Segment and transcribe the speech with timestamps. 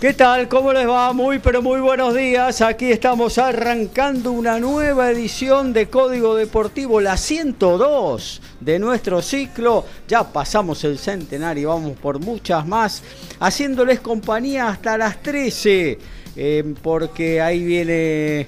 [0.00, 0.48] ¿Qué tal?
[0.48, 1.12] ¿Cómo les va?
[1.12, 2.62] Muy pero muy buenos días.
[2.62, 9.84] Aquí estamos arrancando una nueva edición de Código Deportivo, la 102 de nuestro ciclo.
[10.08, 13.02] Ya pasamos el centenario, vamos por muchas más,
[13.40, 15.98] haciéndoles compañía hasta las 13,
[16.34, 18.46] eh, porque ahí viene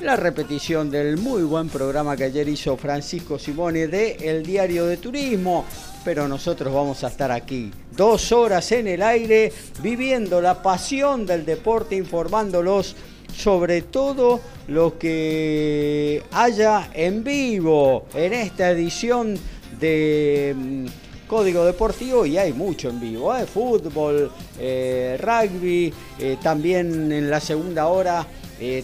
[0.00, 4.98] la repetición del muy buen programa que ayer hizo Francisco Simone de El Diario de
[4.98, 5.64] Turismo
[6.06, 9.52] pero nosotros vamos a estar aquí dos horas en el aire
[9.82, 12.96] viviendo la pasión del deporte, informándolos
[13.34, 19.38] sobre todo lo que haya en vivo en esta edición
[19.78, 20.86] de mm,
[21.26, 23.46] Código Deportivo y hay mucho en vivo, ¿eh?
[23.46, 28.26] fútbol, eh, rugby, eh, también en la segunda hora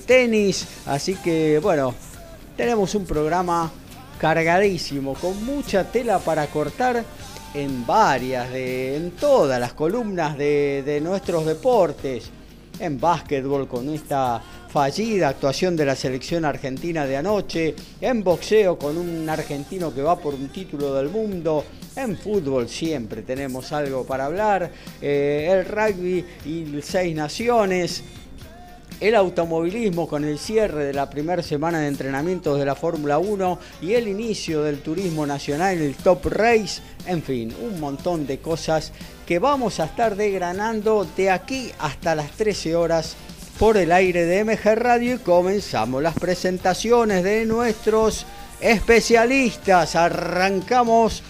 [0.06, 1.94] tenis, así que bueno,
[2.58, 3.72] tenemos un programa
[4.20, 7.02] cargadísimo, con mucha tela para cortar
[7.54, 12.30] en varias, de, en todas las columnas de, de nuestros deportes.
[12.78, 18.96] En básquetbol con esta fallida actuación de la selección argentina de anoche, en boxeo con
[18.96, 24.24] un argentino que va por un título del mundo, en fútbol siempre tenemos algo para
[24.24, 24.70] hablar,
[25.02, 28.02] eh, el rugby y seis naciones,
[29.00, 33.58] el automovilismo con el cierre de la primera semana de entrenamientos de la Fórmula 1
[33.82, 38.92] y el inicio del turismo nacional, el Top Race, en fin, un montón de cosas
[39.26, 43.16] que vamos a estar degranando de aquí hasta las 13 horas
[43.58, 48.26] por el aire de MG Radio y comenzamos las presentaciones de nuestros
[48.60, 49.96] especialistas.
[49.96, 51.22] Arrancamos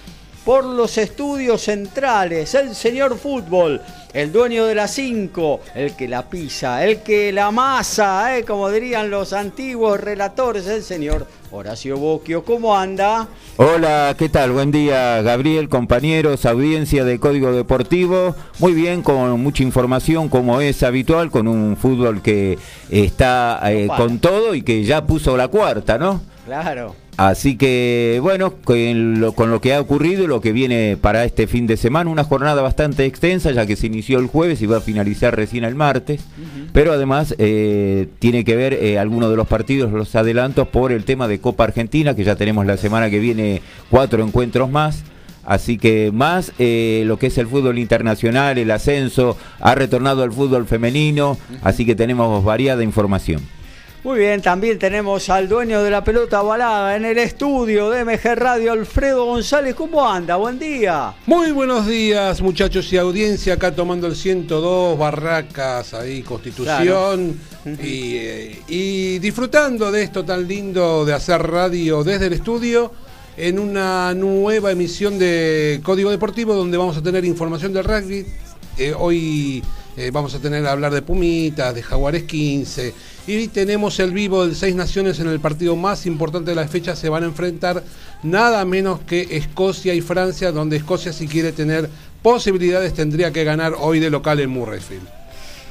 [0.45, 3.81] por los estudios centrales, el señor fútbol
[4.15, 8.45] el dueño de la 5, el que la pisa, el que la masa, ¿eh?
[8.45, 12.45] como dirían los antiguos relatores, el señor Horacio Boquio.
[12.45, 13.29] ¿Cómo anda?
[13.57, 14.53] Hola, ¿qué tal?
[14.53, 18.35] Buen día, Gabriel, compañeros, audiencia de Código Deportivo.
[18.59, 22.59] Muy bien, con mucha información, como es habitual, con un fútbol que
[22.91, 26.21] está eh, con todo y que ya puso la cuarta, ¿no?
[26.45, 26.95] Claro.
[27.29, 31.25] Así que, bueno, con lo, con lo, que ha ocurrido y lo que viene para
[31.25, 34.67] este fin de semana, una jornada bastante extensa, ya que se inició el jueves y
[34.67, 36.25] va a finalizar recién el martes,
[36.73, 41.05] pero además eh, tiene que ver eh, algunos de los partidos, los adelantos, por el
[41.05, 45.05] tema de Copa Argentina, que ya tenemos la semana que viene cuatro encuentros más.
[45.45, 50.33] Así que más eh, lo que es el fútbol internacional, el ascenso, ha retornado al
[50.33, 53.43] fútbol femenino, así que tenemos variada información.
[54.05, 58.35] Muy bien, también tenemos al dueño de la pelota balada en el estudio de MG
[58.35, 59.77] Radio, Alfredo González.
[59.77, 60.35] ¿Cómo anda?
[60.35, 61.15] Buen día.
[61.27, 63.55] Muy buenos días, muchachos y audiencia.
[63.55, 67.39] Acá tomando el 102, Barracas, ahí, Constitución.
[67.65, 72.91] Y, eh, y disfrutando de esto tan lindo de hacer radio desde el estudio
[73.37, 78.27] en una nueva emisión de Código Deportivo donde vamos a tener información del rugby.
[78.79, 79.63] Eh, hoy
[79.97, 82.95] eh, vamos a tener a hablar de Pumitas, de Jaguares 15
[83.27, 86.97] y tenemos el vivo de Seis Naciones en el partido más importante de la fecha.
[86.97, 87.83] Se van a enfrentar
[88.23, 91.89] nada menos que Escocia y Francia, donde Escocia si quiere tener
[92.23, 95.07] posibilidades tendría que ganar hoy de local en Murrayfield.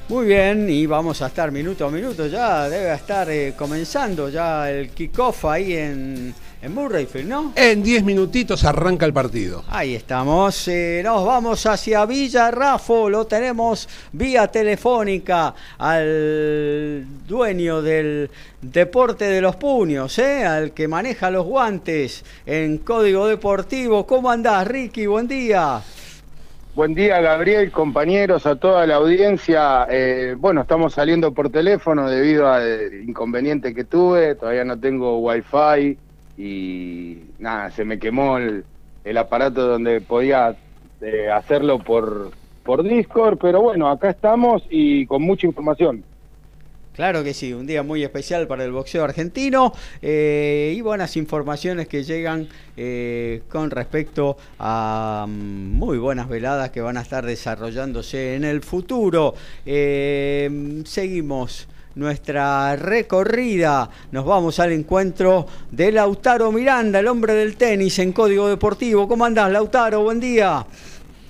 [0.10, 4.70] Muy bien, y vamos a estar minuto a minuto ya, debe estar eh, comenzando ya
[4.70, 7.54] el kickoff ahí en, en Murrayfield, ¿no?
[7.56, 9.64] En 10 minutitos arranca el partido.
[9.68, 10.68] Ahí estamos.
[10.68, 13.10] Eh, nos vamos hacia Villa Rafo.
[13.10, 18.30] Lo tenemos vía telefónica al dueño del
[18.62, 20.46] deporte de los puños, ¿eh?
[20.46, 24.06] al que maneja los guantes en Código Deportivo.
[24.06, 25.08] ¿Cómo andás, Ricky?
[25.08, 25.82] Buen día.
[26.76, 29.88] Buen día, Gabriel, compañeros, a toda la audiencia.
[29.90, 34.36] Eh, bueno, estamos saliendo por teléfono debido al inconveniente que tuve.
[34.36, 35.98] Todavía no tengo wifi
[36.38, 38.64] y nada, se me quemó el,
[39.18, 40.56] aparato donde podía
[41.02, 42.32] eh, hacerlo por,
[42.64, 46.04] por Discord, pero bueno, acá estamos y con mucha información.
[46.94, 51.88] Claro que sí, un día muy especial para el boxeo argentino eh, y buenas informaciones
[51.88, 58.36] que llegan eh, con respecto a mm, muy buenas veladas que van a estar desarrollándose
[58.36, 59.34] en el futuro.
[59.66, 63.90] Eh, seguimos nuestra recorrida.
[64.12, 69.08] Nos vamos al encuentro de Lautaro Miranda, el hombre del tenis en Código Deportivo.
[69.08, 70.04] ¿Cómo andás, Lautaro?
[70.04, 70.66] Buen día.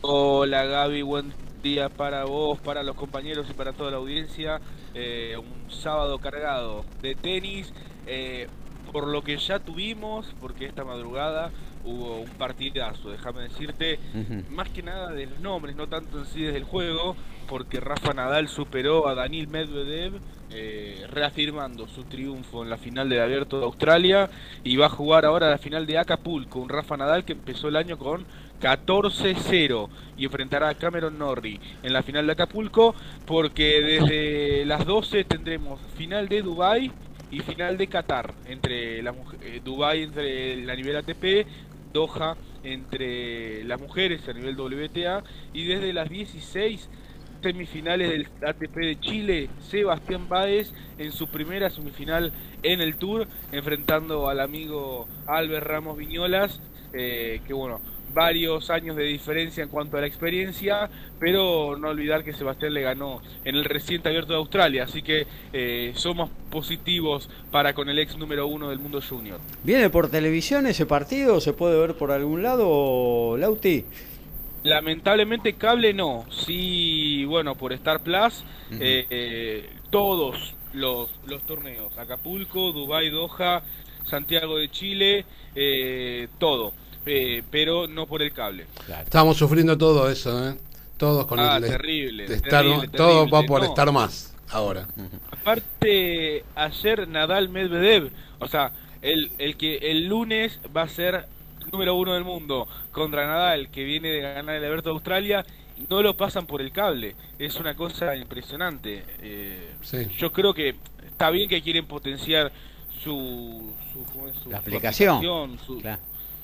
[0.02, 4.60] Hola Gaby, buen día para vos, para los compañeros y para toda la audiencia.
[4.94, 7.72] Eh, un sábado cargado de tenis,
[8.08, 8.48] eh,
[8.92, 11.52] por lo que ya tuvimos, porque esta madrugada
[11.84, 14.00] hubo un partidazo, déjame decirte,
[14.50, 17.16] más que nada de los nombres, no tanto en sí desde el juego,
[17.51, 20.13] porque Rafa Nadal superó a Daniel Medvedev,
[20.51, 24.30] eh, reafirmando su triunfo en la final del Abierto de Australia,
[24.63, 27.75] y va a jugar ahora la final de Acapulco, un Rafa Nadal que empezó el
[27.75, 28.25] año con
[28.62, 32.95] 14-0 y enfrentará a Cameron Norrie en la final de Acapulco
[33.25, 36.89] porque desde las 12 tendremos final de Dubai
[37.31, 41.48] y final de Qatar entre la eh, Dubai entre la nivel ATP
[41.92, 46.88] Doha entre las mujeres a nivel WTA y desde las 16
[47.41, 52.31] semifinales del ATP de Chile, Sebastián Báez en su primera semifinal
[52.63, 56.59] en el Tour, enfrentando al amigo Albert Ramos Viñolas,
[56.93, 57.81] eh, que bueno,
[58.13, 60.89] varios años de diferencia en cuanto a la experiencia,
[61.19, 65.25] pero no olvidar que Sebastián le ganó en el reciente abierto de Australia, así que
[65.53, 69.39] eh, somos positivos para con el ex número uno del mundo junior.
[69.63, 71.39] ¿Viene por televisión ese partido?
[71.39, 73.85] ¿Se puede ver por algún lado, Lauti?
[74.63, 82.72] Lamentablemente cable no, sí, bueno, por Star Plus, eh, eh, todos los, los torneos, Acapulco,
[82.72, 83.63] Dubai, Doha,
[84.06, 85.25] Santiago de Chile,
[86.38, 86.74] todo.
[87.06, 88.68] Eh, pero no por el cable.
[89.04, 90.56] Estamos sufriendo todo eso, ¿eh?
[90.98, 94.88] Todos con ah, el terrible, estar, todo va por estar más ahora.
[95.31, 98.72] Aparte, ayer Nadal Medvedev, o sea,
[99.02, 101.25] el, el que el lunes va a ser
[101.71, 105.45] número uno del mundo contra Nadal, que viene de ganar el Abierto de Australia,
[105.89, 107.15] no lo pasan por el cable.
[107.39, 109.03] Es una cosa impresionante.
[109.21, 109.73] Eh,
[110.18, 110.75] Yo creo que
[111.06, 112.51] está bien que quieren potenciar
[113.03, 115.81] su, su, la aplicación, su,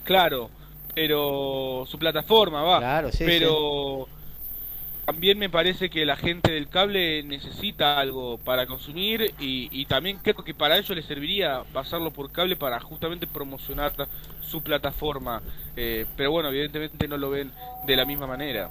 [0.03, 0.49] Claro,
[0.95, 2.79] pero su plataforma va.
[2.79, 4.07] Claro, sí, pero
[5.07, 10.43] también me parece que la gente del cable necesita algo para consumir y, también creo
[10.43, 13.93] que para ello le serviría pasarlo por cable para justamente promocionar
[14.41, 15.41] su plataforma.
[15.77, 17.53] Eh, pero bueno, evidentemente no lo ven
[17.85, 18.69] de la misma manera.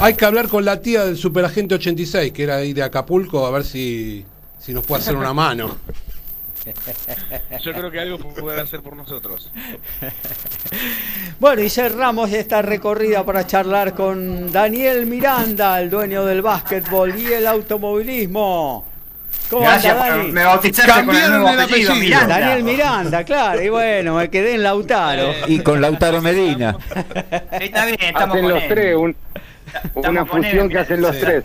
[0.00, 3.50] Hay que hablar con la tía del Superagente 86, que era ahí de Acapulco, a
[3.50, 4.24] ver si,
[4.58, 5.76] si nos puede hacer una mano.
[7.62, 9.50] Yo creo que algo puede hacer por nosotros.
[11.38, 17.26] Bueno, y cerramos esta recorrida para charlar con Daniel Miranda, el dueño del básquetbol y
[17.26, 18.84] el automovilismo.
[19.50, 20.32] ¿Cómo Gracias Dani?
[20.32, 22.38] me bautizaste con el nuevo apellido, Miranda.
[22.38, 25.32] Daniel Miranda, claro, y bueno, me quedé en Lautaro.
[25.46, 26.76] Y con Lautaro Medina.
[27.60, 28.96] Está bien, estamos hacen los tres,
[29.94, 31.44] una fusión que hacen los tres.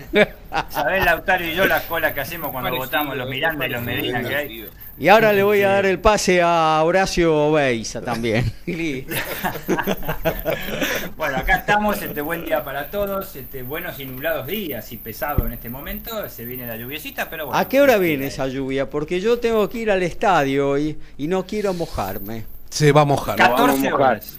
[0.69, 4.23] Sabés, Lautaro y yo la cola que hacemos cuando votamos los Miranda y los Medina
[4.23, 4.69] que hay.
[4.97, 8.51] Y ahora le voy a dar el pase a Horacio Beisa también.
[11.15, 15.45] bueno, acá estamos, este buen día para todos, este buenos y nublados días y pesado
[15.45, 17.57] en este momento, se viene la lluviecita, pero bueno.
[17.57, 18.89] ¿A qué hora viene esa lluvia?
[18.89, 22.43] Porque yo tengo que ir al estadio y, y no quiero mojarme.
[22.69, 23.37] Se va a mojar.
[23.37, 24.37] 14 horas.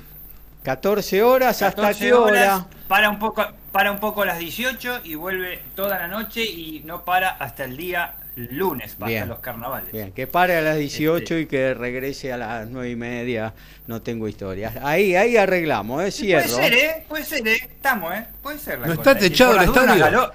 [0.62, 2.66] 14 horas, ¿hasta qué hora?
[2.86, 6.82] Para un poco para un poco a las 18 y vuelve toda la noche y
[6.84, 9.92] no para hasta el día lunes para los carnavales.
[9.92, 11.40] Bien, que pare a las 18 este.
[11.40, 13.52] y que regrese a las 9 y media.
[13.86, 14.76] No tengo historias.
[14.82, 16.10] Ahí, ahí arreglamos, ¿eh?
[16.10, 16.48] Cierro.
[16.48, 17.04] Puede ser, ¿eh?
[17.08, 17.56] Puede ser, ¿eh?
[17.62, 18.24] Estamos, ¿eh?
[18.42, 18.78] Puede ser.
[18.78, 20.32] La ¿No está techado el estadio?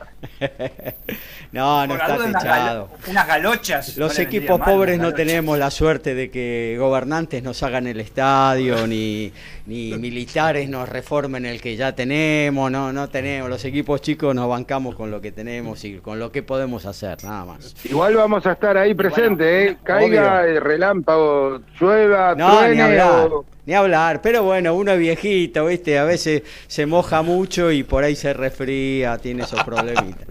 [1.51, 2.89] no, no está techado.
[3.07, 3.97] Unas, galochas.
[3.97, 9.33] Los equipos pobres no tenemos la suerte de que gobernantes nos hagan el estadio, ni,
[9.65, 12.69] ni militares nos reformen el que ya tenemos.
[12.69, 13.50] No, no tenemos.
[13.50, 17.24] Los equipos chicos nos bancamos con lo que tenemos y con lo que podemos hacer,
[17.24, 17.75] nada más.
[17.85, 19.77] Igual vamos a estar ahí presente, ¿eh?
[19.83, 23.29] Caiga el relámpago, llueva, no, truene, ni hablar,
[23.65, 24.22] ni hablar.
[24.22, 25.98] Pero bueno, uno es viejito, ¿viste?
[25.98, 30.27] A veces se moja mucho y por ahí se resfría, tiene esos problemitas.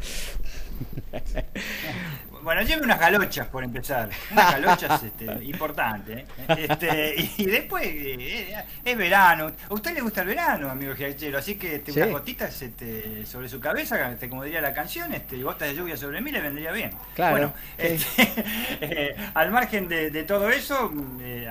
[2.45, 4.11] Bueno, lleve unas galochas por empezar.
[4.31, 6.19] Unas galochas este, importantes.
[6.19, 6.27] ¿eh?
[6.69, 9.51] Este, y después eh, es verano.
[9.69, 11.39] A usted le gusta el verano, amigo Giachero.
[11.39, 15.43] Así que este, unas gotitas este, sobre su cabeza, este, como diría la canción, este,
[15.43, 16.91] gotas de lluvia sobre mí le vendría bien.
[17.15, 17.33] Claro.
[17.33, 18.29] Bueno, este,
[18.83, 20.93] eh, al margen de, todo eso,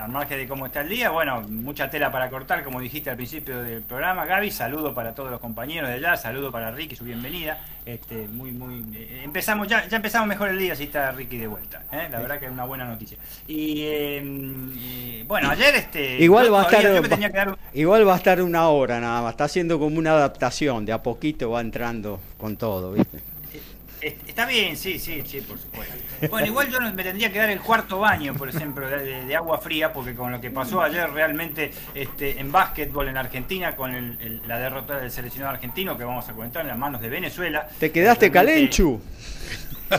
[0.00, 3.16] al margen de cómo está el día, bueno, mucha tela para cortar, como dijiste al
[3.16, 4.52] principio del programa, Gaby.
[4.52, 7.58] Saludo para todos los compañeros de allá, saludo para Ricky, su bienvenida.
[7.86, 11.46] Este, muy, muy, eh, empezamos, ya, ya empezamos mejor el día si está Ricky de
[11.46, 12.08] vuelta, ¿eh?
[12.10, 13.18] la verdad que es una buena noticia.
[13.46, 19.00] Y eh, bueno, ayer este, igual va a estar, igual va a estar una hora
[19.00, 23.33] nada más, está haciendo como una adaptación, de a poquito va entrando con todo, ¿viste?
[24.04, 25.94] Está bien, sí, sí, sí, por supuesto.
[26.28, 29.92] Bueno, igual yo me tendría que dar el cuarto baño, por ejemplo, de, agua fría,
[29.92, 34.98] porque con lo que pasó ayer realmente este, en básquetbol en Argentina, con la derrota
[34.98, 37.68] del seleccionado argentino, que vamos a comentar en las manos de Venezuela.
[37.78, 39.00] Te quedaste calenchu.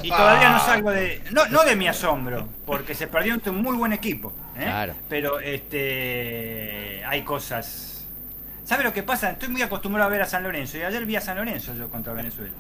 [0.04, 1.22] Y todavía no salgo de.
[1.32, 4.34] No, no de mi asombro, porque se perdió ante un muy buen equipo.
[4.58, 4.64] ¿eh?
[4.64, 4.96] Claro.
[5.08, 7.96] Pero este hay cosas
[8.66, 9.30] ¿Sabe lo que pasa?
[9.30, 11.88] Estoy muy acostumbrado a ver a San Lorenzo y ayer vi a San Lorenzo yo
[11.88, 12.52] contra Venezuela.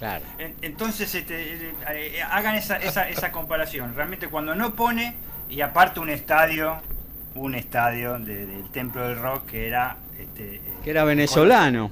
[0.00, 0.24] Claro.
[0.62, 3.94] Entonces, este, eh, eh, hagan esa, esa, esa comparación.
[3.94, 5.14] Realmente cuando no pone,
[5.50, 6.80] y aparte un estadio,
[7.34, 9.98] un estadio del Templo del Rock que era...
[10.18, 11.90] Este, eh, que era venezolano.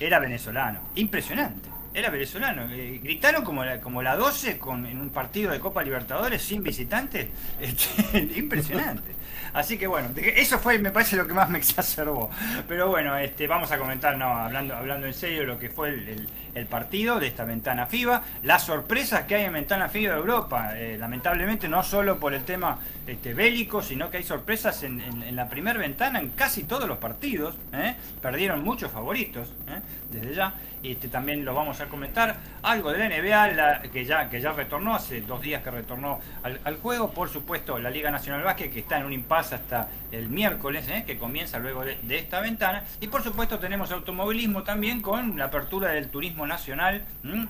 [0.00, 0.80] Era venezolano.
[0.96, 1.68] Impresionante.
[1.94, 2.66] Era venezolano.
[2.66, 7.28] gritaron como la, como la 12 con, en un partido de Copa Libertadores sin visitantes.
[7.60, 9.12] Este, impresionante.
[9.52, 12.30] Así que bueno, eso fue, me parece, lo que más me exacerbó.
[12.66, 16.28] Pero bueno, este, vamos a comentar, no, hablando, hablando en serio, lo que fue el,
[16.66, 20.72] partido de esta ventana FIBA, las sorpresas que hay en ventana FIBA de Europa.
[20.76, 25.48] Eh, lamentablemente, no solo por el tema este, bélico, sino que hay sorpresas en, la
[25.48, 27.54] primera ventana en casi todos los partidos.
[27.72, 27.94] ¿eh?
[28.20, 29.80] Perdieron muchos favoritos ¿eh?
[30.10, 30.54] desde ya.
[30.82, 32.36] Y este, también lo vamos a comentar.
[32.62, 36.76] Algo de la NBA, que, ya, que ya retornó, hace dos días que retornó al,
[36.76, 37.12] juego.
[37.12, 41.04] Por supuesto, la Liga Nacional Básquet, que está en un impasse hasta el miércoles, ¿eh?
[41.06, 42.84] que comienza luego de, esta ventana.
[43.00, 47.04] Y por supuesto, tenemos automovilismo también con la apertura del turismo nacional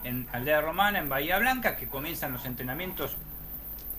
[0.04, 3.16] en Aldea Romana, en Bahía Blanca, que comienzan los entrenamientos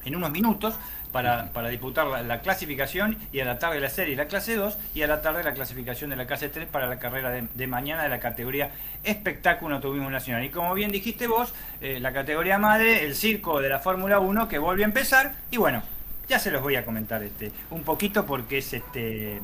[0.05, 0.75] en unos minutos
[1.11, 5.01] para, para disputar la, clasificación y a la tarde la serie la clase 2 y
[5.01, 8.09] a la tarde la clasificación de la clase 3 para la carrera de, mañana de
[8.09, 8.71] la categoría
[9.03, 10.43] espectáculo turismo nacional.
[10.43, 14.47] Y como bien dijiste vos, eh, la categoría madre, el circo de la Fórmula 1
[14.47, 15.83] que vuelve a empezar y bueno,
[16.29, 19.41] ya se los voy a comentar este un poquito porque es este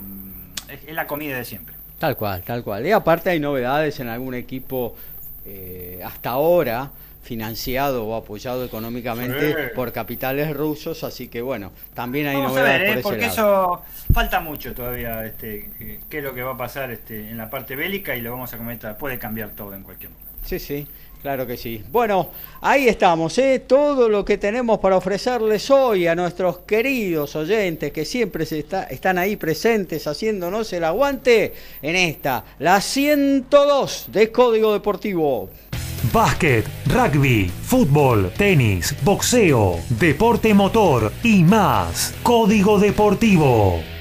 [0.69, 1.75] es la comida de siempre.
[1.99, 2.85] Tal cual, tal cual.
[2.85, 4.95] Y aparte hay novedades en algún equipo
[5.45, 6.91] eh, hasta ahora
[7.23, 12.99] financiado o apoyado económicamente por capitales rusos, así que bueno, también hay novedades ¿eh?
[13.01, 13.81] porque eso
[14.13, 15.71] falta mucho todavía, este,
[16.07, 18.53] qué es lo que va a pasar este, en la parte bélica y lo vamos
[18.53, 20.31] a comentar, puede cambiar todo en cualquier momento.
[20.45, 20.87] Sí, sí.
[21.25, 21.81] Claro que sí.
[21.91, 22.29] Bueno,
[22.61, 23.63] ahí estamos, ¿eh?
[23.65, 29.35] todo lo que tenemos para ofrecerles hoy a nuestros queridos oyentes que siempre están ahí
[29.35, 31.51] presentes haciéndonos el aguante
[31.81, 35.49] en esta, la 102 de Código Deportivo.
[36.13, 42.13] Básquet, rugby, fútbol, tenis, boxeo, deporte motor y más.
[42.21, 43.94] Código Deportivo.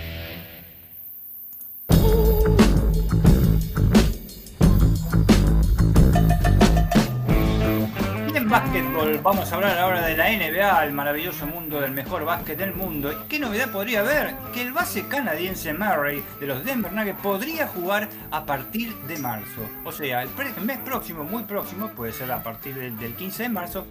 [8.55, 12.73] Básquetbol, vamos a hablar ahora de la NBA, el maravilloso mundo del mejor básquet del
[12.73, 13.25] mundo.
[13.29, 14.37] ¿Qué novedad podría haber?
[14.53, 19.69] Que el base canadiense Murray de los Denver Nuggets podría jugar a partir de marzo.
[19.85, 20.29] O sea, el,
[20.65, 23.87] mes próximo, muy próximo, puede ser a partir del 15 de marzo,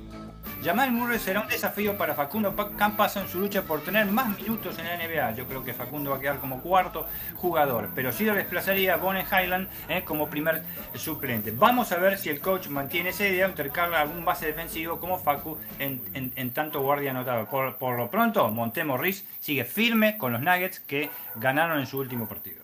[0.64, 4.78] Jamal Murray será un desafío para Facundo Campazo en su lucha por tener más minutos
[4.80, 5.36] en la NBA.
[5.36, 9.44] Yo creo que Facundo va a quedar como cuarto jugador, pero sí lo desplazaría a
[9.44, 10.64] Highland eh, como primer
[10.96, 11.52] suplente.
[11.52, 15.58] Vamos a ver si el coach mantiene esa idea o algún base defensivo como Facu
[15.80, 17.46] en, tanto guardia anotado.
[17.48, 22.28] Por, por lo pronto, Montemorris sigue firme con los Nuggets que ganaron en su último
[22.28, 22.64] partido.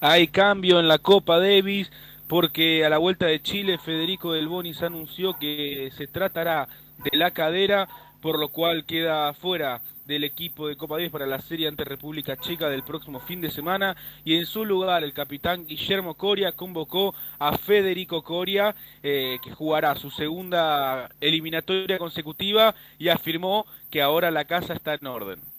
[0.00, 1.90] Hay cambio en la Copa Davis
[2.32, 6.66] porque a la vuelta de Chile Federico Del Bonis anunció que se tratará
[7.04, 7.90] de la cadera,
[8.22, 12.38] por lo cual queda fuera del equipo de Copa 10 para la serie ante República
[12.38, 17.14] Checa del próximo fin de semana y en su lugar el capitán Guillermo Coria convocó
[17.38, 24.46] a Federico Coria eh, que jugará su segunda eliminatoria consecutiva y afirmó que ahora la
[24.46, 25.51] casa está en orden.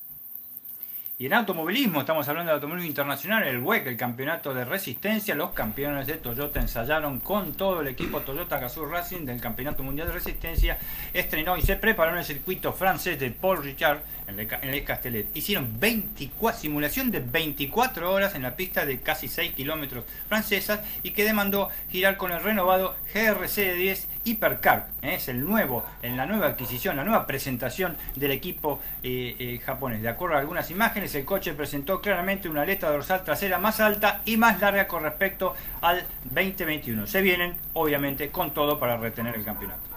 [1.16, 5.52] Y en automovilismo, estamos hablando de automovilismo internacional, el WEC, el campeonato de resistencia, los
[5.52, 10.16] campeones de Toyota ensayaron con todo el equipo Toyota Gazoo Racing del Campeonato Mundial de
[10.16, 10.80] Resistencia,
[11.14, 15.28] estrenó y se preparó en el circuito francés de Paul Richard en el, Castellet.
[15.34, 21.12] Hicieron 24, simulación de 24 horas en la pista de casi 6 kilómetros francesas y
[21.12, 24.88] que demandó girar con el renovado GRC 10 Hypercar.
[25.02, 25.16] ¿eh?
[25.16, 30.02] Es el nuevo, en la nueva adquisición, la nueva presentación del equipo eh, eh, japonés.
[30.02, 34.22] De acuerdo a algunas imágenes, el coche presentó claramente una aleta dorsal trasera más alta
[34.26, 37.08] y más larga con respecto al 2021.
[37.08, 39.93] Se vienen, obviamente, con todo para retener el campeonato.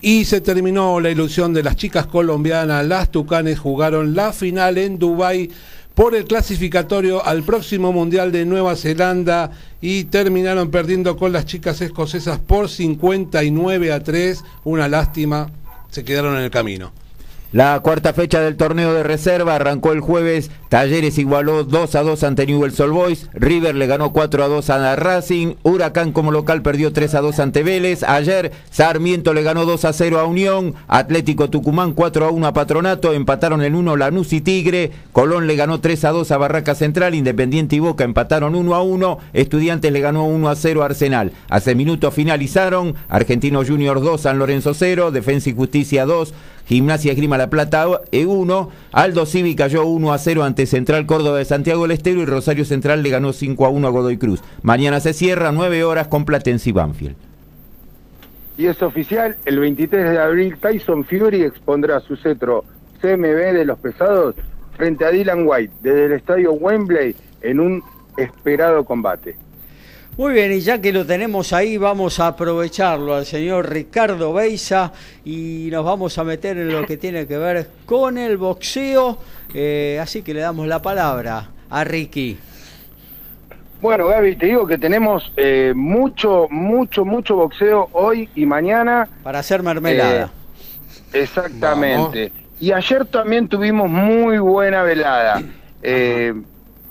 [0.00, 2.86] Y se terminó la ilusión de las chicas colombianas.
[2.86, 5.50] Las Tucanes jugaron la final en Dubái
[5.94, 9.50] por el clasificatorio al próximo Mundial de Nueva Zelanda
[9.80, 14.44] y terminaron perdiendo con las chicas escocesas por 59 a 3.
[14.62, 15.50] Una lástima,
[15.90, 16.92] se quedaron en el camino.
[17.50, 20.50] La cuarta fecha del torneo de reserva arrancó el jueves.
[20.68, 23.30] Talleres igualó 2 a 2 ante Newell's Old Boys.
[23.32, 25.54] River le ganó 4 a 2 a Racing.
[25.62, 28.02] Huracán como local perdió 3 a 2 ante Vélez.
[28.02, 30.74] Ayer Sarmiento le ganó 2 a 0 a Unión.
[30.88, 33.14] Atlético Tucumán 4 a 1 a Patronato.
[33.14, 34.92] Empataron el 1 Lanús y Tigre.
[35.12, 37.14] Colón le ganó 3 a 2 a Barraca Central.
[37.14, 39.18] Independiente y Boca empataron 1 a 1.
[39.32, 41.32] Estudiantes le ganó 1 a 0 a Arsenal.
[41.48, 42.94] Hace minutos finalizaron.
[43.08, 45.12] Argentino Junior 2, San Lorenzo 0.
[45.12, 46.34] Defensa y Justicia 2.
[46.68, 51.46] Gimnasia Grima La Plata E1, Aldo Civi cayó 1 a 0 ante Central Córdoba de
[51.46, 54.42] Santiago del Estero y Rosario Central le ganó 5 a 1 a Godoy Cruz.
[54.60, 57.16] Mañana se cierra 9 horas con Platense y Banfield.
[58.58, 62.64] Y es oficial, el 23 de abril Tyson Fury expondrá su cetro
[63.00, 64.34] CMB de los pesados
[64.76, 67.82] frente a Dylan White desde el estadio Wembley en un
[68.18, 69.36] esperado combate.
[70.18, 74.92] Muy bien, y ya que lo tenemos ahí, vamos a aprovecharlo al señor Ricardo Beisa
[75.24, 79.16] y nos vamos a meter en lo que tiene que ver con el boxeo.
[79.54, 82.36] Eh, así que le damos la palabra a Ricky.
[83.80, 89.08] Bueno, Gaby, te digo que tenemos eh, mucho, mucho, mucho boxeo hoy y mañana.
[89.22, 90.32] Para hacer mermelada.
[91.12, 92.32] Eh, exactamente.
[92.58, 95.44] Y ayer también tuvimos muy buena velada.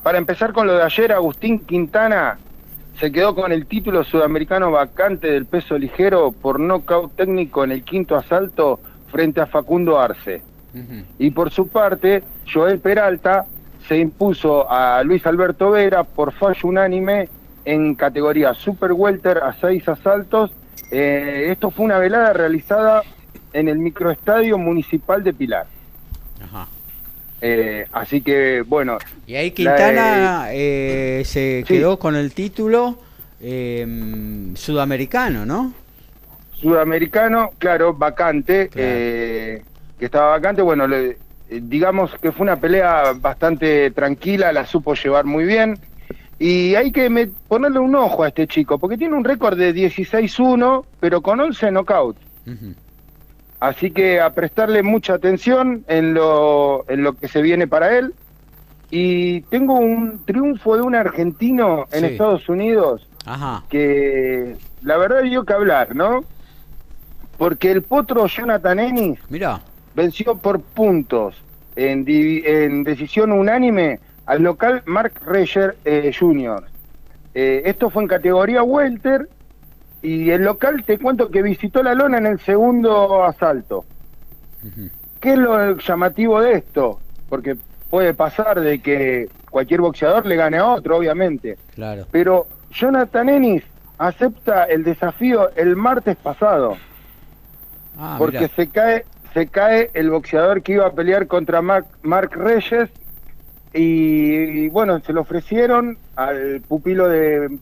[0.02, 2.38] para empezar con lo de ayer, Agustín Quintana
[3.00, 7.84] se quedó con el título sudamericano vacante del peso ligero por nocaut técnico en el
[7.84, 8.80] quinto asalto
[9.12, 10.42] frente a Facundo Arce.
[11.18, 13.46] Y por su parte, Joel Peralta
[13.88, 17.30] se impuso a Luis Alberto Vera por fallo unánime
[17.66, 20.52] en categoría Super Welter a seis asaltos.
[20.92, 23.02] Eh, esto fue una velada realizada
[23.54, 25.66] en el microestadio municipal de Pilar.
[27.42, 28.98] Eh, así que, bueno.
[29.26, 32.98] Y ahí Quintana eh, se quedó con el título
[33.40, 35.74] em, sudamericano, ¿no?
[36.54, 39.62] Sudamericano, claro, vacante, eh,
[40.00, 40.64] que estaba vacante.
[40.64, 40.88] Bueno,
[41.50, 45.78] digamos que fue una pelea bastante tranquila, la supo llevar muy bien.
[46.40, 50.86] Y hay que ponerle un ojo a este chico, porque tiene un récord de 16-1,
[51.00, 52.20] pero con 11 knockouts.
[53.60, 58.14] Así que a prestarle mucha atención en lo, en lo que se viene para él.
[58.90, 63.08] Y tengo un triunfo de un argentino en Estados Unidos
[63.70, 66.24] que la verdad dio que hablar, ¿no?
[67.38, 69.20] Porque el potro Jonathan Ennis
[69.94, 71.36] venció por puntos
[71.76, 76.64] en, en decisión unánime al local Mark Reger eh, Jr.
[77.34, 79.28] Eh, esto fue en categoría welter
[80.02, 83.86] y el local te cuento que visitó la lona en el segundo asalto.
[85.20, 87.00] ¿Qué es lo llamativo de esto?
[87.30, 87.58] Porque
[87.90, 91.58] puede pasar de que cualquier boxeador le gane a otro, obviamente.
[91.74, 92.06] Claro.
[92.12, 93.64] Pero Jonathan Ennis
[93.98, 96.78] acepta el desafío el martes pasado.
[97.98, 102.32] Ah, porque se cae se cae el boxeador que iba a pelear contra Mark, Mark
[102.34, 102.90] Reyes
[103.74, 107.58] y, bueno, se lo ofrecieron al pupilo de,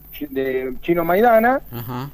[0.82, 1.62] Chino Maidana.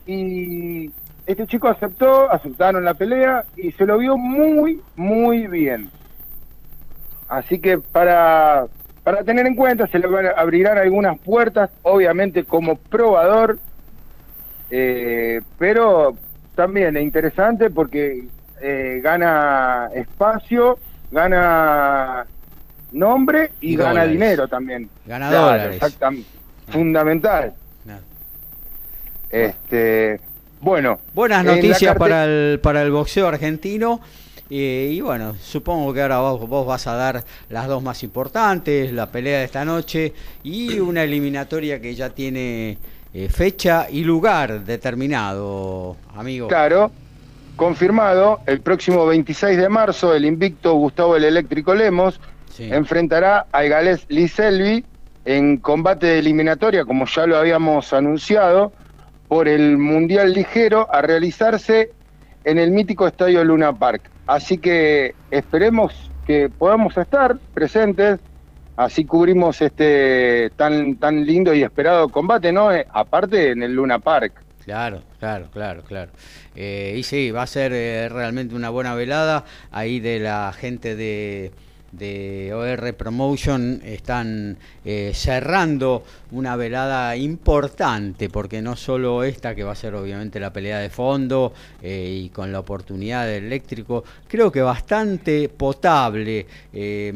[0.05, 0.91] Y
[1.25, 5.89] este chico aceptó, aceptaron la pelea y se lo vio muy, muy bien.
[7.27, 8.65] Así que para,
[9.03, 13.59] para tener en cuenta, se le abrirán algunas puertas, obviamente como probador,
[14.69, 16.15] eh, pero
[16.55, 18.25] también es interesante porque
[18.61, 20.77] eh, gana espacio,
[21.11, 22.25] gana
[22.91, 24.89] nombre y, gana dinero también.
[25.05, 26.29] Gana Exactamente.
[26.69, 27.53] Fundamental.
[29.29, 30.19] Este,
[30.59, 30.99] bueno.
[31.13, 34.01] Buenas noticias para el, para el boxeo argentino.
[34.49, 38.91] Eh, y bueno, supongo que ahora vos, vos, vas a dar las dos más importantes,
[38.91, 42.77] la pelea de esta noche y una eliminatoria que ya tiene
[43.13, 46.49] eh, fecha y lugar determinado, amigo.
[46.49, 46.91] Claro,
[47.55, 52.19] confirmado, el próximo 26 de marzo el invicto Gustavo el Eléctrico Lemos
[52.59, 54.85] enfrentará a Gales Liselvi
[55.25, 58.71] en combate de eliminatoria, como ya lo habíamos anunciado,
[59.27, 61.91] por el Mundial Ligero a realizarse
[62.43, 64.09] en el mítico Estadio Luna Park.
[64.27, 68.19] Así que esperemos que podamos estar presentes,
[68.75, 72.73] así cubrimos este tan, tan lindo y esperado combate, ¿no?
[72.73, 74.33] Eh, aparte en el Luna Park.
[74.63, 76.11] Claro, claro, claro, claro.
[76.55, 80.95] Eh, y sí, va a ser eh, realmente una buena velada ahí de la gente
[80.95, 81.51] de
[81.91, 89.73] de OR Promotion están eh, cerrando una velada importante, porque no solo esta, que va
[89.73, 94.51] a ser obviamente la pelea de fondo eh, y con la oportunidad del eléctrico, creo
[94.51, 96.45] que bastante potable.
[96.73, 97.13] Eh,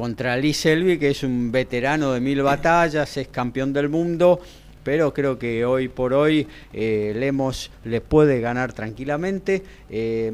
[0.00, 4.40] contra Lee Selby, que es un veterano de mil batallas, es campeón del mundo,
[4.82, 9.62] pero creo que hoy por hoy eh, Lemos le puede ganar tranquilamente.
[9.88, 10.32] Eh,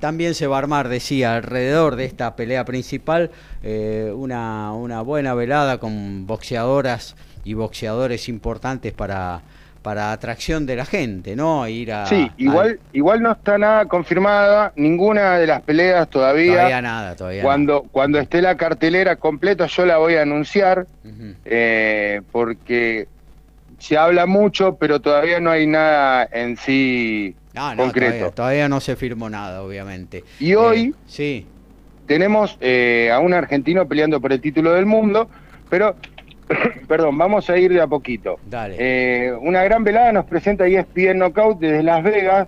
[0.00, 3.30] también se va a armar, decía, alrededor de esta pelea principal
[3.62, 9.42] eh, una, una buena velada con boxeadoras y boxeadores importantes para
[9.82, 11.66] para atracción de la gente, ¿no?
[11.68, 16.52] Ir a, sí, igual, igual no está nada confirmada, ninguna de las peleas todavía.
[16.52, 20.86] Todavía nada, todavía Cuando, cuando esté la cartelera completa yo la voy a anunciar,
[21.44, 23.08] eh, porque
[23.82, 27.34] se habla mucho, pero todavía no hay nada en sí
[27.76, 28.30] concreto.
[28.30, 30.22] Todavía, no se firmó nada, obviamente.
[30.38, 31.46] Y hoy eh, sí.
[32.06, 35.28] tenemos eh, a un argentino peleando por el título del mundo,
[35.68, 35.96] pero
[36.86, 38.38] perdón, vamos a ir de a poquito.
[38.48, 38.76] Dale.
[38.78, 42.46] Eh, una gran velada nos presenta ESPN Knockout desde Las Vegas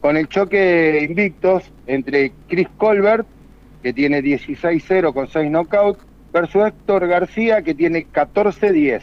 [0.00, 3.24] con el choque de invictos entre Chris Colbert,
[3.84, 6.00] que tiene 16-0 con 6 knockouts,
[6.32, 9.00] versus Héctor García, que tiene 14-10.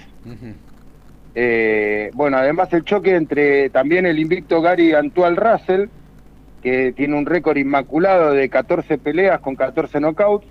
[1.42, 5.86] Eh, bueno, además el choque entre también el invicto Gary Antual Russell,
[6.62, 10.46] que tiene un récord inmaculado de 14 peleas con 14 knockouts,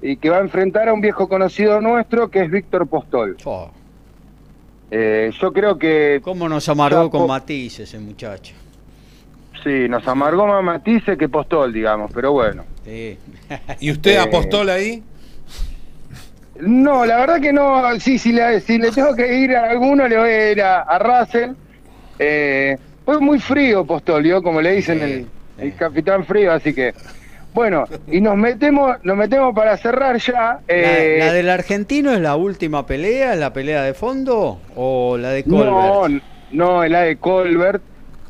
[0.00, 3.36] y que va a enfrentar a un viejo conocido nuestro que es Víctor Postol.
[4.92, 6.20] Eh, yo creo que...
[6.22, 8.54] ¿Cómo nos amargó con Matisse ese muchacho?
[9.64, 12.64] Sí, nos amargó más Matisse que Postol, digamos, pero bueno.
[13.80, 15.02] ¿Y usted eh, apostó ahí?
[16.60, 17.98] No, la verdad que no.
[18.00, 20.98] Sí, si le, si le tengo que ir a alguno, le voy a ir a,
[20.98, 21.52] Russell.
[22.18, 25.26] Eh, fue muy frío Postol, como le dicen el,
[25.58, 26.92] el capitán frío, así que
[27.58, 30.60] bueno, y nos metemos, nos metemos para cerrar ya.
[30.68, 31.16] Eh...
[31.18, 35.70] ¿La, del argentino es la última pelea, la pelea de fondo o la de Colbert?
[35.72, 36.20] No,
[36.52, 37.82] no, es la de Colbert,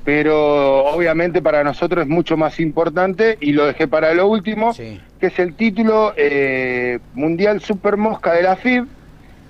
[0.08, 5.26] pero obviamente para nosotros es mucho más importante y lo dejé para lo último, que
[5.26, 8.86] es el título eh, Mundial Super Mosca de la FIB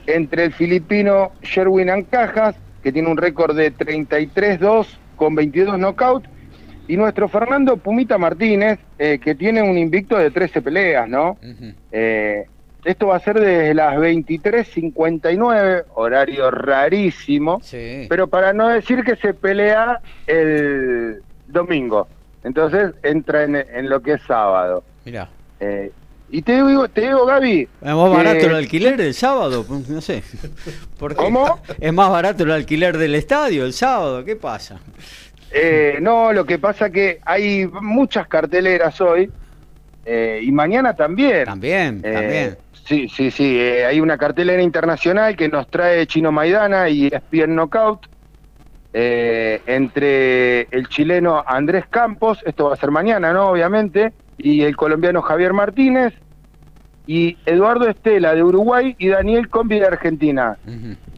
[0.09, 6.29] entre el filipino Sherwin Ancajas, que tiene un récord de 33-2 con 22 knockouts,
[6.89, 11.39] y nuestro Fernando Pumita Martínez, eh, que tiene un invicto de 13 peleas, ¿no?
[11.93, 12.47] Eh,
[12.85, 17.61] esto va a ser desde las 23.59, horario rarísimo,
[18.09, 22.09] pero para no decir que se pelea el domingo.
[22.45, 24.85] Entonces entra en, lo que es sábado.
[25.05, 25.29] Mira.
[25.61, 25.91] Eh,
[26.31, 27.69] y te digo, te digo, Gaby.
[27.81, 30.23] Es más barato el alquiler el sábado, no sé.
[31.17, 31.61] ¿Cómo?
[31.81, 34.79] Es más barato el alquiler del estadio el sábado, ¿qué pasa?
[35.51, 39.31] Eh, no, lo que pasa que hay muchas carteleras hoy
[40.05, 41.47] eh, y mañana también.
[41.47, 42.59] También, eh, también.
[42.89, 43.61] Sí, sí, sí.
[43.61, 48.07] hay una cartelera internacional que nos trae Chino Maidana y ESPN Knockout.
[48.95, 53.51] entre el chileno Andrés Campos, esto va a ser mañana, ¿no?
[53.51, 56.15] Obviamente, y el colombiano Javier Martínez,
[57.09, 60.59] y Eduardo Estela de Uruguay y Daniel Combi de Argentina.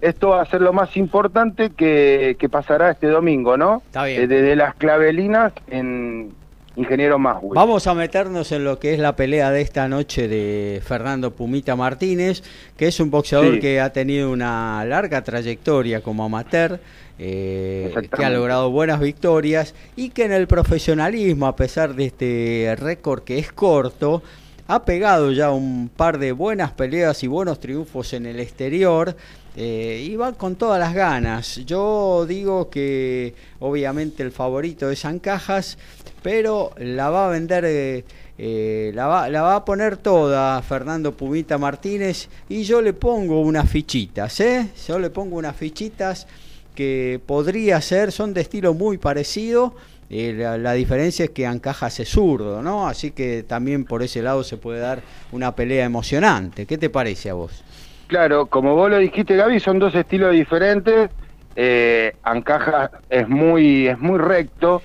[0.01, 3.83] Esto va a ser lo más importante que, pasará este domingo, ¿no?
[3.87, 4.23] Está bien.
[4.23, 6.33] Eh, desde las clavelinas en
[6.81, 7.55] Ingeniero Maswell.
[7.55, 11.77] Vamos a meternos en lo que es la pelea de esta noche de Fernando Pumita
[11.77, 12.43] Martínez,
[12.77, 16.81] que es un boxeador que ha tenido una larga trayectoria como amateur.
[17.23, 22.75] Eh, que ha logrado buenas victorias y que en el profesionalismo, a pesar de este
[22.79, 24.23] récord que es corto,
[24.71, 29.16] ha pegado ya un par de buenas peleas y buenos triunfos en el exterior
[29.57, 31.57] eh, y va con todas las ganas.
[31.66, 35.77] Yo digo que obviamente el favorito es Ancajas,
[36.23, 38.05] pero la va a vender, eh,
[38.39, 44.41] eh, la, va, a poner toda Fernando Pumita Martínez y yo le pongo unas fichitas,
[44.41, 44.69] ¿eh?
[44.87, 46.27] Yo le pongo unas fichitas
[46.75, 49.75] que podría ser, son de estilo muy parecido
[50.13, 52.89] eh, la, diferencia es que Ancajas es zurdo, ¿no?
[52.89, 56.67] Así que también por ese lado se puede dar una pelea emocionante.
[56.67, 57.63] ¿Qué te parece a vos?
[58.09, 61.11] Claro, como vos lo dijiste, Gaby, son dos estilos diferentes.
[61.55, 64.83] Eh, Ancajas es muy, es muy recto,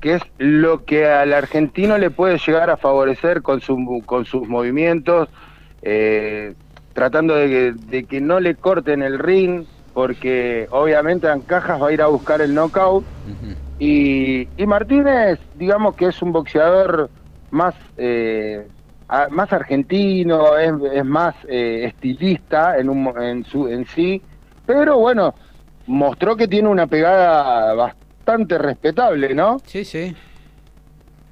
[0.00, 4.48] que es lo que al argentino le puede llegar a favorecer con, su, con sus
[4.48, 5.28] movimientos,
[5.82, 6.54] eh,
[6.92, 12.06] tratando de que, no le corten el ring, porque obviamente Ancajas va a ir a
[12.06, 13.04] buscar el knockout.
[13.78, 17.10] Y, Martínez, digamos que es un boxeador
[17.50, 18.66] más, eh,
[19.30, 24.22] más argentino, es, más eh, estilista en, un, en, su, en sí,
[24.64, 25.34] pero bueno,
[25.86, 29.60] mostró que tiene una pegada bastante respetable, ¿no?
[29.64, 30.14] Sí, sí.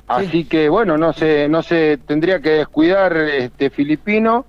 [0.07, 4.45] Así que bueno, no sé, no se tendría que descuidar este filipino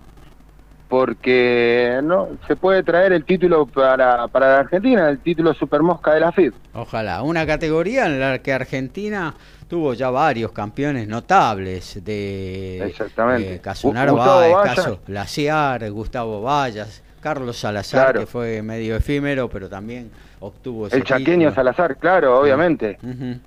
[0.90, 6.14] porque no se puede traer el título para, para la Argentina, el título Super Mosca
[6.14, 6.54] de la FIB.
[6.74, 9.34] Ojalá, una categoría en la que Argentina
[9.68, 13.56] tuvo ya varios campeones notables de Exactamente.
[13.56, 20.12] Eh, Casunaro Báez, caso Glaciar, Gustavo Vallas, Carlos Salazar, que fue medio efímero, pero también
[20.46, 22.98] obtuvo El chaqueño Salazar, claro, obviamente.
[23.04, 23.40] eh,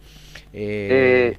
[0.53, 1.39] eh,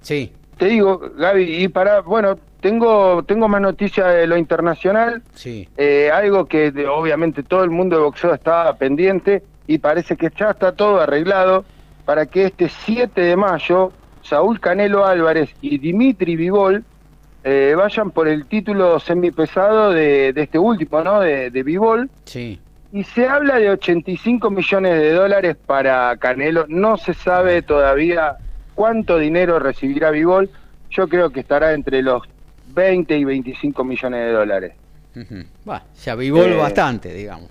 [0.00, 0.32] sí.
[0.56, 5.22] Te digo, Gaby, y para, bueno, tengo, tengo más noticias de lo internacional.
[5.34, 5.68] Sí.
[5.76, 10.50] Eh, algo que obviamente todo el mundo de boxeo estaba pendiente y parece que ya
[10.50, 11.64] está todo arreglado
[12.04, 16.84] para que este 7 de mayo Saúl Canelo Álvarez y Dimitri Vivol
[17.44, 21.20] eh, vayan por el título semipesado de, de este último, ¿no?
[21.20, 22.10] De, de Vivol.
[22.24, 22.60] Sí.
[22.92, 26.64] Y se habla de 85 millones de dólares para Canelo.
[26.68, 28.36] No se sabe todavía
[28.74, 30.48] cuánto dinero recibirá Vivol.
[30.90, 32.22] Yo creo que estará entre los
[32.68, 34.72] 20 y 25 millones de dólares.
[35.64, 37.50] Bueno, se avivó eh, bastante, digamos.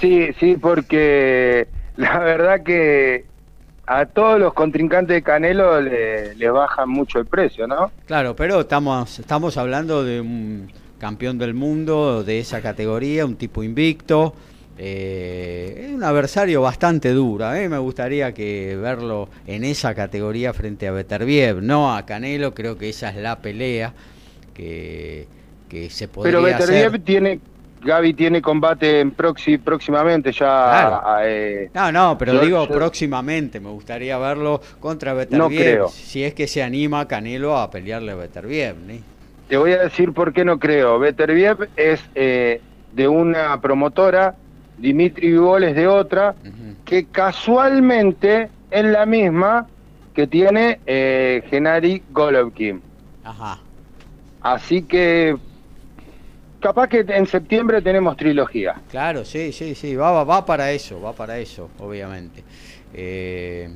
[0.00, 1.66] Sí, sí, porque
[1.96, 3.24] la verdad que
[3.86, 7.90] a todos los contrincantes de Canelo le, le, bajan mucho el precio, ¿no?
[8.06, 13.62] Claro, pero estamos, estamos hablando de un campeón del mundo de esa categoría, un tipo
[13.62, 14.34] invicto.
[14.78, 17.52] Eh, es un adversario bastante duro.
[17.54, 17.68] ¿eh?
[17.68, 22.52] Me gustaría que verlo en esa categoría frente a Beterbiev, no a Canelo.
[22.54, 23.92] Creo que esa es la pelea
[24.54, 25.26] que,
[25.68, 27.00] que se podría Pero Beterbiev hacer.
[27.02, 27.40] tiene
[27.82, 30.38] Gaby tiene combate en próximamente ya.
[30.38, 31.02] Claro.
[31.24, 33.60] Eh, no, no, pero yo- digo yo- próximamente.
[33.60, 35.48] Me gustaría verlo contra No Beterbiev.
[35.60, 35.88] creo.
[35.88, 38.76] Si es que se anima Canelo a pelearle a Beterbiev.
[38.88, 39.00] ¿sí?
[39.48, 40.98] Te voy a decir por qué no creo.
[40.98, 42.60] Beterbiev es eh,
[42.92, 44.34] de una promotora,
[44.76, 46.34] Dimitri Vivol es de otra,
[46.84, 49.66] que casualmente es la misma
[50.14, 52.82] que tiene eh, Gennady Golovkin.
[53.22, 53.58] Ajá.
[54.40, 55.36] Así que
[56.60, 58.80] capaz que en septiembre tenemos trilogía.
[58.90, 59.94] Claro, sí, sí, sí.
[59.96, 62.42] Va, va, va para eso, va para eso, obviamente.
[62.94, 63.68] Eh,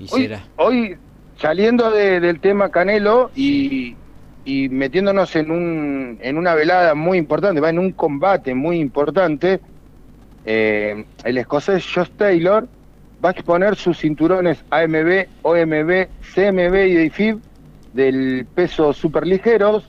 [0.00, 0.42] y Hoy, será.
[0.56, 0.96] hoy,
[1.38, 3.96] saliendo de- del tema Canelo y,
[4.48, 9.60] y metiéndonos en, un, en una velada muy importante, va en un combate muy importante,
[10.46, 12.66] eh, el escocés Josh Taylor
[13.22, 17.40] va a exponer sus cinturones AMB, OMB, CMB y IFIB
[17.92, 19.86] del peso superligeros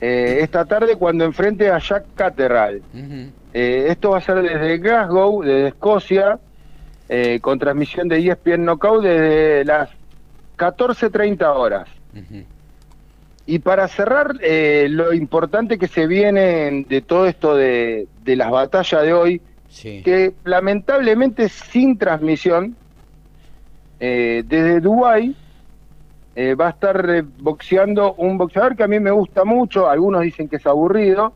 [0.00, 2.82] eh, esta tarde cuando enfrente a Jack Catterall.
[3.54, 6.40] Eh, esto va a ser desde Glasgow, desde Escocia,
[7.08, 9.90] eh, con transmisión de ESPN Knockout desde las
[10.58, 11.88] 14.30 horas.
[12.12, 12.44] Ujú.
[13.46, 18.50] Y para cerrar, eh, lo importante que se viene de todo esto de, de las
[18.50, 20.00] batallas de hoy, Sí.
[20.04, 22.74] que lamentablemente sin transmisión,
[24.00, 25.36] eh, desde Dubái
[26.34, 30.22] eh, va a estar eh, boxeando un boxeador que a mí me gusta mucho, algunos
[30.22, 31.32] dicen que es aburrido,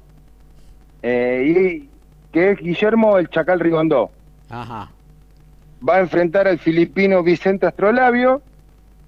[1.02, 1.88] y
[2.32, 4.10] que es Guillermo el Chacal Rigondó.
[4.50, 4.90] Ajá.
[5.86, 8.42] Va a enfrentar al filipino Vicente Astrolabio,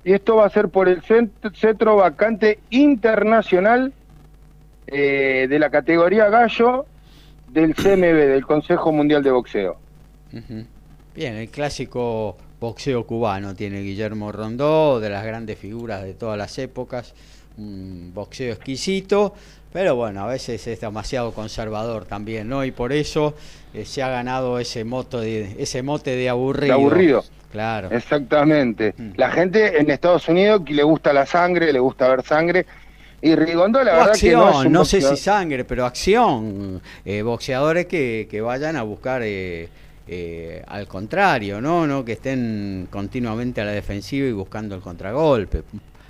[0.04, 3.92] y esto va a ser por el cent- cetro vacante internacional
[4.86, 6.86] eh, de la categoría gallo
[7.48, 9.76] del CMB, del Consejo Mundial de Boxeo.
[11.14, 16.58] Bien, el clásico boxeo cubano tiene Guillermo Rondó, de las grandes figuras de todas las
[16.58, 17.14] épocas,
[17.58, 19.34] un boxeo exquisito,
[19.72, 22.64] pero bueno, a veces es demasiado conservador también, ¿no?
[22.64, 23.34] Y por eso
[23.74, 26.66] eh, se ha ganado ese moto de ese mote de aburrido.
[26.68, 27.24] De aburrido.
[27.52, 27.88] Claro.
[27.92, 28.94] Exactamente.
[28.96, 29.10] Mm.
[29.16, 32.66] La gente en Estados Unidos que le gusta la sangre, le gusta ver sangre.
[33.20, 35.84] Y Rigondo, la O verdad acción, que no es un no sé si sangre, pero
[35.86, 36.80] acción.
[37.04, 39.68] Eh, boxeadores que, que vayan a buscar eh,
[40.08, 41.86] eh, al contrario, ¿no?
[41.86, 42.04] ¿no?
[42.04, 45.62] Que estén continuamente a la defensiva y buscando el contragolpe.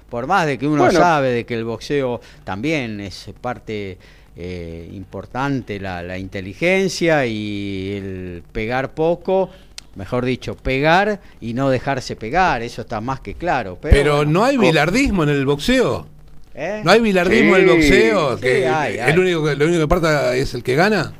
[0.08, 0.98] Por más de que uno Bueno.
[0.98, 3.98] sabe de que el boxeo también es parte
[4.36, 9.50] eh, importante, la, la inteligencia y el pegar poco.
[9.94, 13.78] Mejor dicho, pegar y no dejarse pegar, eso está más que claro.
[13.80, 16.06] Pero, Pero bueno, no hay bilardismo en el boxeo.
[16.54, 16.80] ¿eh?
[16.84, 18.36] No hay bilardismo en el boxeo.
[18.36, 19.18] sí, que hay, el hay.
[19.18, 21.12] único que, lo único que parta es el que gana.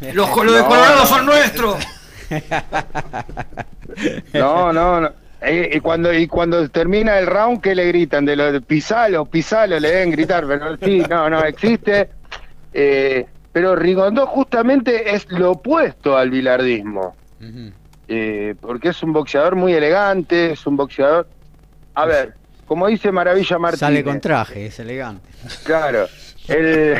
[0.12, 1.76] Los, los de Colorado son nuestros.
[4.32, 5.10] No, no, no.
[5.40, 8.24] Eh, y cuando y cuando termina el round, ¿qué le gritan?
[8.24, 12.08] De lo de pisalo, pisalo, le deben gritar, pero sí, no, no, existe.
[12.72, 17.14] Eh, pero Rigondó justamente es lo opuesto al bilardismo.
[17.40, 17.72] Ujú.
[18.08, 21.26] Eh, porque es un boxeador muy elegante, es un boxeador...
[21.94, 22.34] A ver,
[22.66, 23.80] como dice Maravilla Martínez...
[23.80, 25.28] Sale con traje, es elegante.
[25.64, 26.06] Claro.
[26.48, 26.98] El,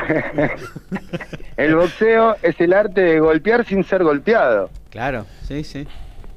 [1.56, 4.70] el boxeo es el arte de golpear sin ser golpeado.
[4.90, 5.86] Claro, sí, sí.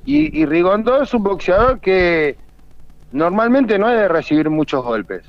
[0.05, 2.37] Y, y Rigondó es un boxeador que
[3.11, 5.23] normalmente no es de recibir muchos golpes.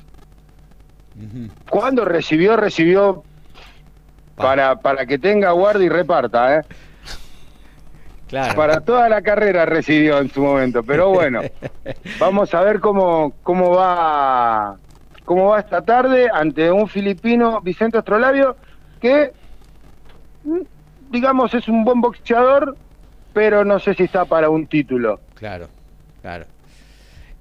[1.69, 3.23] Cuando recibió, recibió
[4.35, 6.61] para, para que tenga guardia y reparta, ¿eh?
[8.29, 8.55] Claro.
[8.55, 11.41] Para toda la carrera residió en su momento, pero bueno,
[12.19, 14.77] vamos a ver cómo, cómo va
[15.25, 18.55] cómo va esta tarde ante un filipino, Vicente Astrolabio,
[18.99, 19.31] que
[20.43, 20.59] mm,
[21.11, 22.75] digamos es un buen boxeador,
[23.33, 25.19] pero no sé si está para un título.
[25.35, 25.67] Claro,
[26.21, 26.45] claro.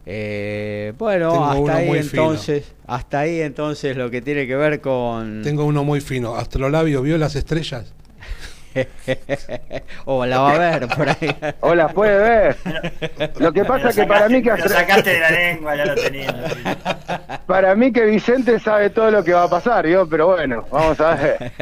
[0.05, 5.42] Eh, bueno, Tengo hasta ahí entonces, hasta ahí entonces lo que tiene que ver con
[5.42, 6.37] Tengo uno muy fino.
[6.37, 7.94] Astrolabio, ¿vio las estrellas?
[10.04, 11.36] O la va a ver por ahí.
[11.60, 12.56] O las puede ver.
[13.38, 15.94] Lo que pasa es que para mí que Lo sacaste de la lengua, ya lo
[15.94, 16.34] tenía.
[17.46, 21.00] para mí que Vicente sabe todo lo que va a pasar, yo, pero bueno, vamos
[21.00, 21.52] a ver.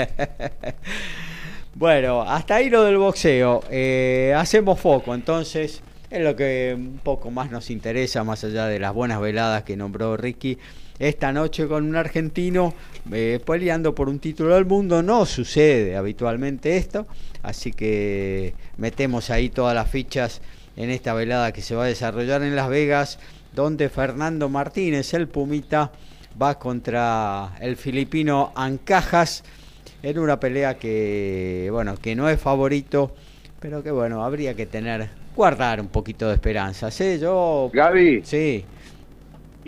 [1.79, 3.62] Bueno, hasta ahí lo del boxeo.
[3.70, 8.79] Eh, hacemos foco, entonces, es lo que un poco más nos interesa, más allá de
[8.79, 10.57] las buenas veladas que nombró Ricky.
[10.99, 12.75] Esta noche con un argentino
[13.13, 15.03] eh, peleando por un título del mundo.
[15.03, 17.07] No sucede habitualmente esto,
[17.43, 20.41] así que metemos ahí todas las fichas
[20.77, 23.19] en esta velada que se va a desarrollar en Las Vegas,
[23.55, 25.93] donde Fernando Martínez, el Pumita,
[26.41, 29.43] va contra el filipino Ancajas
[30.03, 33.15] en una pelea que bueno que no es favorito
[33.59, 37.19] pero que bueno habría que tener guardar un poquito de esperanza ¿sí?
[37.19, 38.67] yo Gaby, sí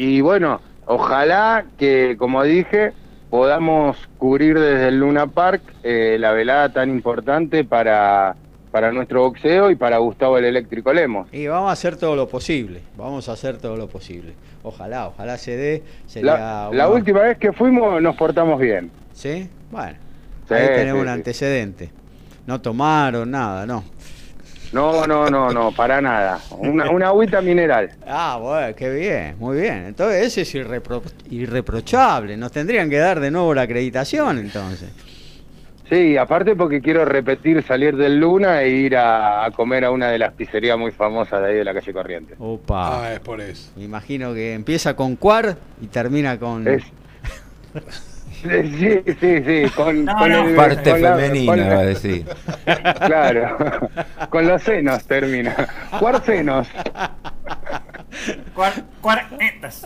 [0.01, 2.93] y bueno, ojalá que, como dije,
[3.31, 8.35] podamos cubrir desde el Luna Park eh, la velada tan importante para,
[8.73, 11.29] para nuestro boxeo y para Gustavo el Eléctrico Lemos.
[11.31, 14.33] y vamos a hacer todo lo posible vamos a hacer todo lo posible.
[14.63, 18.91] Ojalá ojalá se dé sería La, una- la última vez que fuimos nos portamos bien.
[19.13, 19.97] sí bueno
[20.49, 21.91] Sí, ahí tenemos sí, un antecedente.
[22.47, 23.85] No tomaron nada no
[24.73, 26.41] No, no, no, no, para nada.
[26.59, 27.91] Una, una agüita mineral.
[28.07, 29.87] Ah, bueno, qué bien, muy bien.
[29.87, 32.37] Entonces ese es irrepro- irreprochable.
[32.37, 34.91] Nos tendrían que dar de nuevo la acreditación entonces.
[35.89, 40.09] Sí, aparte porque quiero repetir salir del Luna e ir a, a comer a una
[40.11, 42.37] de las pizzerías muy famosas de ahí de la calle Corrientes.
[42.39, 43.05] Opa.
[43.07, 43.71] Ah, es por eso.
[43.75, 46.69] Me imagino que empieza con cuar y termina con...
[46.69, 46.85] Es-
[48.43, 50.49] Sí, sí, sí, con, No, con no.
[50.49, 52.27] el- Parte con la- femenina, con va a decir.
[53.07, 53.57] Claro,
[54.31, 55.55] con los senos termina.
[55.99, 56.69] Cuarcenos.
[58.55, 59.83] Cuar- cuartetas.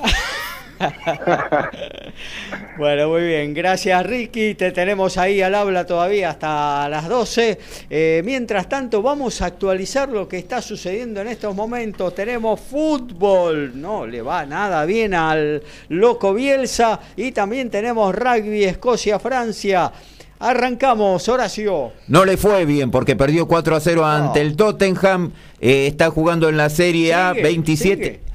[2.79, 3.55] Bueno, muy bien.
[3.55, 4.55] Gracias, Ricky.
[4.55, 7.59] Te tenemos ahí al habla todavía hasta las 12.
[7.91, 12.15] Eh, mientras tanto, vamos a actualizar lo que está sucediendo en estos momentos.
[12.15, 13.73] Tenemos fútbol.
[13.81, 17.01] No le va nada bien al loco Bielsa.
[17.17, 19.93] Y también tenemos rugby, Escocia, Francia.
[20.39, 21.93] Arrancamos, Horacio.
[22.09, 25.33] No le fue bien porque perdió 4 a 0 ante el Tottenham.
[25.61, 28.05] eh, está jugando en la Serie A Sigue, 27.
[28.05, 28.32] sigue.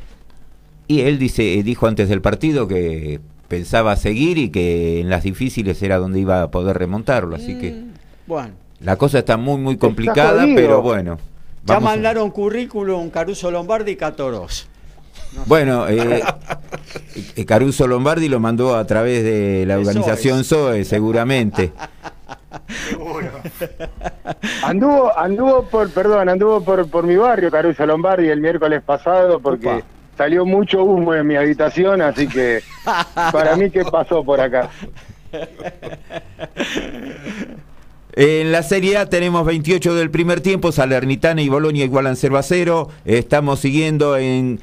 [0.88, 5.82] Y él dice, dijo antes del partido que pensaba seguir y que en las difíciles
[5.84, 7.36] era donde iba a poder remontarlo.
[7.36, 7.92] Así que Mm,
[8.28, 8.54] Bueno.
[8.82, 11.18] la cosa está muy, muy complicada, pero bueno.
[11.66, 14.68] Ya vamos a- mandaron currículum Caruso Lombardi y Catoros.
[15.46, 16.24] Bueno, eh,
[17.36, 21.74] eh, Caruso Lombardi lo mandó a través de la organización SOE, seguramente.
[22.90, 23.30] Seguro.
[24.64, 29.68] Anduvo, anduvo por, perdón, anduvo por, por mi barrio, Caruso Lombardi, el miércoles pasado, porque
[29.68, 29.86] Opa.
[30.18, 32.62] Salió mucho humo en mi habitación, así que
[33.32, 34.70] para mí, ¿qué pasó por acá?
[38.14, 42.42] En la Serie A tenemos 28 del primer tiempo, Salernitana y Bolonia igualan 0 a
[42.42, 42.90] 0.
[43.06, 44.60] Estamos siguiendo en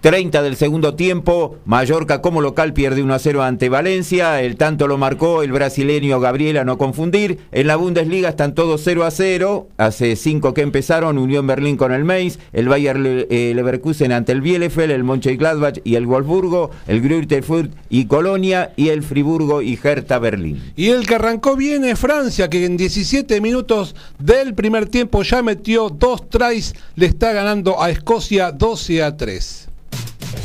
[0.00, 1.56] 30 del segundo tiempo.
[1.64, 4.40] Mallorca como local pierde 1 a 0 ante Valencia.
[4.42, 7.38] El tanto lo marcó el brasileño Gabriela, no confundir.
[7.52, 9.68] En la Bundesliga están todos 0 a 0.
[9.76, 11.18] Hace 5 que empezaron.
[11.18, 12.38] Unión Berlín con el Mainz.
[12.52, 14.92] El Bayer eh, Leverkusen ante el Bielefeld.
[14.92, 16.70] El Mönchengladbach y el Wolfsburgo.
[16.86, 18.72] El Greuther Fürth y Colonia.
[18.76, 20.72] Y el Friburgo y Hertha Berlín.
[20.76, 25.42] Y el que arrancó bien es Francia, que en 17 minutos del primer tiempo ya
[25.42, 29.67] metió dos tries, le está ganando a Escocia 12 a 3.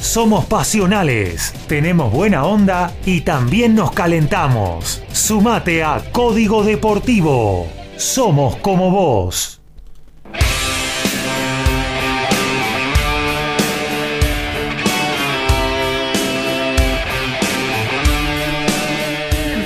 [0.01, 5.01] Somos pasionales, tenemos buena onda y también nos calentamos.
[5.11, 7.67] Sumate a Código Deportivo.
[7.97, 9.61] Somos como vos.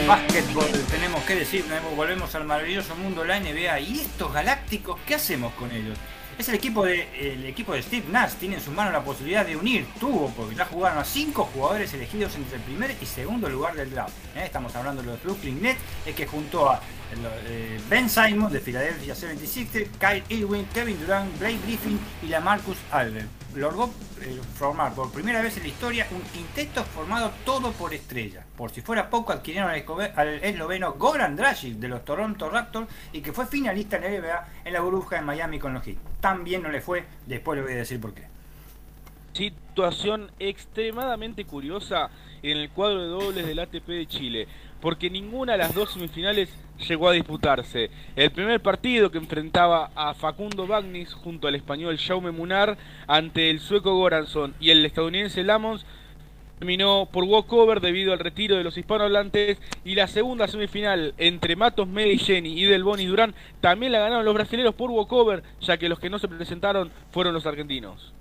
[0.07, 3.79] Básquetbol, tenemos que decir, volvemos al maravilloso mundo de la NBA.
[3.81, 5.97] ¿Y estos galácticos qué hacemos con ellos?
[6.37, 9.43] Es el equipo de el equipo de Steve Nash, tiene en su mano la posibilidad
[9.43, 13.49] de unir, tuvo, porque ya jugaron a cinco jugadores elegidos entre el primer y segundo
[13.49, 14.13] lugar del draft.
[14.35, 14.43] ¿eh?
[14.45, 16.79] Estamos hablando de los Brooklyn Nets, es que junto a
[17.45, 22.77] eh, Ben Simon de Philadelphia 76ers, Kyle Irwin, Kevin Durant, Blake Griffin y la Marcus
[22.91, 23.27] Albert.
[23.55, 23.89] logró
[24.21, 28.45] eh, formar por primera vez en la historia un quinteto formado todo por estrellas.
[28.55, 33.33] Por si fuera poco, adquirieron al esloveno Goran Dragic de los Toronto Raptors y que
[33.33, 35.97] fue finalista en la NBA en la burbuja de Miami con los Heat.
[36.19, 38.27] Tan bien no le fue, después le voy a decir por qué.
[39.33, 42.09] Situación extremadamente curiosa
[42.41, 44.47] en el cuadro de dobles del ATP de Chile,
[44.81, 46.49] porque ninguna de las dos semifinales
[46.87, 47.89] llegó a disputarse.
[48.15, 53.59] El primer partido que enfrentaba a Facundo Bagnis junto al español Jaume Munar ante el
[53.59, 55.85] sueco Goranson y el estadounidense Lamons
[56.59, 61.87] terminó por walkover debido al retiro de los hispanohablantes y la segunda semifinal entre Matos
[61.87, 65.99] Medellini y Del Boni Durán también la ganaron los brasileños por walkover ya que los
[65.99, 68.13] que no se presentaron fueron los argentinos.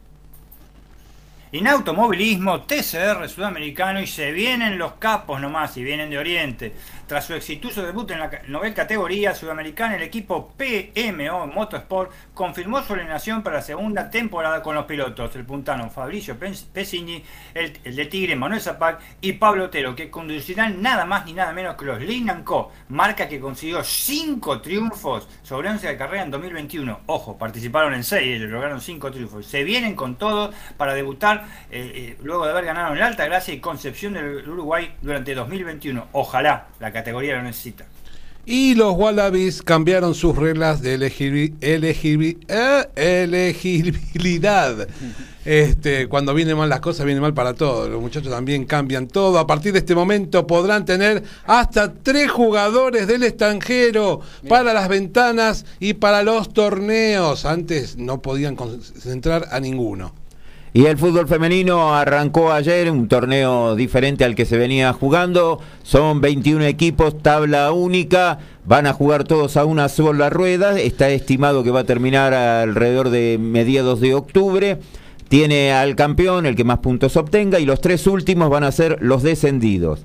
[1.53, 6.73] En automovilismo, TCR sudamericano y se vienen los capos nomás y vienen de Oriente.
[7.07, 12.95] Tras su exitoso debut en la novel categoría sudamericana, el equipo PMO Motorsport confirmó su
[12.95, 17.23] alineación para la segunda temporada con los pilotos, el puntano Fabricio Pesini,
[17.55, 21.77] el, de Tigre Manuel Zapac y Pablo Otero, que conducirán nada más ni nada menos
[21.77, 27.03] que los Leyland Co, marca que consiguió 5 triunfos sobre 11 de carrera en 2021.
[27.07, 29.47] Ojo, participaron en 6 y lograron 5 triunfos.
[29.47, 31.36] Se vienen con todo para debutar
[31.71, 36.09] eh, eh, luego de haber ganado en Alta Gracia y Concepción del Uruguay durante 2021.
[36.13, 37.87] Ojalá la categoría lo necesita.
[38.49, 44.89] Y los Wallabies cambiaron sus reglas de eh, elegibilidad.
[45.47, 47.89] Este, cuando vienen mal las cosas, viene mal para todos.
[47.89, 49.39] Los muchachos también cambian todo.
[49.39, 55.65] A partir de este momento podrán tener hasta tres jugadores del extranjero para las ventanas
[55.79, 57.45] y para los torneos.
[57.45, 60.26] Antes no podían concentrar a ninguno.
[60.77, 65.59] Y el fútbol femenino arrancó ayer, un torneo diferente al que se venía jugando.
[65.83, 68.41] Son 21 equipos, tabla única.
[68.67, 70.79] Van a jugar todos a una sola rueda.
[70.79, 74.79] Está estimado que va a terminar alrededor de mediados de octubre.
[75.29, 78.99] Tiene al campeón, el que más puntos obtenga, y los tres últimos van a ser
[79.01, 80.03] los descendidos.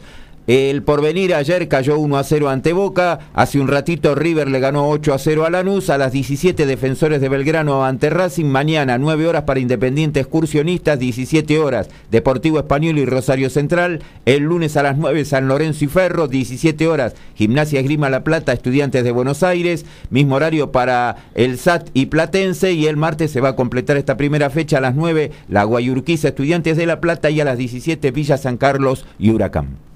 [0.47, 3.19] El porvenir ayer cayó 1 a 0 ante Boca.
[3.33, 5.91] Hace un ratito River le ganó 8 a 0 a Lanús.
[5.91, 8.45] A las 17 defensores de Belgrano ante Racing.
[8.45, 10.97] Mañana 9 horas para Independiente Excursionistas.
[10.97, 14.01] 17 horas Deportivo Español y Rosario Central.
[14.25, 16.27] El lunes a las 9 San Lorenzo y Ferro.
[16.27, 18.51] 17 horas Gimnasia Esgrima La Plata.
[18.51, 19.85] Estudiantes de Buenos Aires.
[20.09, 22.73] Mismo horario para el SAT y Platense.
[22.73, 26.29] Y el martes se va a completar esta primera fecha a las 9 La Guayurquiza
[26.29, 27.29] Estudiantes de La Plata.
[27.29, 29.90] Y a las 17 Villa San Carlos y Huracán.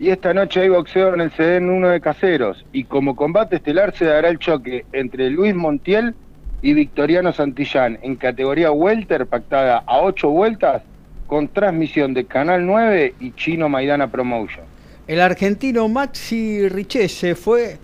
[0.00, 2.64] Y esta noche hay boxeo en el CDN 1 de Caseros.
[2.72, 6.14] Y como combate estelar se dará el choque entre Luis Montiel
[6.62, 10.82] y Victoriano Santillán en categoría Welter, pactada a 8 vueltas,
[11.26, 14.64] con transmisión de Canal 9 y Chino Maidana Promotion.
[15.06, 17.76] El argentino Maxi Richese fue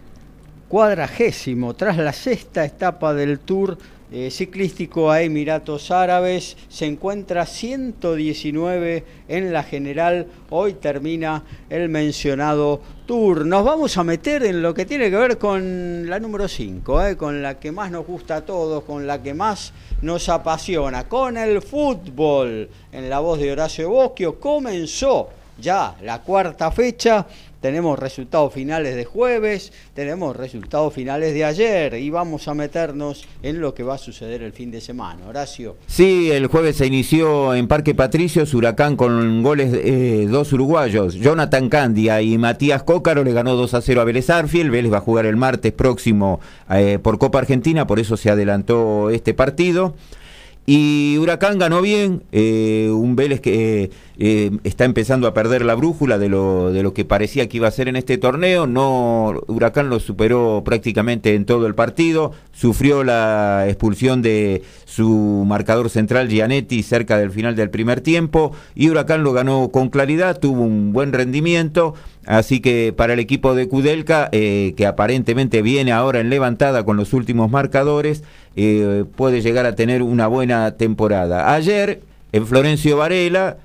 [0.69, 3.77] cuadragésimo tras la sexta etapa del Tour
[4.13, 6.57] eh, ciclístico a Emiratos Árabes.
[6.69, 10.27] Se encuentra 119 en la general.
[10.51, 13.45] Hoy termina el mencionado tour.
[13.45, 17.17] Nos vamos a meter en lo que tiene que ver con la número 5, eh,
[17.17, 21.37] con la que más nos gusta a todos, con la que más nos apasiona, con
[21.37, 22.69] el fútbol.
[22.93, 27.27] En la voz de Horacio Bosquio comenzó ya la cuarta fecha
[27.61, 33.61] tenemos resultados finales de jueves, tenemos resultados finales de ayer y vamos a meternos en
[33.61, 35.27] lo que va a suceder el fin de semana.
[35.27, 35.77] Horacio.
[35.87, 41.69] Sí, el jueves se inició en Parque Patricios, Huracán con goles eh, dos uruguayos, Jonathan
[41.69, 45.01] Candia y Matías Cócaro le ganó 2 a 0 a Vélez Arfiel, Vélez va a
[45.01, 46.41] jugar el martes próximo
[46.71, 49.95] eh, por Copa Argentina, por eso se adelantó este partido.
[50.69, 56.19] Y Huracán ganó bien, eh, un Vélez que eh, está empezando a perder la brújula
[56.19, 58.67] de lo, de lo que parecía que iba a ser en este torneo.
[58.67, 65.89] No, Huracán lo superó prácticamente en todo el partido, sufrió la expulsión de su marcador
[65.89, 70.63] central Gianetti cerca del final del primer tiempo y Huracán lo ganó con claridad, tuvo
[70.63, 71.95] un buen rendimiento.
[72.27, 76.97] Así que para el equipo de Kudelka, eh, que aparentemente viene ahora en levantada con
[76.97, 78.25] los últimos marcadores,
[78.57, 81.55] eh, puede llegar a tener una buena temporada.
[81.55, 82.01] Ayer,
[82.33, 83.59] en Florencio Varela,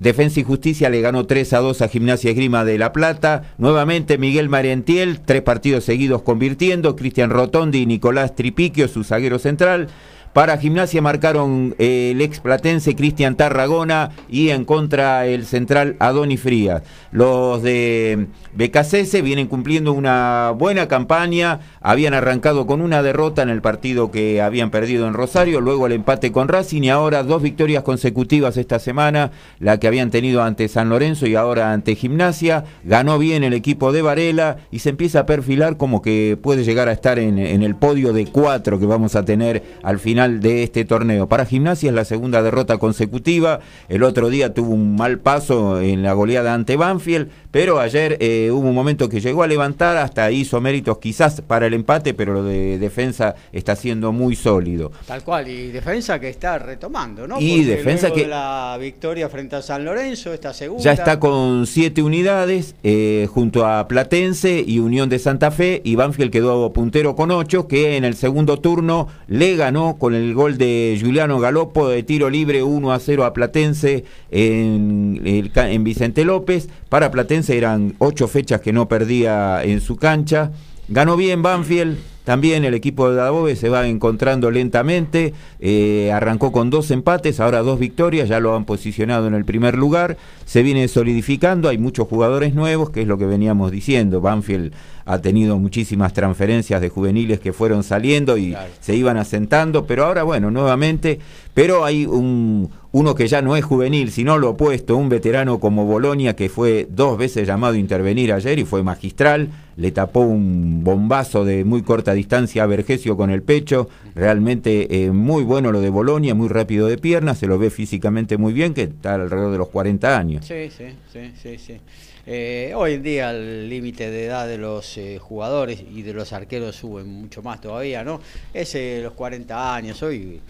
[0.00, 3.54] Defensa y Justicia le ganó 3 a 2 a Gimnasia Esgrima de La Plata.
[3.58, 6.94] Nuevamente Miguel Marientiel, tres partidos seguidos convirtiendo.
[6.94, 9.88] Cristian Rotondi y Nicolás Tripiquio, su zaguero central.
[10.34, 16.36] Para Gimnasia marcaron eh, el ex platense Cristian Tarragona y en contra el central Adoni
[16.36, 16.82] Frías.
[17.12, 23.62] Los de BKCS vienen cumpliendo una buena campaña, habían arrancado con una derrota en el
[23.62, 27.84] partido que habían perdido en Rosario, luego el empate con Racing y ahora dos victorias
[27.84, 29.30] consecutivas esta semana,
[29.60, 32.64] la que habían tenido ante San Lorenzo y ahora ante Gimnasia.
[32.82, 36.88] Ganó bien el equipo de Varela y se empieza a perfilar como que puede llegar
[36.88, 40.62] a estar en el podio de cuatro que vamos a tener al final final de
[40.62, 41.28] este torneo.
[41.28, 46.02] Para Gimnasia es la segunda derrota consecutiva, el otro día tuvo un mal paso en
[46.02, 50.30] la goleada ante Banfield, pero ayer eh, hubo un momento que llegó a levantar, hasta
[50.30, 54.92] hizo méritos quizás para el empate, pero lo de defensa está siendo muy sólido.
[55.06, 57.40] Tal cual, y defensa que está retomando, ¿no?
[57.40, 58.26] Y defensa que...
[58.26, 60.82] la victoria frente a San Lorenzo, esta segunda...
[60.82, 65.96] Ya está con siete unidades, eh, junto a Platense y Unión de Santa Fe, y
[65.96, 70.58] Banfield quedó puntero con ocho, que en el segundo turno le ganó con el gol
[70.58, 76.68] de Juliano Galopo de tiro libre 1 a 0 a Platense en, en Vicente López.
[76.88, 80.52] Para Platense eran ocho fechas que no perdía en su cancha.
[80.88, 86.70] Ganó bien Banfield, también el equipo de Dabove se va encontrando lentamente, eh, arrancó con
[86.70, 90.16] dos empates, ahora dos victorias, ya lo han posicionado en el primer lugar,
[90.46, 94.72] se viene solidificando, hay muchos jugadores nuevos, que es lo que veníamos diciendo, Banfield
[95.04, 100.22] ha tenido muchísimas transferencias de juveniles que fueron saliendo y se iban asentando, pero ahora
[100.22, 101.18] bueno, nuevamente,
[101.52, 105.84] pero hay un, uno que ya no es juvenil, sino lo opuesto, un veterano como
[105.84, 110.84] Bolonia que fue dos veces llamado a intervenir ayer y fue magistral, le tapó un
[110.84, 115.80] bombazo de muy corta distancia a Vergesio con el pecho, realmente eh, muy bueno lo
[115.80, 119.50] de Bolonia, muy rápido de piernas, se lo ve físicamente muy bien, que está alrededor
[119.50, 120.46] de los 40 años.
[120.46, 121.58] Sí, sí, sí, sí.
[121.58, 121.80] sí.
[122.26, 126.32] Eh, hoy en día el límite de edad de los eh, jugadores y de los
[126.32, 128.20] arqueros sube mucho más todavía, ¿no?
[128.52, 130.40] Ese los 40 años, hoy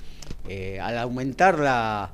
[0.78, 2.11] al aumentar la...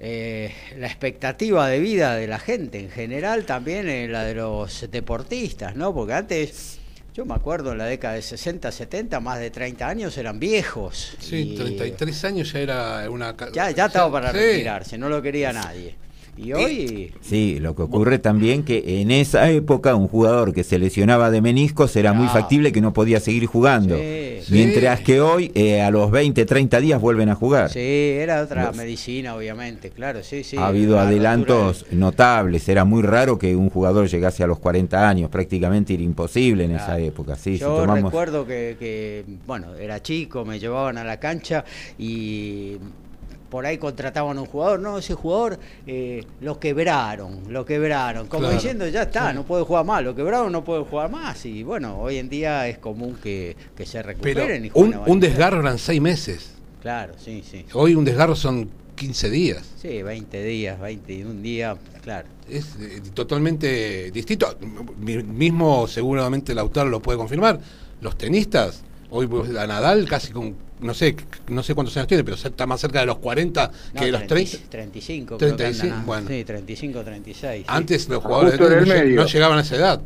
[0.00, 5.92] la expectativa de vida de la gente en general, también la de los deportistas, ¿no?
[5.92, 6.78] Porque antes
[7.12, 11.16] yo me acuerdo en la década de 60, 70, más de 30 años eran viejos.
[11.18, 13.36] Sí, 33 años ya era una...
[13.52, 15.96] Ya, ya estaba para retirarse, no lo quería nadie.
[16.36, 17.12] Y hoy...
[17.20, 21.40] Sí, lo que ocurre también que en esa época un jugador que se lesionaba de
[21.40, 23.96] meniscos era muy factible que no podía seguir jugando.
[24.50, 27.70] Mientras que hoy eh, a los 20, 30 días vuelven a jugar.
[27.70, 30.56] Sí, era otra medicina obviamente, claro, sí, sí.
[30.56, 35.30] Ha habido adelantos notables, era muy raro que un jugador llegase a los 40 años,
[35.30, 37.36] prácticamente era imposible en esa época.
[37.36, 41.64] Sí, Yo recuerdo que, que, bueno, era chico, me llevaban a la cancha
[41.98, 42.78] y
[43.50, 48.48] por ahí contrataban a un jugador, no, ese jugador eh, lo quebraron, lo quebraron, como
[48.48, 51.98] diciendo, ya está, no puede jugar más, lo quebraron, no puede jugar más, y bueno,
[51.98, 54.66] hoy en día es común que, se recuperen.
[54.66, 56.52] y un, un desgarro eran seis meses.
[56.80, 57.66] Claro, sí, sí.
[57.74, 58.70] Hoy un desgarro son
[59.00, 59.66] 15 días.
[59.80, 62.28] Sí, 20 días, 21 días, claro.
[62.48, 64.56] Es eh, totalmente distinto.
[64.98, 67.60] Mismo seguramente Lautaro lo puede confirmar.
[68.02, 69.28] Los tenistas, hoy
[69.58, 71.16] a Nadal casi con no sé,
[71.48, 74.26] no sé cuántos años tiene, pero está más cerca de los 40 que de los
[74.26, 74.58] 30.
[74.68, 76.28] 35, 35, bueno.
[76.28, 77.64] Sí, 35, 36.
[77.68, 80.00] Antes los jugadores no, llegaban a esa edad.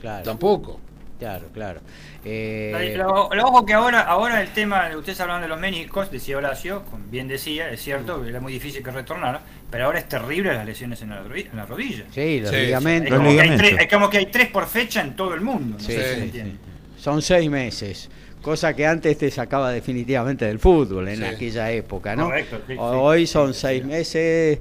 [0.00, 0.24] Claro.
[0.24, 0.80] Tampoco.
[1.18, 1.80] Claro, claro.
[2.24, 2.94] Eh...
[2.96, 7.28] Lo, ojo que ahora, ahora el tema, ustedes hablan de los meniscos, decía Horacio, bien
[7.28, 11.10] decía, es cierto, era muy difícil que retornara, pero ahora es terrible las lesiones en
[11.10, 11.50] la, rodilla.
[11.50, 12.04] En la rodilla.
[12.12, 13.12] Sí, los ligamentos.
[13.12, 13.30] Es como,
[13.78, 15.76] hay como, que hay tres por fecha en todo el mundo.
[15.78, 16.58] No sí, sé si
[16.98, 18.10] Son seis meses
[18.44, 22.30] cosa que antes te sacaba definitivamente del fútbol en aquella época, ¿no?
[22.78, 24.60] Hoy son seis meses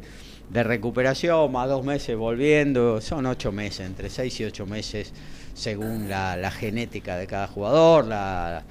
[0.50, 5.14] de recuperación, más dos meses volviendo, son ocho meses, entre seis y ocho meses,
[5.54, 8.64] según la, genética de cada jugador, la,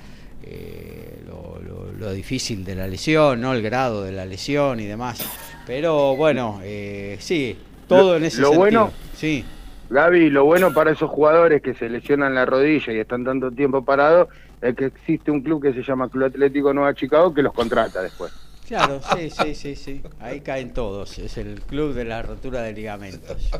[0.44, 3.52] eh, lo, difícil de la lesión, ¿no?
[3.52, 5.24] El grado de la lesión y demás.
[5.66, 7.56] Pero bueno, eh, sí,
[7.86, 8.60] todo en ese lo sentido.
[8.60, 9.44] Bueno, sí.
[9.90, 13.84] Gaby, lo bueno para esos jugadores que se lesionan la rodilla y están tanto tiempo
[13.84, 14.28] parados
[14.62, 18.00] es que existe un club que se llama Club Atlético Nueva Chicago que los contrata
[18.00, 18.32] después.
[18.66, 20.02] Claro, sí, sí, sí, sí.
[20.20, 21.18] Ahí caen todos.
[21.18, 23.50] Es el club de la rotura de ligamentos.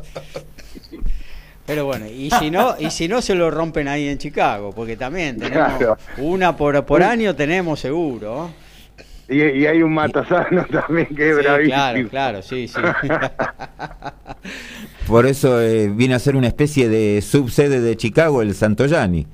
[1.65, 4.97] Pero bueno, y si no, y si no se lo rompen ahí en Chicago, porque
[4.97, 8.49] también tenemos una por, por año tenemos seguro.
[9.29, 11.73] Y, hay un matasano también que es bravísimo.
[11.73, 12.79] Claro, claro, sí, sí.
[15.07, 19.27] Por eso eh, viene a ser una especie de subsede de Chicago, el Santoyani.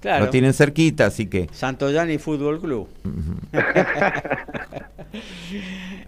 [0.00, 0.26] Claro.
[0.26, 1.48] Lo tienen cerquita, así que.
[1.52, 2.88] Santoyani Fútbol Club.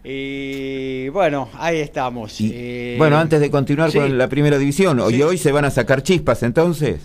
[0.04, 2.36] y bueno, ahí estamos.
[2.40, 6.02] Eh, bueno, antes de continuar con la primera división, hoy, hoy se van a sacar
[6.02, 7.00] chispas entonces.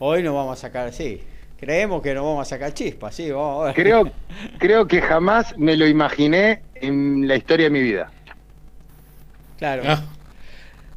[0.00, 1.20] Hoy nos vamos a sacar, sí.
[1.60, 3.30] Creemos que nos vamos a sacar chispas, sí.
[3.30, 4.10] Vamos Creo,
[4.58, 8.10] creo que jamás me lo imaginé en la historia de mi vida.
[9.58, 9.84] Claro.
[9.86, 10.02] Ah.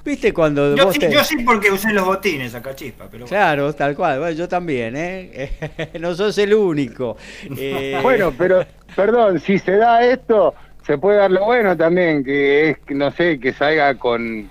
[0.08, 3.93] ¿Viste cuando yo, sí, yo sí porque usé los botines acá chispa, pero Claro, tal
[3.93, 5.51] cual, yo también, ¿eh?
[5.99, 7.18] no sos el único.
[7.58, 10.53] Eh, bueno, pero, perdón, si se da esto,
[10.86, 14.49] se puede dar lo bueno también, que es, no sé, que salga con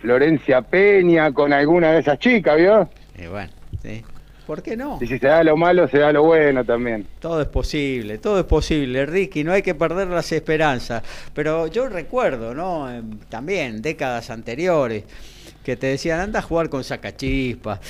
[0.00, 2.88] Florencia Peña, con alguna de esas chicas, ¿vio?
[3.30, 4.04] bueno, sí.
[4.46, 4.98] ¿Por qué no?
[5.00, 7.06] Y si se da lo malo, se da lo bueno también.
[7.18, 11.02] Todo es posible, todo es posible, Ricky, no hay que perder las esperanzas.
[11.32, 12.88] Pero yo recuerdo, ¿no?
[13.30, 15.04] También, décadas anteriores,
[15.64, 17.80] que te decían, anda a jugar con Sacachispas,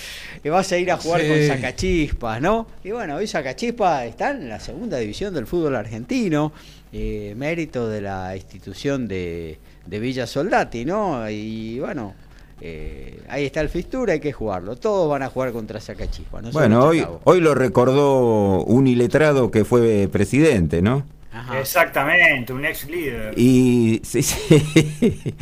[0.45, 1.29] que vas a ir a jugar Sí.
[1.29, 2.69] con Sacachispas, ¿no?
[2.85, 6.53] Y bueno, hoy Sacachispas está en la segunda división del fútbol argentino,
[6.93, 11.29] eh, mérito de la institución de, de Villa Soldati, ¿no?
[11.29, 12.15] Y bueno.
[12.61, 14.77] Eh, ahí está el Fistura, hay que jugarlo.
[14.77, 16.43] Todos van a jugar contra Sacachispas.
[16.43, 16.91] no Bueno,
[17.25, 21.05] hoy, lo recordó un iletrado que fue presidente, ¿no?
[21.33, 21.59] Ajá.
[21.59, 23.35] Exactamente, un ex líder.
[23.37, 25.35] Y, sí, sí.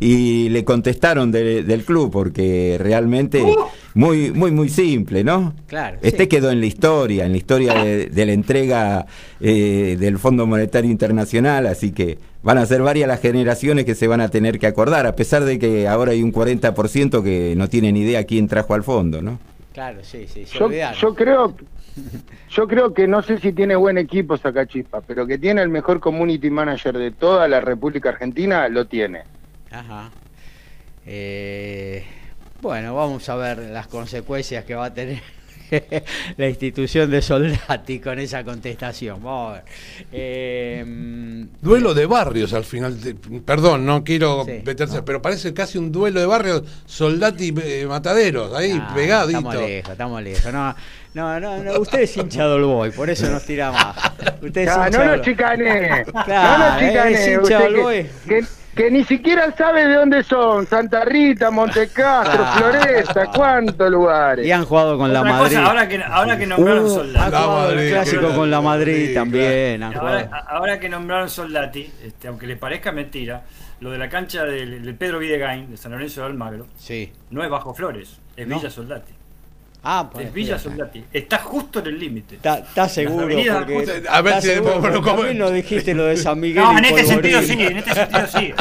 [0.00, 3.42] Y le contestaron de- del club porque realmente
[3.94, 5.54] muy muy muy simple, ¿no?
[5.66, 6.28] Claro, Este sí.
[6.28, 9.06] quedó en la historia, en la historia de, de la entrega
[9.40, 14.06] eh, del Fondo Monetario Internacional, así que van a ser varias las generaciones que se
[14.06, 17.68] van a tener que acordar, a pesar de que ahora hay un 40% que no
[17.68, 19.38] tienen idea quién trajo al fondo, ¿no?
[19.72, 21.54] Claro, sí, sí, yo creo
[22.50, 26.00] yo creo que no sé si tiene buen equipo Sacachispa, pero que tiene el mejor
[26.00, 29.22] community manager de toda la República Argentina, lo tiene.
[29.78, 30.10] Ajá.
[31.06, 32.04] Eh,
[32.60, 35.20] bueno, vamos a ver las consecuencias que va a tener
[36.36, 39.22] la institución de Soldati con esa contestación.
[39.22, 39.64] Vamos a ver.
[40.12, 43.00] Eh, Duelo de barrios al final.
[43.00, 44.62] de- perdón, no quiero Sí.
[44.64, 46.62] meterse, pero parece casi un duelo de barrios.
[46.86, 49.38] Soldati eh, Mataderos, ahí ah, pegadito.
[49.38, 50.52] Estamos lejos, estamos lejos.
[50.52, 50.74] No,
[51.14, 53.96] no, no, no, usted es hincha del Boy, por eso nos tira más.
[54.42, 55.22] Usted es Ah, hincha no Boy.
[55.22, 57.12] chicane, Claro, no lo chicane.
[57.12, 58.06] es hincha usted del que- Boy.
[58.28, 58.44] que,
[58.76, 62.72] que ni siquiera sabe de dónde son, Santa Rita, Montecastro, Claro.
[62.80, 64.46] Floresta, cuántos lugares.
[64.46, 65.56] Y han jugado con la Madrid.
[65.56, 67.24] cosa, ahora que, ahora que nombraron Uh, Soldati.
[67.24, 69.82] han La jugado el Madrid, clásico con la Madrid también.
[69.82, 70.44] han Ahora, jugado.
[70.48, 73.42] ahora que nombraron Soldati, este, aunque les parezca mentira,
[73.80, 77.12] lo de la cancha del, del Pedro Videgain, de San Lorenzo de Almagro, Sí.
[77.30, 78.56] no es Bajo Flores, es No.
[78.56, 79.12] Villa Soldati.
[79.88, 80.58] Ah, pues, Villa.
[80.58, 81.04] Soldati.
[81.12, 82.34] Está justo en el límite.
[82.34, 86.16] Está, seguro, porque, A ver si- seguro, bueno, porque ¿cómo- también no dijiste lo de
[86.16, 86.64] San Miguel.
[86.64, 88.52] No, en este sentido sí, en este sentido sí.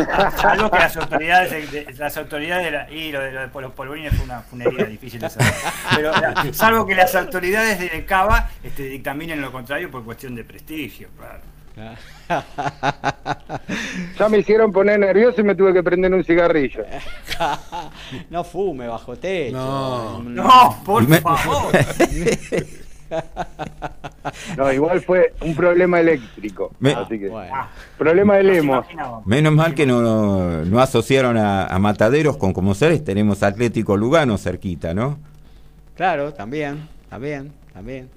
[0.43, 3.61] Algo que las autoridades, de- de- las autoridades de la- y lo de, lo de
[3.61, 5.51] los polvorines fue una, herida difícil de saber.
[5.95, 6.11] Pero
[6.53, 11.39] salvo que las autoridades de Cava este, dictaminen lo contrario por cuestión de prestigio, claro.
[14.17, 16.83] Ya me hicieron poner nervioso y me tuve que prender un cigarrillo.
[18.29, 19.55] no fume bajo techo.
[19.57, 20.23] No.
[20.23, 21.73] No, por Me- favor.
[24.57, 26.71] No, igual fue un problema eléctrico.
[26.79, 27.53] Me- Así que, Bueno.
[27.97, 28.85] Problema de Lemos.
[29.25, 34.37] Menos mal que no, no asociaron a, a Mataderos con como seres, tenemos Atlético Lugano
[34.39, 35.19] cerquita, ¿no?
[35.95, 38.09] Claro, también, también, también.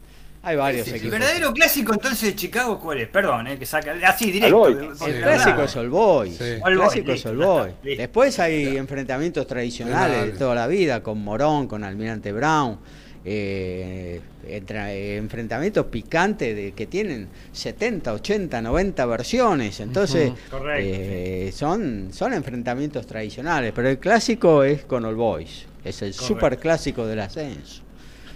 [0.49, 1.13] Hay varios El equipos.
[1.13, 3.09] verdadero clásico entonces de Chicago, ¿cuál es?
[3.09, 4.67] Perdón, eh, que saca así Al directo.
[4.69, 6.37] El clásico es All Boys.
[6.37, 6.45] Sí.
[6.45, 7.73] El clásico es All Boys.
[7.83, 12.79] Después hay enfrentamientos tradicionales de toda la vida, con Morón, con Almirante Brown.
[13.25, 19.81] eh, eh, enfrentamientos picantes de, que tienen 70, 80, 90 versiones.
[19.81, 23.73] Entonces, Correcto, eh, son, son enfrentamientos tradicionales.
[23.75, 25.67] Pero el clásico es con All Boys.
[25.85, 26.25] Es el Correcto.
[26.27, 27.83] super clásico del ascenso.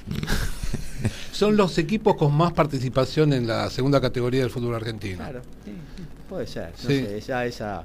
[1.33, 5.17] Son los equipos con más participación en la segunda categoría del fútbol argentino.
[5.17, 5.73] Claro, sí,
[6.29, 6.71] puede ser.
[6.71, 7.01] No Sí.
[7.01, 7.85] sé, esa, esa.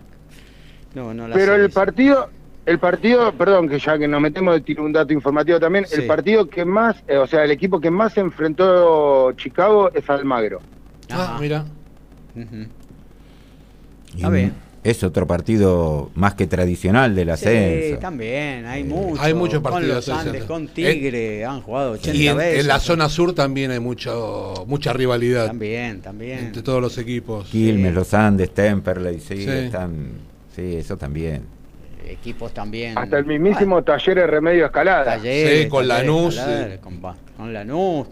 [0.94, 1.80] No, no la Pero sé el esa.
[1.80, 2.30] partido,
[2.66, 6.02] el partido, perdón, que ya que nos metemos, tiro un dato informativo también, Sí.
[6.02, 10.10] el partido que más, eh, o sea, el equipo que más se enfrentó Chicago es
[10.10, 10.60] Almagro.
[11.10, 11.66] Ah, mira.
[14.16, 14.54] Está bien.
[14.90, 17.96] Es otro partido más que tradicional del ascenso.
[17.96, 19.20] Sí, también, hay muchos.
[19.20, 22.60] hay muchos Con partidos los Andes, con Tigre, han jugado 80 Y en, veces.
[22.62, 26.40] en la zona sur también hay mucho, mucha rivalidad También, también.
[26.40, 27.48] entre todos los equipos.
[27.50, 27.96] Quilmes, Sí.
[27.96, 29.50] los Andes, Temperley, sí, Sí.
[29.50, 30.12] están.
[30.56, 31.44] Sí, eso también.
[32.08, 32.98] Equipos también.
[32.98, 35.04] Hasta el mismísimo Talleres Remedio Escalada.
[35.18, 36.40] Talleres, Sí, con Talleres, Lanús.
[36.82, 37.02] Con,
[37.36, 38.08] con Lanús.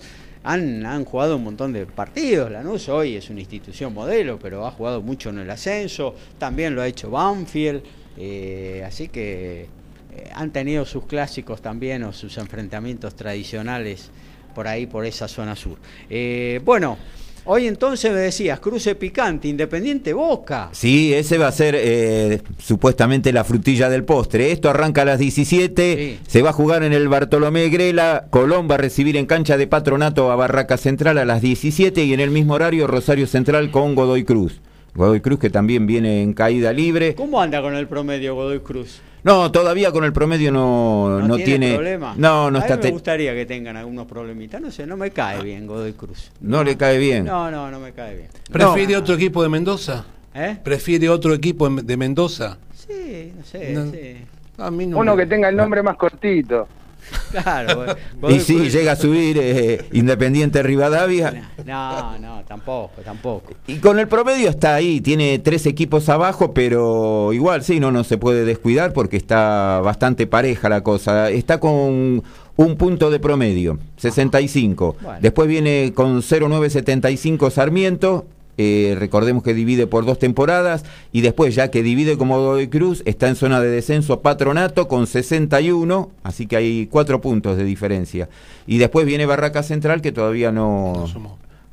[0.46, 2.52] Han, han jugado un montón de partidos.
[2.52, 6.16] Lanús hoy es una institución modelo, pero ha jugado mucho en el ascenso.
[6.38, 7.84] También lo ha hecho Banfield.
[8.18, 9.68] eh, así que
[10.16, 14.10] eh, han tenido sus clásicos también o sus enfrentamientos tradicionales
[14.54, 15.78] por ahí, por esa zona sur.
[16.10, 16.98] Eh, bueno,
[17.46, 20.70] hoy entonces me decías, cruce picante, Independiente Boca.
[20.74, 24.52] Sí, ese va a ser eh, supuestamente la frutilla del postre.
[24.52, 26.20] Esto arranca a las 17, Sí.
[26.28, 29.68] se va a jugar en el Bartolomé Grela, Colón va a recibir en cancha de
[29.68, 33.96] Patronato a Barraca Central a las 17 y en el mismo horario Rosario Central con
[33.96, 34.62] Godoy Cruz.
[34.96, 37.16] Godoy Cruz que también viene en caída libre.
[37.16, 39.02] ¿Cómo anda con el promedio Godoy Cruz?
[39.26, 41.73] No, todavía con el promedio no, no, tiene...
[41.73, 42.13] problema.
[42.15, 42.76] No, no a está...
[42.76, 44.61] mí me te- gustaría que tengan algunos problemitas.
[44.61, 46.32] No sé, no me cae bien Godoy Cruz.
[46.41, 47.26] No le cae bien.
[47.26, 48.28] No, no, no me cae bien.
[48.51, 48.99] ¿Prefiere No.
[48.99, 50.05] otro equipo de Mendoza?
[50.36, 50.57] ¿Eh?
[50.63, 52.59] ¿Prefiere otro equipo de Mendoza?
[52.76, 53.91] Sí, no sé, No.
[53.91, 54.17] sí.
[54.59, 56.67] A mí no Uno me- que tenga el nombre más cortito.
[57.32, 57.86] Claro.
[58.30, 61.51] y sí, llega a subir eh, Independiente Rivadavia.
[61.66, 63.53] No, no, tampoco, tampoco.
[63.68, 68.03] Y con el promedio está ahí, tiene tres equipos abajo, pero igual sí, no, no
[68.03, 71.30] se puede descuidar porque está bastante pareja la cosa.
[71.30, 72.24] Está con
[72.58, 74.95] un punto de promedio, 65.
[75.22, 78.26] Después viene con 0,975 Sarmiento,
[78.58, 83.03] eh, recordemos que divide por dos temporadas y después ya que divide como Godoy Cruz
[83.06, 88.30] está en zona de descenso Patronato con 61, así que hay cuatro puntos de diferencia.
[88.68, 91.06] Y después viene Barraca Central que todavía no,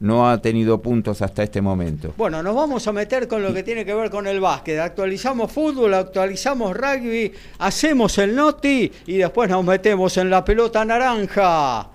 [0.01, 2.13] no ha tenido puntos hasta este momento.
[2.17, 4.81] Bueno, nos vamos a meter con lo que tiene que ver con el básquet.
[4.81, 11.89] Actualizamos fútbol, actualizamos rugby, hacemos el noti y después nos metemos en la pelota naranja.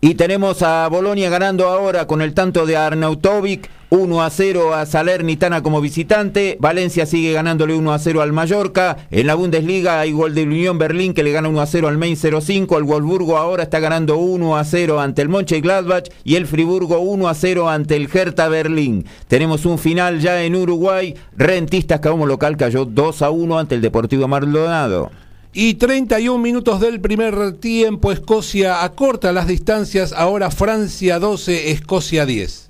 [0.00, 4.84] Y tenemos a Bolonia ganando ahora con el tanto de Arnautovic 1 a 0 a
[4.84, 6.56] Salernitana como visitante.
[6.58, 8.96] Valencia sigue ganándole 1 a 0 al Mallorca.
[9.10, 11.98] En la Bundesliga hay gol de Unión Berlín que le gana 1 a 0 al
[11.98, 12.78] Main 05.
[12.78, 16.98] El Wolfsburgo ahora está ganando 1 a 0 ante el Monche Gladbach y el Friburgo
[16.98, 19.06] 1 a 0 ante el Hertha Berlín.
[19.28, 21.14] Tenemos un final ya en Uruguay.
[21.36, 25.10] Rentistas como local cayó 2 a 1 ante el Deportivo Maldonado.
[25.52, 32.65] Y 31 minutos del primer tiempo, Escocia acorta las distancias, ahora Francia 12, Escocia 10.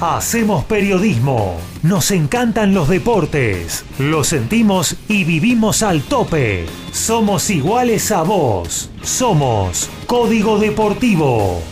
[0.00, 6.66] Hacemos periodismo, nos encantan los deportes, lo sentimos y vivimos al tope.
[6.92, 11.62] Somos iguales a vos, somos Código Deportivo.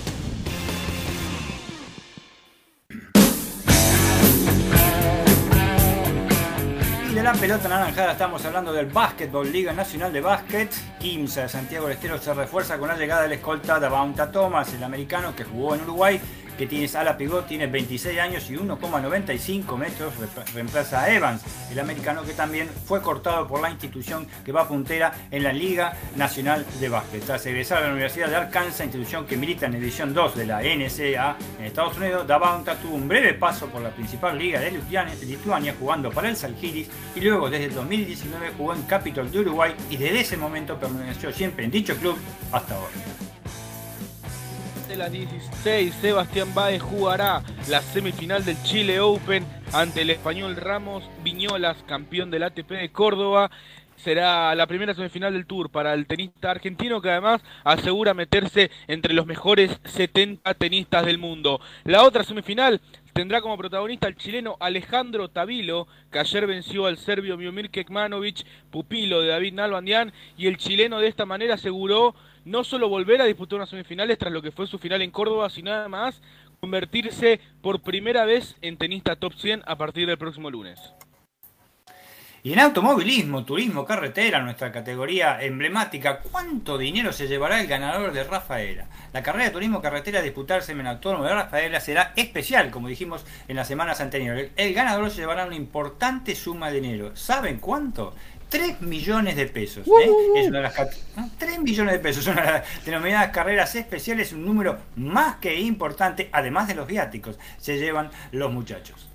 [7.14, 10.70] De la pelota naranjada estamos hablando del Básquetbol Liga Nacional de Básquet.
[10.98, 14.82] Quimsa de Santiago del Estero se refuerza con la llegada del escolta Davonta Thomas, el
[14.82, 16.20] americano que jugó en Uruguay
[16.56, 20.12] que tiene ala pivot, tiene 26 años y 1,95 metros,
[20.54, 25.12] reemplaza a Evans, el americano que también fue cortado por la institución que va puntera
[25.30, 27.24] en la Liga Nacional de Básquet.
[27.24, 30.62] Tras egresar a la Universidad de Arkansas, institución que milita en edición 2 de la
[30.62, 35.74] NCAA en Estados Unidos, Davanta tuvo un breve paso por la principal liga de Lituania,
[35.78, 39.96] jugando para el Salgiris y luego desde el 2019 jugó en Capitol de Uruguay y
[39.96, 42.16] desde ese momento permaneció siempre en dicho club
[42.52, 43.23] hasta ahora
[44.94, 51.02] de las 16, Sebastián Baez jugará la semifinal del Chile Open ante el español Ramos
[51.24, 53.50] Viñolas, campeón del ATP de Córdoba.
[53.96, 59.14] Será la primera semifinal del Tour para el tenista argentino que además asegura meterse entre
[59.14, 61.60] los mejores 70 tenistas del mundo.
[61.82, 62.80] La otra semifinal
[63.12, 69.20] tendrá como protagonista al chileno Alejandro Tavilo, que ayer venció al serbio Miomir Kekmanovic, pupilo
[69.22, 72.14] de David Nalbandian, y el chileno de esta manera aseguró
[72.44, 75.50] no solo volver a disputar unas semifinales tras lo que fue su final en Córdoba,
[75.50, 76.20] sino además
[76.60, 80.80] convertirse por primera vez en tenista top 100 a partir del próximo lunes.
[82.46, 88.22] Y en automovilismo, turismo, carretera, nuestra categoría emblemática, ¿cuánto dinero se llevará el ganador de
[88.22, 88.86] Rafaela?
[89.14, 93.24] La carrera de turismo carretera disputarse en el autónomo de Rafaela será especial, como dijimos
[93.48, 94.50] en las semanas anteriores.
[94.56, 97.16] El ganador se llevará una importante suma de dinero.
[97.16, 98.14] ¿Saben cuánto?
[98.54, 99.84] 3 millones de pesos.
[99.84, 100.10] ¿eh?
[100.36, 100.74] Es una de las
[101.38, 102.24] 3 millones de pesos.
[102.24, 107.78] De las denominadas carreras especiales, un número más que importante, además de los viáticos, se
[107.78, 109.08] llevan los muchachos.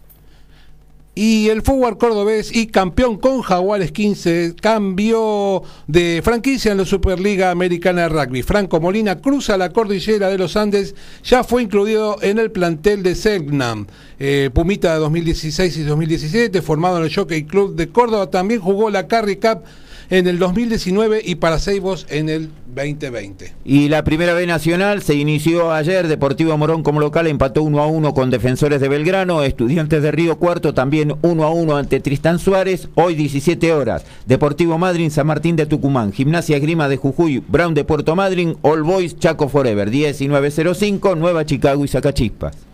[1.22, 7.52] Y el fútbol cordobés y campeón con Jaguares 15 cambió de franquicia en la Superliga
[7.52, 8.42] Americana de Rugby.
[8.42, 13.16] Franco Molina cruza la cordillera de los Andes, ya fue incluido en el plantel de
[13.16, 13.88] Selknam.
[14.18, 18.90] Eh, Pumita de 2016 y 2017, formado en el Jockey Club de Córdoba, también jugó
[18.90, 19.64] la Carry Cup
[20.10, 23.54] en el 2019 y para Seibos en el 2020.
[23.66, 27.88] Y la primera B nacional se inició ayer, Deportivo Morón como local empató 1 a
[27.88, 32.40] 1 con Defensores de Belgrano, Estudiantes de Río Cuarto también 1 a 1 ante Tristán
[32.40, 37.74] Suárez, hoy 17 horas, Deportivo Madryn, San Martín de Tucumán, Gimnasia Grima de Jujuy, Brown
[37.74, 42.69] de Puerto Madryn, All Boys, Chaco Forever, 1905, Nueva Chicago y Zacachispas.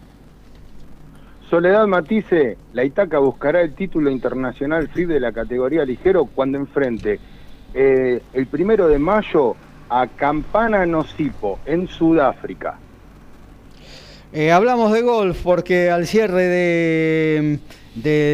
[1.56, 7.18] Soledad Matice, la Itaca buscará el título internacional FIB de la categoría ligero cuando enfrente
[7.74, 9.56] eh, el primero de mayo
[9.88, 12.78] a Campana Nocipo en Sudáfrica.
[14.34, 17.60] Eh, hablamos de golf porque al cierre de,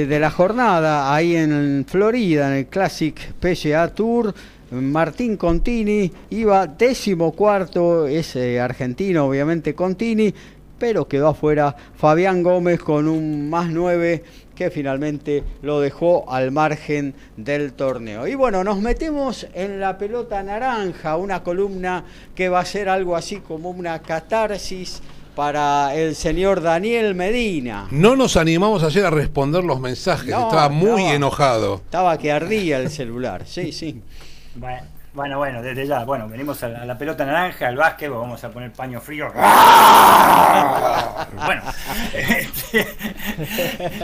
[0.08, 4.34] de, la jornada ahí en Florida, en el Classic PGA Tour,
[4.72, 10.34] Martín Contini iba décimo cuarto, es eh, argentino obviamente Contini,
[10.82, 14.24] pero quedó afuera Fabián Gómez con un más 9
[14.56, 18.28] que finalmente lo dejó al margen del torneo.
[18.28, 22.04] Y bueno, nos metemos en la pelota naranja, una columna
[22.34, 25.04] que va a ser algo así como una catarsis
[25.36, 27.88] para el señor Daniel Medina.
[27.92, 31.76] No nos animamos ayer a responder los mensajes, estaba muy enojado.
[31.76, 34.02] Estaba que ardía el celular, sí, sí.
[34.56, 38.50] Bueno, Bueno, bueno, desde ya, bueno, venimos a la, pelota naranja, al básquet, vamos a
[38.50, 39.30] poner paño frío.
[41.46, 41.62] bueno,
[42.14, 42.88] este,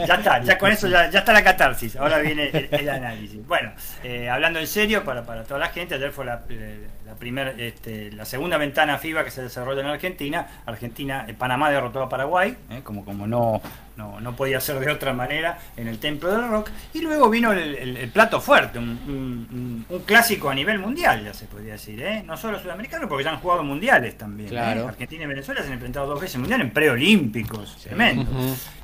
[0.06, 3.46] ya está, ya con eso ya, está la catarsis, ahora viene el, análisis.
[3.46, 3.72] Bueno,
[4.04, 7.58] eh, hablando en serio, para, para toda la gente, ayer fue la, eh, la, primer,
[7.58, 10.46] este, la segunda ventana FIBA que se desarrolla en Argentina.
[10.66, 12.54] Argentina, eh, Panamá derrotó a Paraguay,
[12.84, 13.62] como, como no,
[13.98, 16.70] no, no, podía ser de otra manera en el Templo del Rock.
[16.94, 21.72] Y luego vino el, plato fuerte, un, un, clásico a nivel mundial, ya se podría
[21.72, 22.22] decir, ¿eh?
[22.24, 24.54] no solo sudamericano, porque ya han jugado mundiales también.
[24.54, 24.58] ¿eh?
[24.58, 28.30] Argentina y Venezuela se han enfrentado dos veces mundial en preolímpicos, tremendo.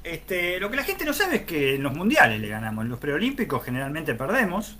[0.03, 2.91] este, lo que la gente no sabe es que en los mundiales le ganamos, en
[2.91, 4.77] los preolímpicos generalmente perdemos,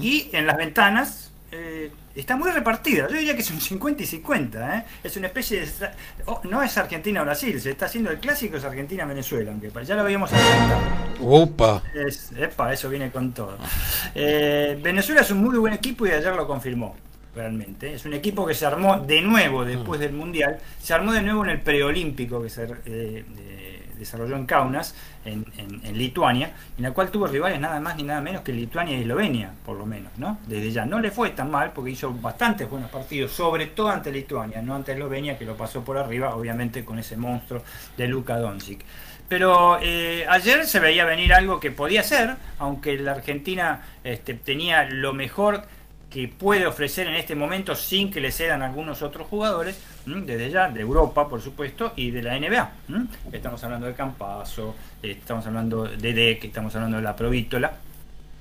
[0.00, 3.08] y en las ventanas eh, está muy repartida.
[3.08, 4.76] Yo diría que es un 50 y 50.
[4.76, 4.84] ¿eh?
[5.02, 5.66] Es una especie de.
[6.26, 10.30] Oh, no es Argentina-Brasil, se está haciendo el clásico, es Argentina-Venezuela, aunque ya lo habíamos.
[11.20, 11.82] Opa.
[11.94, 13.56] Es, epa, eso viene con todo.
[14.14, 16.96] Eh, Venezuela es un muy buen equipo y ayer lo confirmó.
[17.34, 17.94] Realmente.
[17.94, 20.58] Es un equipo que se armó de nuevo después del Mundial.
[20.82, 22.66] Se armó de nuevo en el preolímpico que se
[23.98, 24.94] desarrolló en Kaunas,
[25.24, 25.44] en,
[25.92, 29.52] Lituania, en la cual tuvo rivales nada más ni nada menos que Lituania y Eslovenia,
[29.64, 30.38] por lo menos, ¿no?
[30.46, 30.86] Desde ya.
[30.86, 34.74] No le fue tan mal porque hizo bastantes buenos partidos, sobre todo ante Lituania, no
[34.74, 37.62] ante Eslovenia, que lo pasó por arriba, obviamente con ese monstruo
[37.96, 38.84] de Luka Doncic.
[39.28, 44.84] Pero eh, ayer se veía venir algo que podía ser, aunque la Argentina este, tenía
[44.84, 45.64] lo mejor
[46.10, 50.68] que puede ofrecer en este momento sin que le cedan algunos otros jugadores, desde ya,
[50.68, 52.72] de Europa, por supuesto, y de la NBA.
[53.32, 57.72] Estamos hablando de Campaso, estamos hablando de DEC, estamos hablando de la Provítola,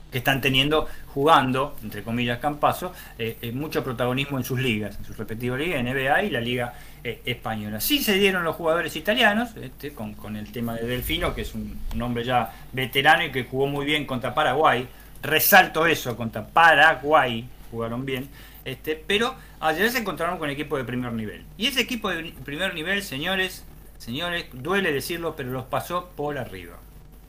[0.10, 5.04] que están teniendo, jugando, entre comillas, Campaso, eh, eh, mucho protagonismo en sus ligas, en
[5.04, 7.82] sus respectivas ligas, NBA y la Liga eh, Española.
[7.82, 11.78] Sí se dieron los jugadores italianos, este, con, el tema de Delfino, que es un,
[11.94, 14.88] un hombre ya veterano y que jugó muy bien contra Paraguay.
[15.22, 18.30] Resalto eso, contra Paraguay, jugaron bien.
[18.66, 21.46] Este, pero ayer se encontraron con equipo de primer nivel.
[21.58, 23.64] Y ese equipo de primer nivel, señores,
[23.98, 26.78] señores, duele decirlo, pero los pasó por arriba.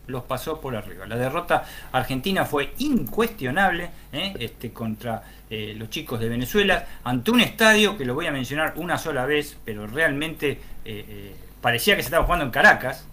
[0.08, 1.06] Los pasó por arriba.
[1.06, 4.34] La derrota argentina fue incuestionable ¿eh?
[4.40, 8.72] este, contra eh, los chicos de Venezuela, ante un estadio que lo voy a mencionar
[8.76, 13.06] una sola vez, pero realmente eh, parecía que se estaba jugando en Caracas.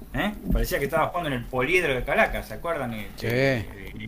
[0.52, 3.06] Parecía que estaba jugando en el poliedro de Caracas, ¿se acuerdan?
[3.18, 3.28] Sí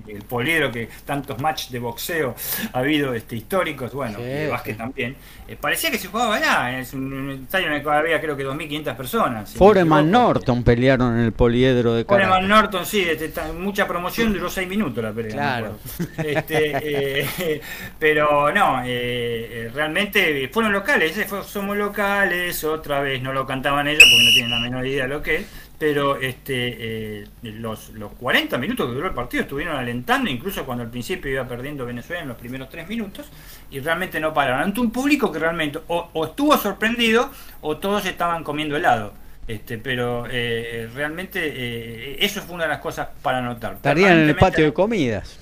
[0.08, 2.36] el poliedro que tantos matches de boxeo
[2.74, 5.16] ha habido este, históricos, bueno, de básquet también,
[5.48, 8.46] eh, parecía que se jugaba allá, es un estadio en el cual había creo que
[8.46, 9.54] 2.500 personas.
[9.54, 12.28] Foreman Norton pelearon en el poliedro de Caracas.
[12.28, 15.34] Foreman Norton, sí, este, mucha promoción, duró 6 minutos la pelea.
[15.34, 15.80] Claro.
[16.18, 17.62] Este, eh,
[18.00, 21.14] pero no, eh, realmente fueron locales,
[21.46, 25.10] somos locales, otra vez no lo cantaban ellos porque no tienen la menor idea de
[25.10, 29.76] lo que es pero este, eh, los, los 40 minutos que duró el partido estuvieron
[29.76, 33.28] alentando, incluso cuando al principio iba perdiendo Venezuela en los primeros 3 minutos,
[33.70, 34.62] y realmente no pararon.
[34.62, 37.30] Ante un público que realmente o, estuvo sorprendido
[37.62, 39.14] o todos estaban comiendo helado.
[39.48, 43.76] Este, pero eh, realmente eh, eso fue una de las cosas para notar.
[43.76, 45.40] Estarían en el patio de comidas.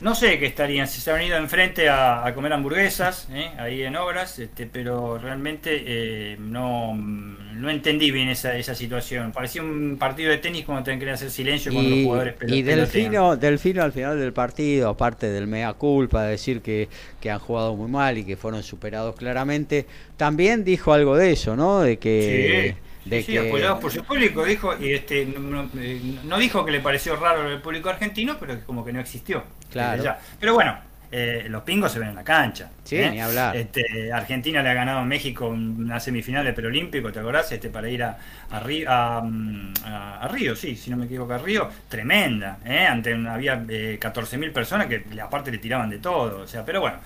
[0.00, 3.50] No sé qué estarían, si se han ido enfrente a, comer hamburguesas, ¿eh?
[3.58, 9.32] ahí en obras, este, pero realmente eh, no, no entendí bien esa, esa situación.
[9.32, 13.36] Parecía un partido de tenis cuando tienen que hacer silencio con los jugadores Y Delfino,
[13.36, 17.74] Delfino al final del partido, aparte del mea culpa, de decir que, que han jugado
[17.74, 19.86] muy mal y que fueron superados claramente,
[20.18, 21.80] también dijo algo de eso, ¿no?
[21.80, 22.85] De que sí,
[23.38, 27.60] apoyados por su público, dijo, y este eh, no, dijo que le pareció raro el
[27.60, 29.44] público argentino, pero como que no existió.
[29.70, 30.16] Claro.
[30.38, 30.78] Pero bueno,
[31.10, 32.70] eh, los pingos se ven en la cancha.
[32.82, 33.10] Sí, ¿eh?
[33.10, 33.56] ni hablar.
[33.56, 37.50] Este, Argentina le ha ganado a México una semifinal de preolímpico, ¿te acordás?
[37.52, 38.18] Este, para ir a,
[38.50, 39.22] a,
[40.20, 42.86] a, Río, sí, si no me equivoco, a Río, tremenda, ¿eh?
[42.86, 46.98] Ante había 14.000 personas que aparte le tiraban de todo, o sea, pero bueno.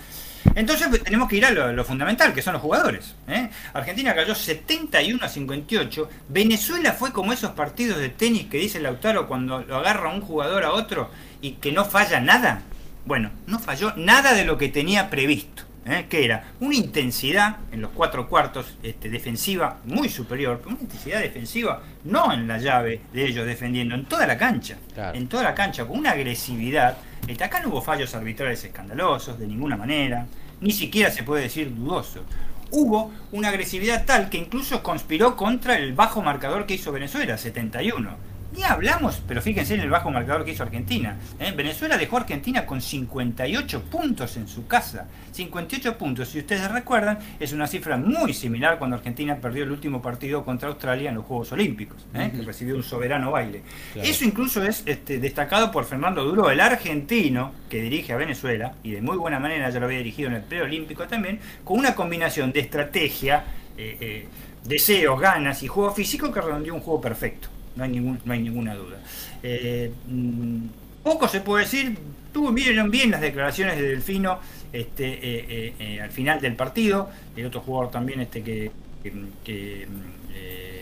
[0.54, 3.14] Entonces pues, tenemos que ir a lo, fundamental, que son los jugadores.
[3.28, 3.50] ¿eh?
[3.72, 6.08] Argentina cayó 71 a 58.
[6.28, 10.64] Venezuela fue como esos partidos de tenis que dice Lautaro cuando lo agarra un jugador
[10.64, 11.10] a otro
[11.40, 12.62] y que no falla nada.
[13.04, 15.64] Bueno, no falló nada de lo que tenía previsto.
[15.86, 16.06] ¿eh?
[16.08, 21.82] que era una intensidad en los cuatro cuartos este, defensiva muy superior, una intensidad defensiva
[22.04, 24.76] no en la llave de ellos defendiendo, en toda la cancha,
[25.14, 26.98] en toda la cancha, con una agresividad
[27.40, 30.26] acá no hubo fallos arbitrales escandalosos, de ninguna manera,
[30.60, 32.24] ni siquiera se puede decir dudoso.
[32.70, 38.29] Hubo una agresividad tal que incluso conspiró contra el bajo marcador que hizo Venezuela, 71.
[38.52, 41.16] Ni hablamos, pero fíjense en el bajo marcador que hizo Argentina.
[41.38, 41.52] ¿eh?
[41.56, 45.06] Venezuela dejó a Argentina con 58 puntos en su casa.
[45.30, 50.02] 58 puntos, si ustedes recuerdan, es una cifra muy similar cuando Argentina perdió el último
[50.02, 52.32] partido contra Australia en los Juegos Olímpicos, ¿eh?
[52.34, 53.62] que recibió un soberano baile.
[53.94, 58.90] Eso incluso es este, destacado por Fernando Duro, el argentino que dirige a Venezuela, y
[58.90, 62.50] de muy buena manera ya lo había dirigido en el preolímpico también, con una combinación
[62.50, 63.44] de estrategia,
[63.78, 64.26] eh,
[64.64, 67.48] deseos, ganas y juego físico que redondeó un juego perfecto
[67.80, 68.98] no hay, ningún, no hay ninguna duda.
[69.42, 70.66] Eh, mm,
[71.02, 71.96] poco se puede decir,
[72.32, 74.38] tuvo, vieron bien las declaraciones de Delfino
[74.70, 78.70] este, eh, eh, al final del partido, el otro jugador también este que,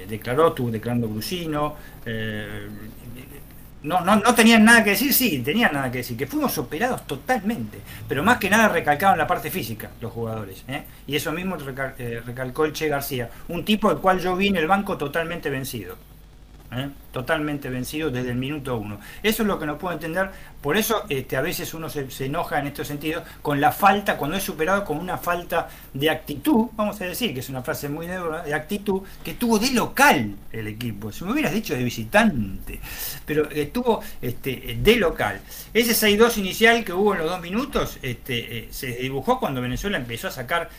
[0.09, 1.76] declaró, estuvo declarando Brusino,
[3.82, 7.07] no, no, no tenían nada que decir, sí, tenían nada que decir, que fuimos operados
[7.07, 7.78] totalmente,
[8.09, 10.64] pero más que nada recalcaban la parte física los jugadores,
[11.07, 14.66] y eso mismo recalcó el Che García, un tipo al cual yo vi en el
[14.66, 16.07] banco totalmente vencido.
[16.72, 16.90] ¿Eh?
[17.12, 19.00] totalmente vencido desde el minuto uno.
[19.22, 22.58] Eso es lo que no puedo entender, por eso este, a veces uno se, enoja
[22.58, 27.00] en estos sentidos con la falta, cuando es superado con una falta de actitud, vamos
[27.00, 31.12] a decir que es una frase muy de, actitud, que tuvo de local el equipo,
[31.12, 32.80] si me hubieras dicho de visitante,
[33.24, 35.40] pero estuvo este, de local.
[35.72, 39.96] Ese 6-2 inicial que hubo en los dos minutos este, eh, se dibujó cuando Venezuela
[39.98, 40.70] empezó a sacar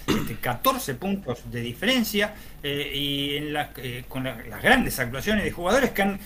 [0.41, 2.33] 14 este, puntos de diferencia
[2.63, 6.19] eh, y en eh, con las grandes actuaciones de jugadores que han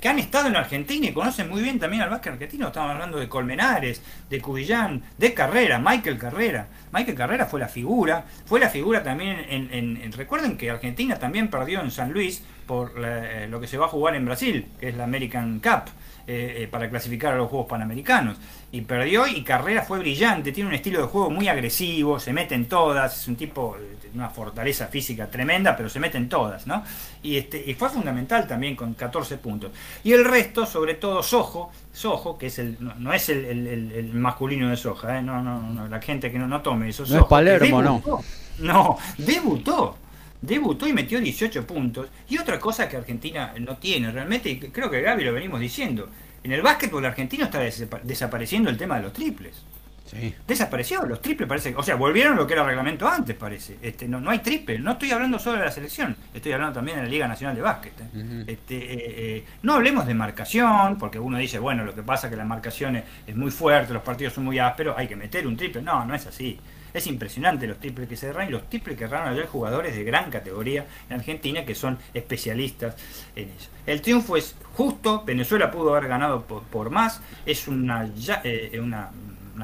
[0.00, 2.66] que han, estado en Argentina y conocen muy bien también al básquet argentino.
[2.66, 6.66] Estamos hablando de Colmenares, de Cubillán, de Carrera, Michael Carrera.
[6.92, 10.12] Michael Carrera fue la figura, fue la figura también en...
[10.12, 13.88] recuerden que Argentina también perdió en San Luis por eh, lo que se va a
[13.88, 15.84] jugar en Brasil, que es la American Cup.
[16.24, 18.36] Eh, eh, para clasificar a los Juegos Panamericanos.
[18.70, 22.54] Y perdió y Carrera fue brillante, tiene un estilo de juego muy agresivo, se mete
[22.54, 26.66] en todas, es un tipo de una fortaleza física tremenda, pero se mete en todas,
[26.68, 26.84] ¿no?
[27.24, 29.72] Y, este, y fue fundamental también con 14 puntos.
[30.04, 34.76] Y el resto, sobre todo Sojo, Sojo, que es el, no, es el, masculino de
[34.76, 35.22] Soja, ¿eh?
[35.22, 37.04] no, no, no, la gente que no, no tome eso.
[37.08, 38.00] No es Palermo, no.
[38.60, 39.96] No, debutó
[40.42, 42.08] debutó y metió 18 puntos.
[42.28, 46.10] Y otra cosa que Argentina no tiene realmente, y creo que Gaby lo venimos diciendo,
[46.44, 47.60] en el básquetbol argentino está
[48.02, 49.62] desapareciendo el tema de los triples.
[50.04, 50.34] Sí.
[50.46, 53.78] Desapareció, los triples parece, o sea, volvieron lo que era reglamento antes, parece.
[53.80, 56.98] Este, no, no hay triple, no estoy hablando solo de la selección, estoy hablando también
[56.98, 57.94] de la Liga Nacional de Básquet.
[57.98, 58.44] ¿eh?
[58.46, 58.98] este, eh,
[59.38, 62.44] eh, no hablemos de marcación, porque uno dice, bueno, lo que pasa es que la
[62.44, 65.80] marcación es, es muy fuerte, los partidos son muy ásperos, hay que meter un triple.
[65.80, 66.58] No, no es así.
[66.94, 70.04] Es impresionante los triples que se erran y los triples que erraron ayer jugadores de
[70.04, 72.96] gran categoría en Argentina que son especialistas
[73.34, 73.70] en eso.
[73.86, 78.08] El triunfo es justo, Venezuela pudo haber ganado por, más, es una,
[78.44, 79.10] eh, una,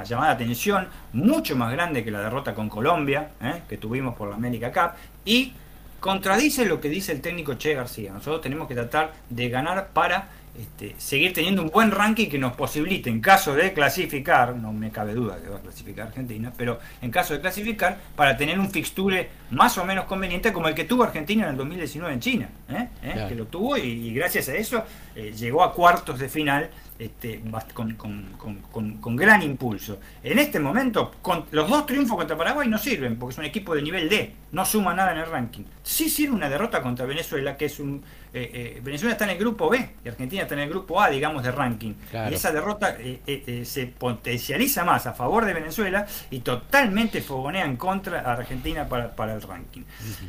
[0.04, 4.28] llamada de atención mucho más grande que la derrota con Colombia, eh, que tuvimos por
[4.28, 5.52] la América Cup, y
[6.00, 8.12] contradice lo que dice el técnico Che García.
[8.12, 10.28] Nosotros tenemos que tratar de ganar para
[10.58, 14.90] este, seguir teniendo un buen ranking que nos posibilite, en caso de clasificar, no me
[14.90, 18.68] cabe duda que va a clasificar Argentina, pero en caso de clasificar, para tener un
[18.68, 22.48] fixture más o menos conveniente como el que tuvo Argentina en el 2019 en China,
[22.70, 22.88] ¿eh?
[23.04, 23.26] ¿Eh?
[23.28, 24.82] que lo tuvo y, gracias a eso
[25.14, 27.40] eh, llegó a cuartos de final este,
[27.72, 30.00] con, con, gran impulso.
[30.24, 33.76] En este momento, con los dos triunfos contra Paraguay no sirven, porque es un equipo
[33.76, 35.62] de nivel D, no suma nada en el ranking.
[35.88, 39.38] Sí sirve una derrota contra Venezuela, que es un eh, eh, Venezuela está en el
[39.38, 41.94] grupo B y Argentina está en el grupo A, digamos, de ranking.
[42.30, 47.76] Y esa derrota eh, se potencializa más a favor de Venezuela y totalmente fogonea en
[47.76, 49.82] contra a Argentina para, el ranking.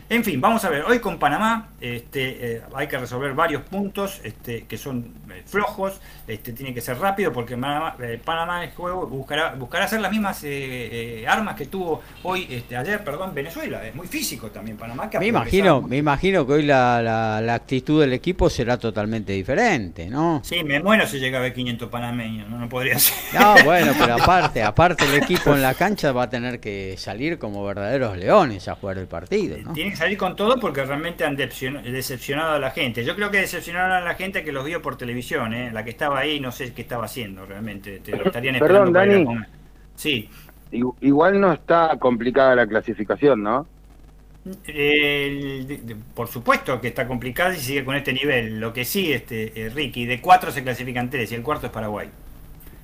[0.10, 4.66] En fin, vamos a ver, hoy con Panamá este, hay que resolver varios puntos este,
[4.66, 5.14] que son
[5.46, 10.12] flojos, este, tiene que ser rápido porque Panamá, Panamá el juego buscará, buscará hacer las
[10.12, 10.44] mismas
[11.28, 13.86] armas que tuvo hoy, este, ayer, perdón, Venezuela.
[13.86, 15.10] Es muy físico también Panamá.
[15.20, 20.42] me imagino, me imagino que hoy la actitud del equipo será totalmente diferente, ¿no?
[20.44, 23.16] Sí, me muero si llega a ver 500 panameños, no, no podría ser.
[23.40, 27.38] No, bueno, pero aparte, aparte el equipo en la cancha va a tener que salir
[27.38, 29.58] como verdaderos leones a jugar el partido.
[29.64, 29.74] ¿no?
[29.74, 33.04] Tienen que salir con todo porque realmente han decepcionado a la gente.
[33.04, 35.72] Yo creo que decepcionaron a la gente que los vio por televisión, ¿eh?
[35.72, 38.00] la que estaba ahí no sé qué estaba haciendo realmente.
[38.00, 39.26] Te estarían Perdón, Dani.
[39.96, 40.30] Sí.
[40.72, 43.68] Igual no está complicada la clasificación, ¿no?
[46.14, 48.60] Por supuesto que está complicado y sigue con este nivel.
[48.60, 51.72] Lo que sí, este eh, Ricky, de cuatro se clasifican tres y el cuarto es
[51.72, 52.10] Paraguay.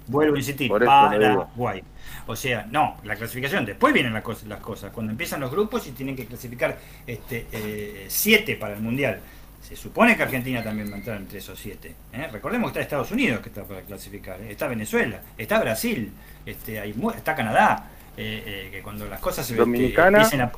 [0.07, 1.83] Vuelvo a insistir, Paraguay.
[2.27, 4.91] O sea, no, la clasificación, después vienen las cosas, las cosas.
[4.91, 9.19] Cuando empiezan los grupos y tienen que clasificar este, eh, siete para el Mundial.
[9.61, 11.95] Se supone que Argentina también va a entrar entre esos siete.
[12.13, 12.27] ¿eh?
[12.31, 16.11] Recordemos que está Estados Unidos que está para clasificar, está Venezuela, está Brasil,
[16.45, 17.89] este, hay, está Canadá.
[18.15, 20.19] que cuando las cosas se Dominicana.
[20.19, 20.51] empiecen a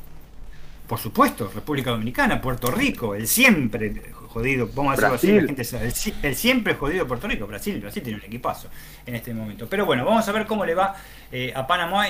[0.88, 3.90] por supuesto, República Dominicana, Puerto Rico, el siempre
[4.28, 8.02] jodido, vamos a decirlo así, la gente sabe, el, siempre jodido Puerto Rico, Brasil, Brasil
[8.02, 8.68] tiene un equipazo
[9.06, 9.66] en este momento.
[9.68, 10.94] Pero bueno, vamos a ver cómo le va
[11.32, 12.06] eh, a Panamá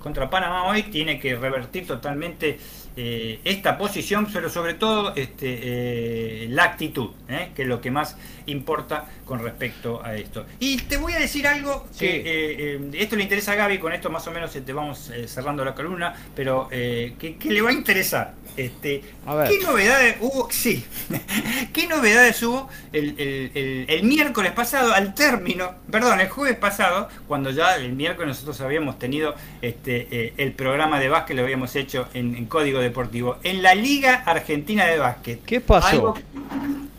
[0.00, 2.58] contra Panamá hoy, tiene que revertir totalmente
[2.96, 7.10] eh, esta posición, pero sobre todo este, eh, la actitud,
[7.54, 10.46] que es lo que más importa con respecto a esto.
[10.60, 14.26] Y te voy a decir algo que esto le interesa a Gaby, con esto más
[14.26, 18.34] o menos te este, vamos cerrando la columna, pero que, le va a interesar.
[18.56, 19.00] Este,
[19.48, 20.48] ¿Qué novedades hubo?
[20.50, 20.84] Sí,
[21.72, 27.92] ¿qué novedades hubo el, miércoles pasado, al término, perdón, el jueves pasado, cuando ya el
[27.92, 33.38] miércoles nosotros habíamos tenido este, el programa de básquet, lo habíamos hecho en Código deportivo.
[33.42, 35.44] En la Liga Argentina de Básquet.
[35.44, 36.14] ¿Qué pasó?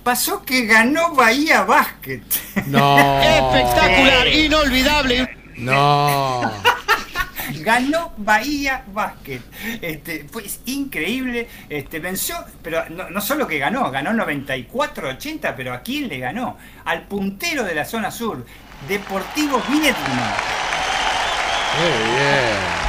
[0.06, 2.22] pasó que ganó Bahía Básquet.
[2.68, 2.97] No.
[3.22, 5.38] Espectacular, inolvidable.
[5.58, 6.41] No.
[7.62, 9.41] ganó Bahía Básquet.
[9.82, 11.48] Este, fue increíble.
[11.70, 16.58] Este, venció, pero no, solo que ganó, ganó 94-80, pero ¿a quién le ganó?
[16.86, 18.46] Al puntero de la zona sur,
[18.88, 20.34] Deportivo Vietnam.
[21.80, 22.86] Muy bien.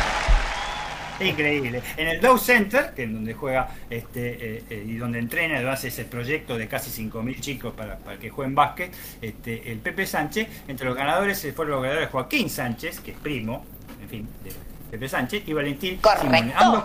[1.20, 1.82] Increíble.
[1.96, 5.70] En el Dow Center, que es donde juega este, eh, eh, y donde entrena, lo
[5.70, 8.92] hace ese proyecto de casi 5.000 chicos para, que jueguen básquet,
[9.22, 13.64] este, el Pepe Sánchez, entre los ganadores fueron los ganadores Joaquín Sánchez, que es primo,
[14.06, 14.52] en fin, de
[14.90, 16.84] Pepe Sánchez, y Valentín Simone, ambos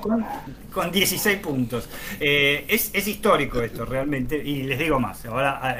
[0.72, 1.88] con, 16 puntos.
[2.20, 5.78] Eh, es, es, histórico esto, realmente, y les digo más, ahora...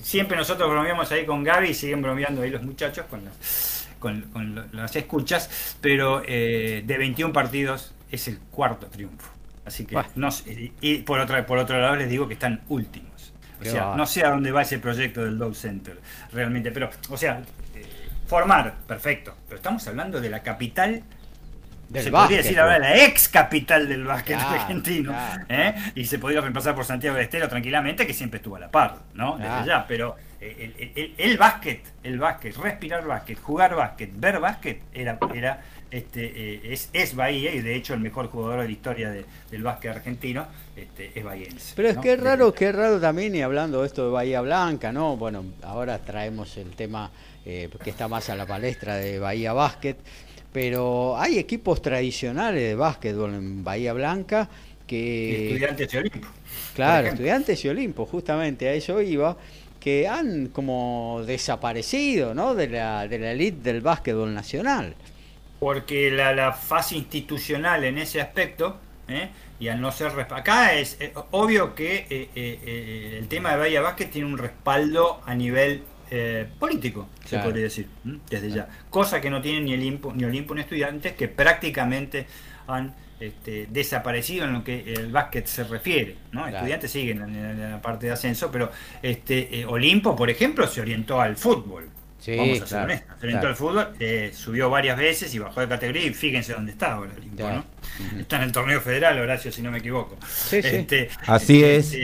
[0.00, 4.68] siempre nosotros bromeamos ahí con Gaby y siguen bromeando ahí los muchachos con las con,
[4.72, 9.30] las escuchas, pero eh, de 21 partidos es el cuarto triunfo.
[9.64, 10.28] Así que, no
[10.80, 13.32] y por, otra, por otro lado les digo que están últimos.
[13.60, 15.96] O sea, no sé a dónde va ese proyecto del Dow Center,
[16.32, 17.44] realmente, pero, o sea, eh,
[18.32, 21.02] formar, perfecto, pero estamos hablando de la capital
[21.92, 25.14] se podría decir ahora la ex capital del básquet argentino.
[25.50, 25.74] ¿eh?
[25.94, 29.00] Y se podría reemplazar por Santiago de Estero tranquilamente, que siempre estuvo a la par,
[29.12, 29.36] ¿no?
[29.36, 35.60] Desde ya, pero el, básquet, el básquet, respirar básquet, jugar básquet, ver básquet, era, era
[35.90, 39.62] este, eh, es, es, Bahía y de hecho el mejor jugador de la historia del
[39.62, 41.74] básquet argentino este, es bahiense.
[41.76, 44.40] Pero es que es raro, que es raro también, y hablando de esto de Bahía
[44.40, 45.18] Blanca, ¿no?
[45.18, 47.10] Bueno, ahora traemos el tema
[47.44, 49.96] eh, que está más a la palestra de Bahía Básquet,
[50.52, 54.48] pero hay equipos tradicionales de básquetbol en Bahía Blanca
[54.86, 55.48] que...
[55.48, 56.28] Estudiantes y Olimpo.
[56.74, 59.36] Claro, estudiantes y Olimpo, justamente a eso iba
[59.80, 62.54] que han como desaparecido ¿no?
[62.54, 64.94] de, la, de la elite del básquetbol nacional.
[65.58, 68.76] Porque la, fase institucional en ese aspecto,
[69.08, 69.30] ¿eh?
[69.58, 70.12] y al no ser...
[70.30, 75.34] Acá es eh, obvio que eh, el tema de Bahía Básquet tiene un respaldo a
[75.34, 75.82] nivel
[76.58, 77.86] político, se podría decir,
[78.28, 78.68] desde ya.
[78.90, 82.26] Cosa que no tiene ni Olimpo ni Olimpo ni estudiantes, que prácticamente
[82.66, 86.16] han este, desaparecido en lo que el básquet se refiere.
[86.32, 86.46] ¿no?
[86.48, 91.20] Estudiantes siguen en, la parte de ascenso, pero este eh, Olimpo, por ejemplo, se orientó
[91.20, 91.88] al fútbol.
[92.36, 93.16] Vamos a ser honestos.
[93.20, 96.72] Se orientó al fútbol, eh, subió varias veces y bajó de categoría y fíjense dónde
[96.72, 97.48] está ahora Olimpo.
[97.48, 97.64] ¿no?
[98.18, 100.18] Está en el torneo federal, Horacio, si no me equivoco.
[100.50, 101.96] Este, Así es.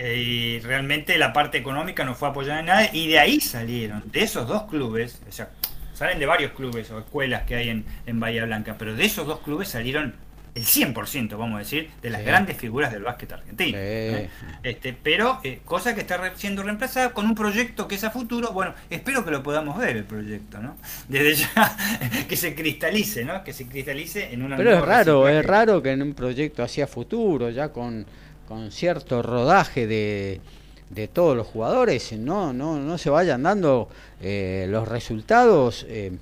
[0.00, 4.04] Eh, y realmente la parte económica no fue apoyada en nada y de ahí salieron,
[4.06, 5.50] de esos dos clubes, o sea,
[5.92, 9.26] salen de varios clubes o escuelas que hay en, en Bahía Blanca, pero de esos
[9.26, 10.14] dos clubes salieron
[10.54, 13.78] el 100%, vamos a decir, de las grandes figuras del básquet argentino.
[14.62, 18.52] Este, pero, eh, cosa que está siendo reemplazada con un proyecto que es a futuro.
[18.52, 20.76] Bueno, espero que lo podamos ver el proyecto, ¿no?
[21.08, 21.76] Desde ya
[22.28, 23.44] que se cristalice, ¿no?
[23.44, 24.56] Que se cristalice en una.
[24.56, 28.06] Pero es raro, es raro que en un proyecto hacia futuro, ya con,
[28.48, 30.40] con cierto rodaje de,
[30.88, 33.90] de todos los jugadores, no, no, no se vayan dando
[34.22, 35.84] eh, los resultados.
[35.86, 36.12] Eh,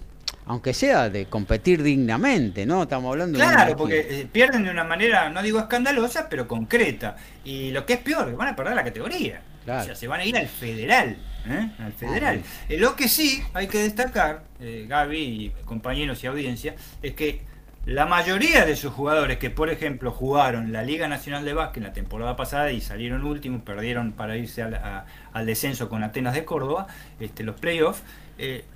[0.48, 2.84] aunque sea de competir dignamente, ¿no?
[2.84, 7.16] Estamos hablando claro, de porque eh, pierden de una manera, no digo escandalosa, pero concreta.
[7.44, 9.42] Y lo que es peor, van a perder la categoría.
[9.62, 11.16] O sea, se van a ir al federal.
[11.48, 11.70] ¿eh?
[11.80, 12.42] Al federal.
[12.68, 17.40] Eh, lo que sí hay que destacar, Gaby y compañeros y audiencia, es que
[17.86, 21.84] la mayoría de sus jugadores que, por ejemplo, jugaron la Liga Nacional de Básquet en
[21.84, 26.88] la temporada pasada y salieron últimos, perdieron para irse al, descenso con Atenas de Córdoba,
[27.20, 28.02] este, los playoffs,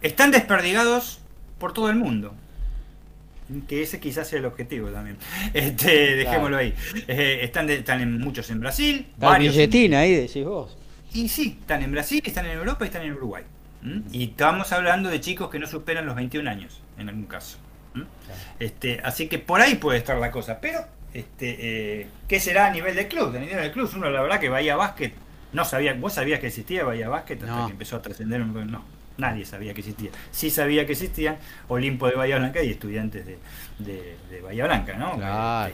[0.01, 1.21] están desperdigados
[1.59, 2.35] por todo el mundo.
[3.69, 5.17] Que ese quizás sea el objetivo también.
[5.55, 6.73] Este, dejémoslo ahí.
[7.09, 9.09] Eh, están, están en, muchos en Brasil.
[9.19, 10.77] varios ahí, decís vos.
[11.13, 13.43] Y sí, están en Brasil, están en Europa y están en Uruguay.
[14.13, 17.59] Y estamos hablando de chicos que no superan los 21 años, en algún caso.
[18.59, 20.61] Este, así que por ahí puede estar la cosa.
[20.61, 20.81] Pero,
[21.13, 21.57] este,
[22.01, 23.35] eh, ¿qué será a nivel de club?
[23.35, 25.15] A nivel del club, uno la verdad que Bahía Básquet
[25.53, 29.01] no sabía, vos sabías que existía Bahía Básquet hasta que empezó a trascender un no
[29.21, 30.11] nadie sabía que existía.
[30.33, 31.37] Sí sabía que existían
[31.69, 33.39] Olimpo de Bahía Blanca y estudiantes de,
[33.79, 35.17] de, Bahía Blanca, ¿no?
[35.17, 35.73] Claro,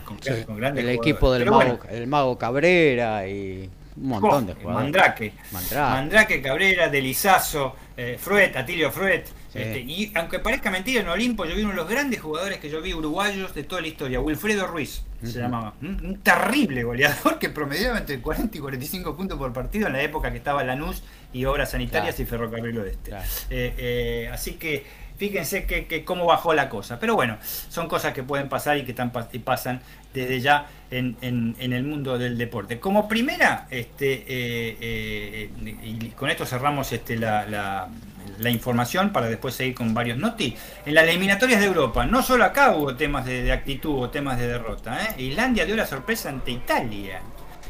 [0.76, 4.84] el equipo del mago, el mago Cabrera y Un montón de jugadores.
[4.84, 5.32] Mandrake.
[5.52, 6.42] Mandrake.
[6.42, 9.24] Cabrera, Delizazo, eh, Fruet, Atilio Fruet.
[9.54, 12.68] Este, y aunque parezca mentira, en Olimpo yo vi uno de los grandes jugadores que
[12.68, 15.74] yo vi uruguayos de toda la historia, Wilfredo Ruiz, se llamaba.
[15.80, 20.30] Un, terrible goleador que promediaba entre 40 y 45 puntos por partido en la época
[20.30, 21.02] que estaba Lanús
[21.32, 23.12] y Obras Sanitarias y Ferrocarril Oeste.
[23.50, 24.84] Eh, eh, así que
[25.16, 26.98] fíjense que, cómo bajó la cosa.
[26.98, 27.38] Pero bueno,
[27.68, 29.80] son cosas que pueden pasar y que están, y pasan
[30.12, 31.16] desde ya en,
[31.58, 32.78] el mundo del deporte.
[32.80, 35.50] Como primera, este, eh,
[35.82, 37.88] y con esto cerramos este, la
[38.38, 40.54] la información para después seguir con varios noti.
[40.84, 44.48] En las eliminatorias de Europa, no solo acá hubo temas de, actitud o temas de
[44.48, 44.98] derrota.
[45.04, 45.22] ¿eh?
[45.22, 47.20] Islandia dio la sorpresa ante Italia.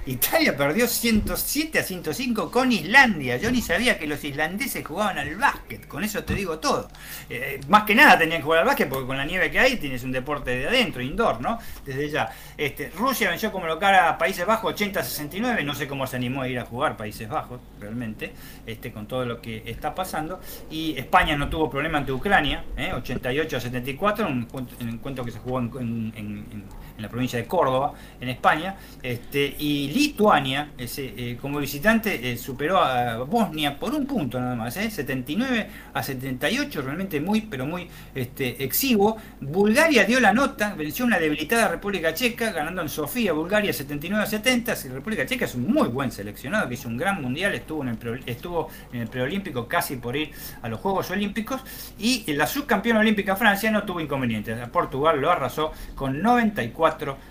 [0.06, 3.38] Italia perdió 107 a 105 con Islandia.
[3.38, 5.88] Yo ni sabía que los islandeses jugaban al básquet.
[5.88, 6.88] Con eso te digo todo.
[7.28, 9.76] Eh, más que nada tenían que jugar al básquet porque con la nieve que hay
[9.78, 11.58] tienes un deporte de adentro, indoor, ¿no?
[11.84, 12.30] Desde ya.
[12.56, 15.64] Este, Rusia venció como local a Países Bajos 80 a 69.
[15.64, 18.32] No sé cómo se animó a ir a jugar Países Bajos, realmente,
[18.64, 20.38] este, con todo lo que está pasando.
[20.70, 22.64] Y España no tuvo problema ante Ucrania,
[22.94, 23.58] 88 ¿eh?
[23.58, 24.46] a 74, un,
[24.78, 26.64] encuentro que se jugó en en
[26.98, 33.18] la provincia de Córdoba, en España, este, y Lituania, eh, como visitante, eh, superó a
[33.18, 38.62] Bosnia por un punto nada más, 79 eh, a 78, realmente muy, pero muy este,
[38.64, 39.16] exiguo.
[39.40, 44.26] Bulgaria dio la nota, venció una debilitada República Checa, ganando en Sofía, Bulgaria 79 a
[44.26, 44.74] 70.
[44.92, 48.22] República Checa es un muy buen seleccionado, que hizo un gran mundial, estuvo en el,
[48.26, 50.30] estuvo en el preolímpico casi por ir
[50.62, 51.60] a los Juegos Olímpicos,
[51.98, 54.56] y la subcampeona olímpica Francia no tuvo inconvenientes.
[54.68, 56.85] Portugal lo arrasó con 94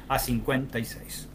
[0.07, 1.27] a 56.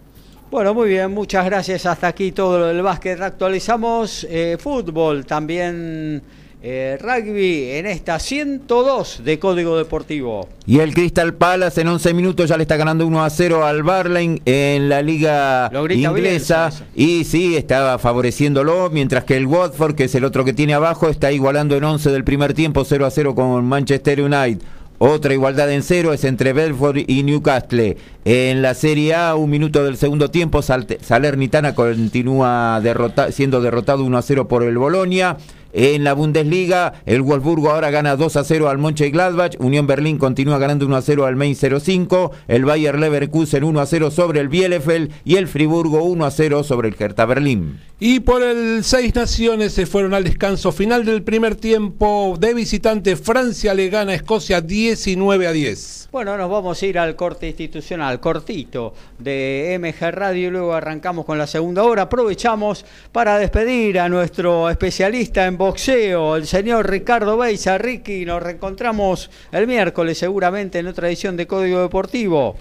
[0.51, 1.87] Bueno, muy bien, muchas gracias.
[1.87, 3.21] Hasta aquí todo lo del básquet.
[3.21, 6.23] Actualizamos eh, fútbol, también
[6.63, 10.49] eh, rugby en esta 102 de Código Deportivo.
[10.67, 13.83] Y el Crystal Palace en 11 minutos ya le está ganando 1 a 0 al
[13.83, 16.71] Barley en la liga inglesa.
[16.95, 21.09] y sí, estaba favoreciéndolo, mientras que el Watford, que es el otro que tiene abajo,
[21.09, 24.61] está igualando en 11 del primer tiempo 0 a 0 con Manchester United.
[25.03, 27.97] Otra igualdad en cero es entre Belfort y Newcastle.
[28.27, 32.83] En la Serie A, un minuto del segundo tiempo, Salernitana continúa
[33.31, 35.39] siendo derrotado 1 a 0 por el Bolonia.
[35.73, 40.59] En la Bundesliga, el Wolfsburgo ahora gana 2 a 0 al Mönchengladbach, Unión Berlín continúa
[40.59, 44.49] ganando 1 a 0 al Main 05, el Bayer Leverkusen 1 a 0 sobre el
[44.49, 47.79] Bielefeld y el Friburgo 1 a 0 sobre el Hertha Berlín.
[48.03, 53.15] Y por el Seis Naciones se fueron al descanso final del primer tiempo de visitante.
[53.15, 56.09] Francia le gana a Escocia 19 a 10.
[56.11, 61.37] Bueno, nos vamos a ir al corte institucional, cortito de MG Radio luego arrancamos con
[61.37, 62.05] la segunda hora.
[62.05, 67.77] Aprovechamos para despedir a nuestro especialista en boxeo, el señor Ricardo Beisa.
[67.77, 72.57] Ricky, nos reencontramos el miércoles seguramente en otra edición de Código Deportivo.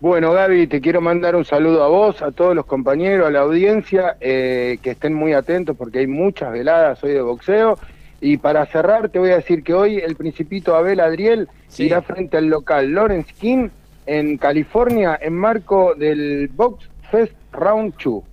[0.00, 3.40] Bueno, Gaby, te quiero mandar un saludo a vos, a todos los compañeros, a la
[3.40, 7.78] audiencia, eh, que estén muy atentos porque hay muchas veladas hoy de boxeo.
[8.18, 12.38] Y para cerrar, te voy a decir que hoy el Principito Abel Adriel irá frente
[12.38, 13.68] al local Lawrence King
[14.06, 18.29] en California en marco del Box Fest Round 2.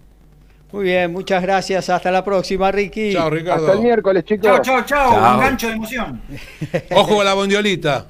[0.77, 1.89] Muy bien, muchas gracias.
[1.89, 3.11] Hasta la próxima, Ricky.
[3.11, 3.65] Chao, Ricardo.
[3.65, 4.61] Hasta el miércoles, chicos.
[4.61, 5.33] Chao, chao, chao.
[5.33, 6.21] Un gancho de emoción.
[6.91, 8.05] Ojo a la bondiolita.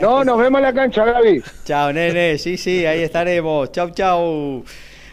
[0.00, 1.42] No, nos vemos en la cancha, Gaby.
[1.66, 2.38] Chao, nene.
[2.38, 3.70] Sí, sí, ahí estaremos.
[3.72, 4.64] Chao, chao.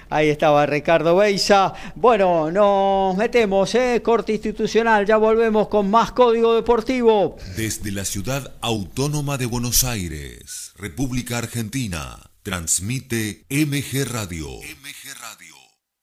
[0.09, 1.73] Ahí estaba Ricardo Beisa.
[1.95, 4.01] Bueno, nos metemos, ¿eh?
[4.01, 5.05] Corte institucional.
[5.05, 7.35] Ya volvemos con más Código Deportivo.
[7.57, 14.47] Desde la ciudad autónoma de Buenos Aires, República Argentina, transmite MG Radio.
[14.47, 15.48] MG Radio.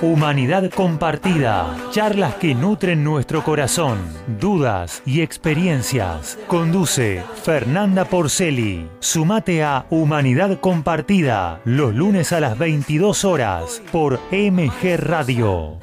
[0.00, 3.98] Humanidad compartida, charlas que nutren nuestro corazón,
[4.40, 6.38] dudas y experiencias.
[6.48, 8.88] Conduce Fernanda Porceli.
[8.98, 15.78] Sumate a Humanidad compartida los lunes a las 22 horas por MG Radio.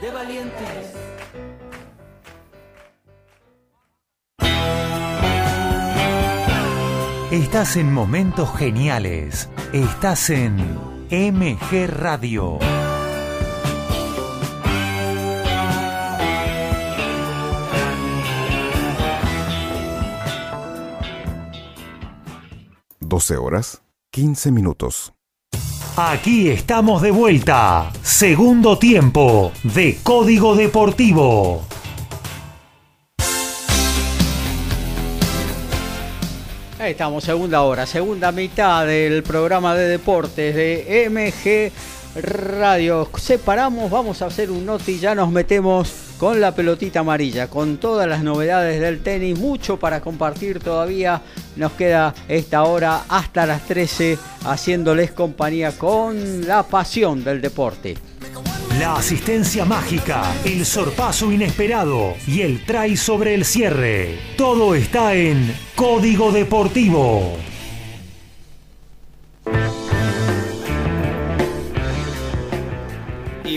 [7.31, 9.49] Estás en momentos geniales.
[9.71, 10.57] Estás en
[11.11, 12.57] MG Radio.
[23.09, 23.81] 12 horas
[24.11, 25.13] 15 minutos.
[25.97, 27.91] Aquí estamos de vuelta.
[28.03, 31.65] Segundo tiempo de Código Deportivo.
[36.79, 41.73] Ahí estamos, segunda hora, segunda mitad del programa de deportes de MG
[42.21, 43.09] Radio.
[43.17, 48.07] Separamos, vamos a hacer un noti, ya nos metemos con la pelotita amarilla, con todas
[48.07, 51.21] las novedades del tenis, mucho para compartir todavía.
[51.55, 57.95] Nos queda esta hora hasta las 13 haciéndoles compañía con la pasión del deporte.
[58.79, 64.19] La asistencia mágica, el sorpaso inesperado y el try sobre el cierre.
[64.37, 67.48] Todo está en Código Deportivo.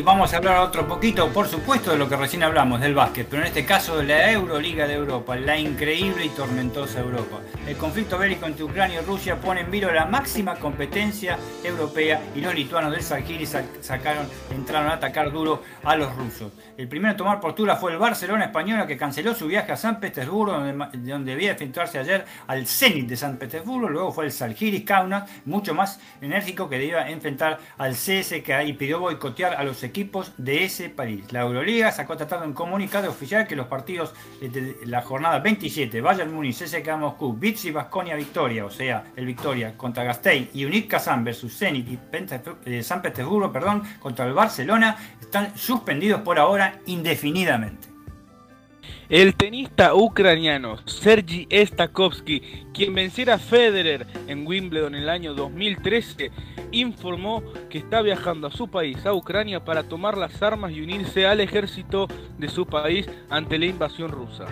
[0.04, 3.42] Vamos a hablar otro poquito, por supuesto, de lo que recién hablamos, del básquet, pero
[3.42, 7.40] en este caso de la Euroliga de Europa, la increíble y tormentosa Europa.
[7.66, 12.40] El conflicto bélico entre Ucrania y Rusia pone en vilo la máxima competencia europea y
[12.40, 16.52] los lituanos del Salgiris sacaron, entraron a atacar duro a los rusos.
[16.76, 20.00] El primero en tomar postura fue el Barcelona español que canceló su viaje a San
[20.00, 23.88] Petersburgo, donde, debía enfrentarse ayer al Zenit de San Petersburgo.
[23.88, 28.98] Luego fue el Salgiris Kaunas, mucho más enérgico, que debía enfrentar al CSKA y pidió
[28.98, 29.91] boicotear a los equipos
[30.36, 31.32] de ese país.
[31.32, 36.32] La Euroliga sacó tratado en comunicado oficial que los partidos de la jornada 27, Bayern
[36.32, 41.24] Múnich, CSKA Moscú, Vitsi Basconia Victoria, o sea, el Victoria contra Gasteiz y Unic Kazan
[41.24, 41.98] versus Zenit y
[42.64, 47.91] eh, San Petersburgo, perdón, contra el Barcelona, están suspendidos por ahora indefinidamente.
[49.12, 52.40] El tenista ucraniano Sergi Stakovsky,
[52.72, 56.30] quien venciera a Federer en Wimbledon en el año 2013,
[56.70, 61.26] informó que está viajando a su país, a Ucrania, para tomar las armas y unirse
[61.26, 62.08] al ejército
[62.38, 64.46] de su país ante la invasión rusa.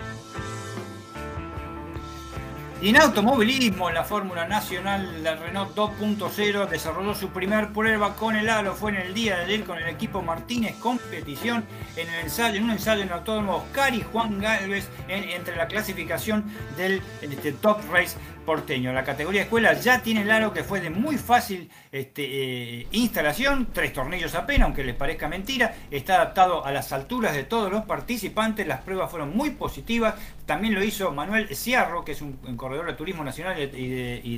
[2.81, 8.73] Y en automovilismo, la Fórmula Nacional, Renault 2.0 desarrolló su primer prueba con el halo.
[8.73, 11.63] Fue en el día de ayer con el equipo Martínez Competición
[11.95, 13.63] en, el ensayo, en un ensayo en el autódromo
[13.93, 18.91] y Juan Galvez entre la clasificación del este, Top Race porteño.
[18.93, 23.67] La categoría escuela ya tiene el aro que fue de muy fácil este, eh, instalación,
[23.71, 25.75] tres tornillos apenas, aunque les parezca mentira.
[25.91, 28.65] Está adaptado a las alturas de todos los participantes.
[28.65, 30.15] Las pruebas fueron muy positivas.
[30.51, 34.37] También lo hizo Manuel Ciarro, que es un, corredor de turismo nacional y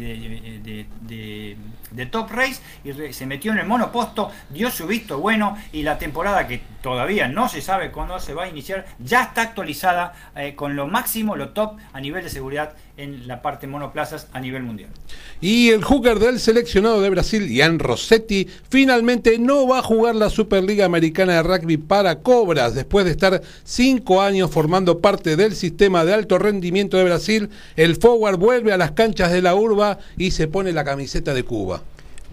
[1.89, 5.97] de, Top Race, y se metió en el monoposto, dio su visto bueno y la
[5.97, 10.53] temporada que todavía no se sabe cuándo se va a iniciar, ya está actualizada eh,
[10.53, 14.63] con lo máximo, lo top a nivel de seguridad en la parte monoplazas a nivel
[14.63, 14.89] mundial.
[15.41, 20.29] Y el hooker del seleccionado de Brasil, Ian Rossetti, finalmente no va a jugar la
[20.29, 22.75] Superliga Americana de Rugby para Cobras.
[22.75, 27.95] Después de estar cinco años formando parte del sistema de alto rendimiento de Brasil, el
[27.95, 31.81] forward vuelve a las canchas de la urba y se pone la camiseta de Cuba.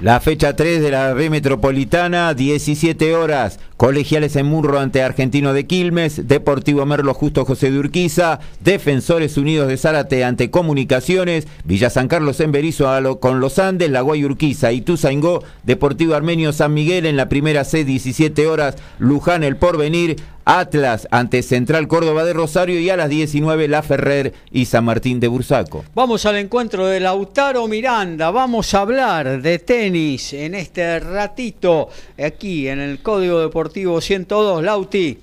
[0.01, 3.61] La fecha 3 de la B Metropolitana, 17 horas.
[3.77, 9.69] Colegiales en Murro ante Argentino de Quilmes, Deportivo Merlo Justo José de Urquiza, Defensores Unidos
[9.69, 14.73] de Zárate ante Comunicaciones, Villa San Carlos en Berizo con Los Andes, La Guay Urquiza
[14.73, 20.17] y Tuzaingó, Deportivo Armenio San Miguel en la primera C, 17 horas, Luján El Porvenir,
[20.45, 25.21] Atlas ante Central Córdoba de Rosario y a las 19 La Ferrer y San Martín
[25.21, 25.85] de Bursaco.
[25.95, 31.89] Vamos al encuentro de Lautaro Miranda, vamos a hablar de tenis en este ratito
[32.23, 35.19] aquí en el Código Deportivo 102, Lauti.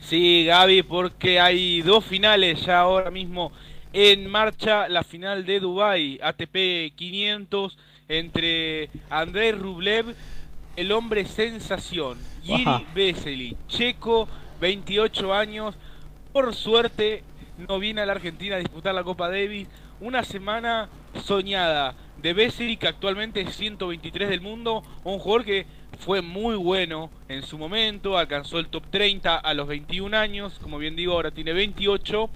[0.00, 3.52] Sí, Gaby, porque hay dos finales ya ahora mismo
[3.92, 7.76] en marcha, la final de Dubai ATP 500
[8.08, 10.14] entre Andrés Rublev,
[10.80, 14.26] el hombre sensación, Yiri Vesely, checo,
[14.62, 15.76] 28 años,
[16.32, 17.22] por suerte
[17.68, 19.68] no viene a la Argentina a disputar la Copa Davis.
[20.00, 20.88] Una semana
[21.22, 25.66] soñada de Bessery, que actualmente es 123 del mundo, un jugador que
[25.98, 30.78] fue muy bueno en su momento, alcanzó el top 30 a los 21 años, como
[30.78, 32.30] bien digo, ahora tiene 28,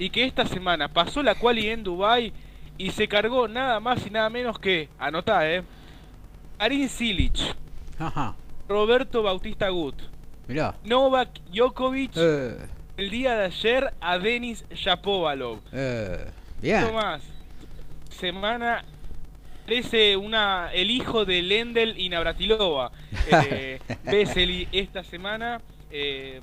[0.00, 2.32] y que esta semana pasó la quali en Dubai
[2.76, 5.62] y se cargó nada más y nada menos que, anotá, eh,
[6.58, 7.54] Arin Silic,
[8.68, 9.94] Roberto Bautista Gut,
[10.84, 12.56] Novak Djokovic, eh.
[12.96, 15.60] el día de ayer a Denis Shapovalov.
[15.72, 16.26] Eh.
[16.60, 16.94] Bien.
[16.94, 17.22] más,
[18.10, 18.84] semana
[19.64, 22.92] parece una el hijo de Lendel y Navratilova.
[23.30, 23.80] Eh,
[24.72, 25.60] esta semana.
[25.90, 26.40] Eh,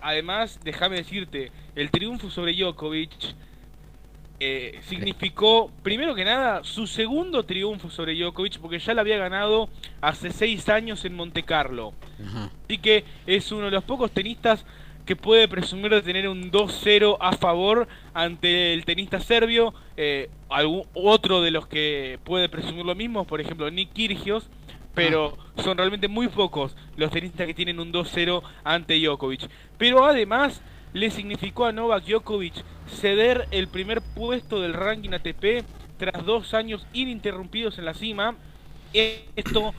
[0.00, 3.34] además, déjame decirte, el triunfo sobre Djokovic
[4.38, 9.68] eh, significó, primero que nada, su segundo triunfo sobre Djokovic, porque ya lo había ganado
[10.00, 11.94] hace seis años en Monte Carlo.
[12.64, 14.64] Así que es uno de los pocos tenistas
[15.06, 19.72] que puede presumir de tener un 2-0 a favor ante el tenista serbio.
[19.96, 24.48] Eh, algún, otro de los que puede presumir lo mismo, por ejemplo, Nick Kyrgios,
[24.94, 25.62] pero ah.
[25.62, 29.48] son realmente muy pocos los tenistas que tienen un 2-0 ante Djokovic.
[29.78, 30.60] Pero además
[30.96, 32.54] le significó a Novak Djokovic
[32.88, 35.64] ceder el primer puesto del ranking ATP
[35.98, 38.34] tras dos años ininterrumpidos en la cima.
[38.94, 39.74] Esto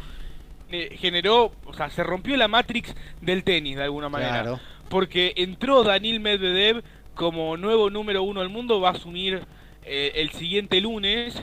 [0.69, 6.19] generó, o sea, se rompió la matrix del tenis de alguna manera porque entró Daniel
[6.19, 6.83] Medvedev
[7.15, 9.41] como nuevo número uno del mundo, va a asumir
[9.83, 11.41] eh, el siguiente lunes.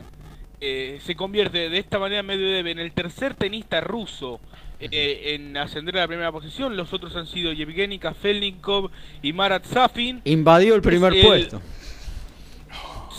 [0.61, 4.41] Eh, se convierte de esta manera Medvedev en el tercer tenista ruso
[4.81, 6.77] eh, en ascender a la primera posición.
[6.77, 8.91] Los otros han sido Yevgeny Kafelnikov
[9.23, 10.23] y Marat Safin.
[10.25, 11.61] Invadió el primer puesto.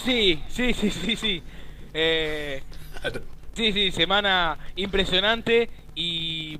[0.03, 1.43] Sí, sí, sí, sí, sí.
[3.53, 6.59] sí, sí, semana impresionante y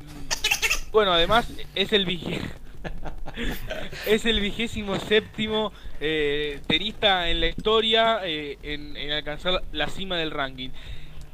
[0.92, 2.65] bueno, además es el vigente
[4.08, 10.32] es el vigésimo séptimo eh, tenista en la historia eh, en, alcanzar la cima del
[10.32, 10.70] ranking.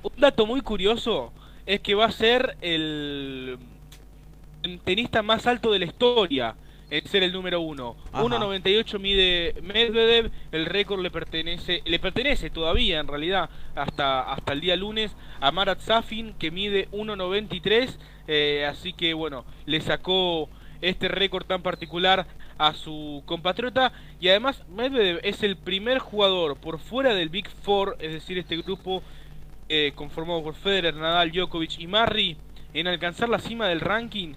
[0.03, 1.31] Un dato muy curioso
[1.65, 3.57] es que va a ser el,
[4.83, 6.55] tenista más alto de la historia
[6.89, 7.95] en ser el número uno.
[8.13, 14.59] 1.98 mide Medvedev, el récord le pertenece, le pertenece todavía en realidad hasta, hasta el
[14.59, 17.97] día lunes a Marat Safin que mide 1.93,
[18.27, 20.49] eh, así que bueno, le sacó
[20.81, 22.27] este récord tan particular
[22.57, 27.97] a su compatriota y además Medvedev es el primer jugador por fuera del Big Four,
[27.99, 29.03] es decir, este grupo
[29.69, 32.37] eh, conformado por Federer, Nadal, Djokovic y Marri
[32.73, 34.33] en alcanzar la cima del ranking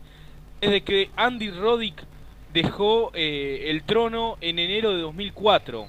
[0.60, 2.04] desde que Andy Roddick
[2.52, 5.86] dejó eh, el trono en enero de 2004.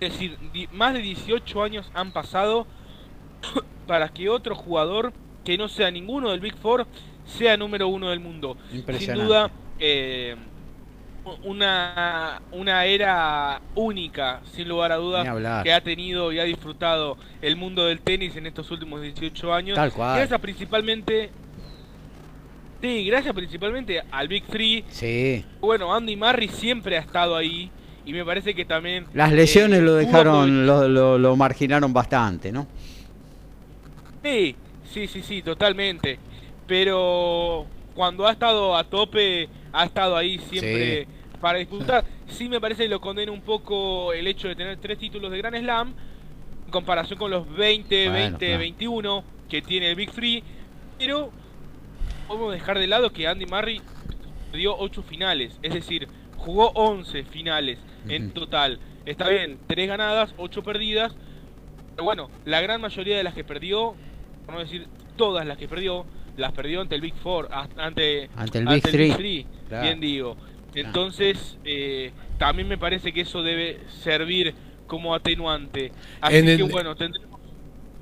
[0.00, 0.38] Es decir,
[0.72, 2.66] más de 18 años han pasado
[3.86, 5.12] para que otro jugador
[5.44, 6.86] que no sea ninguno del Big Four
[7.26, 8.56] sea número uno del mundo.
[8.98, 10.36] Sin duda, eh,
[11.44, 17.56] una, una era única, sin lugar a dudas, que ha tenido y ha disfrutado el
[17.56, 19.76] mundo del tenis en estos últimos 18 años.
[19.76, 20.16] Tal cual.
[20.18, 21.30] Gracias principalmente.
[22.82, 24.84] Sí, gracias principalmente al Big Three.
[24.88, 25.44] Sí.
[25.60, 27.70] Bueno, Andy Murray siempre ha estado ahí
[28.04, 29.06] y me parece que también.
[29.14, 32.66] Las lesiones lo eh, dejaron, lo, lo, lo marginaron bastante, ¿no?
[34.22, 34.54] Sí,
[34.92, 36.18] sí, sí, sí, totalmente
[36.66, 41.06] pero cuando ha estado a tope, ha estado ahí siempre
[41.40, 42.04] para disputar.
[42.28, 45.38] Sí me parece que lo condena un poco el hecho de tener tres títulos de
[45.38, 45.94] Grand Slam
[46.64, 50.42] en comparación con los 20, 20, 21 que tiene el Big Free,
[50.98, 51.30] pero
[52.26, 53.80] podemos dejar de lado que Andy Murray
[54.52, 57.78] dio 8 finales, es decir, jugó 11 finales
[58.08, 58.80] en total.
[59.04, 61.14] Está bien, 3 ganadas, 8 perdidas,
[61.94, 63.94] pero bueno, la gran mayoría de las que perdió,
[64.46, 66.06] por no decir todas las que perdió,
[66.36, 69.46] las perdió ante el Big Four, ante, ante el Big Three.
[69.82, 70.36] bien digo.
[70.74, 74.54] Entonces, eh, también me parece que eso debe servir
[74.86, 75.92] como atenuante.
[76.20, 77.38] Así que bueno, tendremos...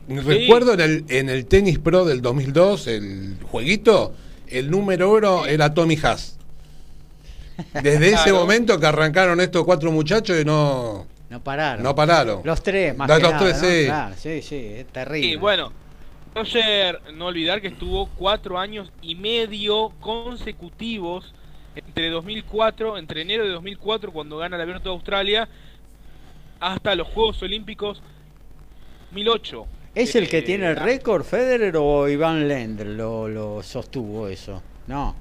[0.09, 4.15] Recuerdo en, el, en el Tennis Pro del 2002, el jueguito,
[4.49, 6.39] el número uno era Tommy Haas.
[7.83, 11.07] Desde ese momento que arrancaron estos cuatro muchachos y no...
[11.31, 11.83] No pararon.
[11.83, 12.41] No pararon.
[12.45, 13.89] Los tres, más Los, tres, sí.
[14.17, 15.29] sí, sí, es terrible.
[15.29, 15.73] Y bueno,
[16.35, 21.35] Roger, no olvidar que estuvo cuatro años y medio consecutivos
[21.75, 25.49] entre 2004, entre enero de 2004 cuando gana el Abierto de Australia,
[26.61, 28.03] hasta los Juegos Olímpicos
[29.11, 29.67] 2008.
[29.95, 34.63] ¿Es el que eh, tiene el récord, Federer o Iván Lendl lo, lo sostuvo eso?
[34.87, 35.15] No.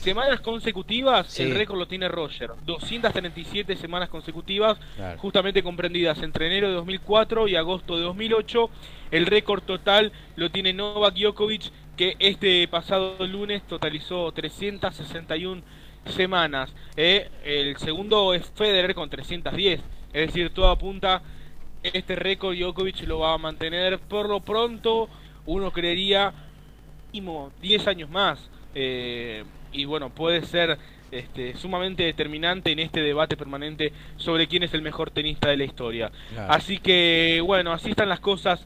[0.00, 2.52] Semanas consecutivas, el récord lo tiene Roger.
[2.64, 4.78] 237 semanas consecutivas,
[5.18, 8.70] justamente comprendidas entre enero de 2004 y agosto de 2008.
[9.10, 15.60] El récord total lo tiene Novak Djokovic, que este pasado lunes totalizó 361
[16.06, 16.74] semanas.
[16.96, 19.82] Eh, el segundo es Federer con 310.
[20.14, 21.20] Es decir, todo apunta
[21.82, 25.10] este récord Djokovic lo va a mantener por lo pronto,
[25.44, 26.32] uno creería,
[27.12, 28.48] mínimo 10 años más.
[28.74, 30.78] Eh, y bueno, puede ser
[31.10, 35.64] este, sumamente determinante en este debate permanente sobre quién es el mejor tenista de la
[35.64, 36.12] historia.
[36.48, 38.64] Así que bueno, así están las cosas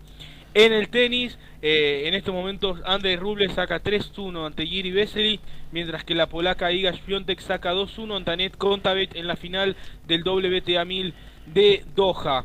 [0.53, 1.39] en el tenis.
[1.63, 5.41] Eh, en estos momentos Andrés Rubles saca 3-1 ante Giri Vesely,
[5.73, 9.75] mientras que la polaca Iga Świątek saca 2-1 ante Anet Kontaveit en la final
[10.07, 11.15] del WTA 1000
[11.47, 12.45] de Doha.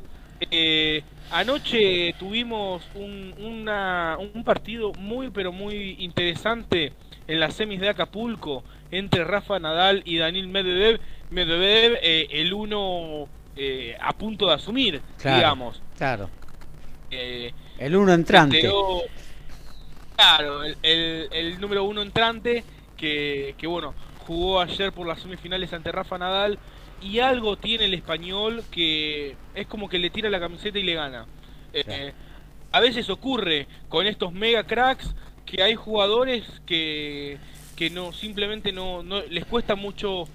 [0.51, 3.33] Eh, anoche tuvimos un,
[4.33, 6.93] un partido muy pero muy interesante
[7.29, 10.99] en las semis de Acapulco entre Rafa Nadal y Daniel Medvedev.
[11.29, 15.79] Medvedev, eh, el uno eh, a punto de asumir, digamos.
[15.95, 16.27] Claro.
[17.11, 18.67] Eh, el uno entrante.
[20.15, 20.75] claro, el,
[21.31, 22.63] el, número uno entrante
[22.97, 23.93] que, que, bueno,
[24.25, 26.57] jugó ayer por las semifinales ante Rafa Nadal
[26.99, 30.95] y algo tiene el español que es como que le tira la camiseta y le
[30.95, 31.27] gana.
[32.71, 35.13] a veces ocurre con estos mega cracks
[35.49, 37.39] que hay jugadores que,
[37.75, 40.27] que no simplemente no, les cuesta mucho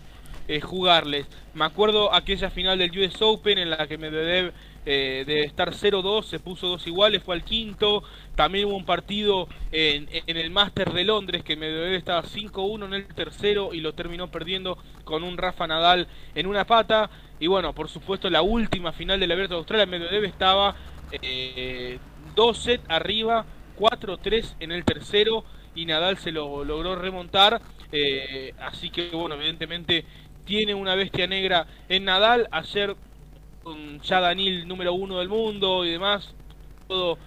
[0.49, 1.27] eh, jugarles.
[1.55, 4.53] Me acuerdo aquella final del US Open en la que Medvedev
[4.87, 8.03] eh, de estar 0-2 se puso dos iguales, fue al quinto.
[8.35, 12.95] También hubo un partido en, en el Master de Londres que Medvedev estaba 5-1 en
[12.95, 17.09] el tercero y lo terminó perdiendo con un Rafa Nadal en una pata.
[17.39, 20.75] Y bueno, por supuesto la última final del Abierto de Australia, Medvedev estaba
[21.13, 21.99] eh,
[22.35, 25.45] dos sets arriba 4-3 en el tercero
[25.75, 27.61] y Nadal se lo logró remontar.
[27.93, 30.05] Eh, así que, bueno, evidentemente
[30.45, 32.49] tiene una bestia negra en Nadal.
[32.51, 32.97] Ayer
[33.63, 36.35] con ya Daniel número uno del mundo y demás,
[36.87, 37.19] todo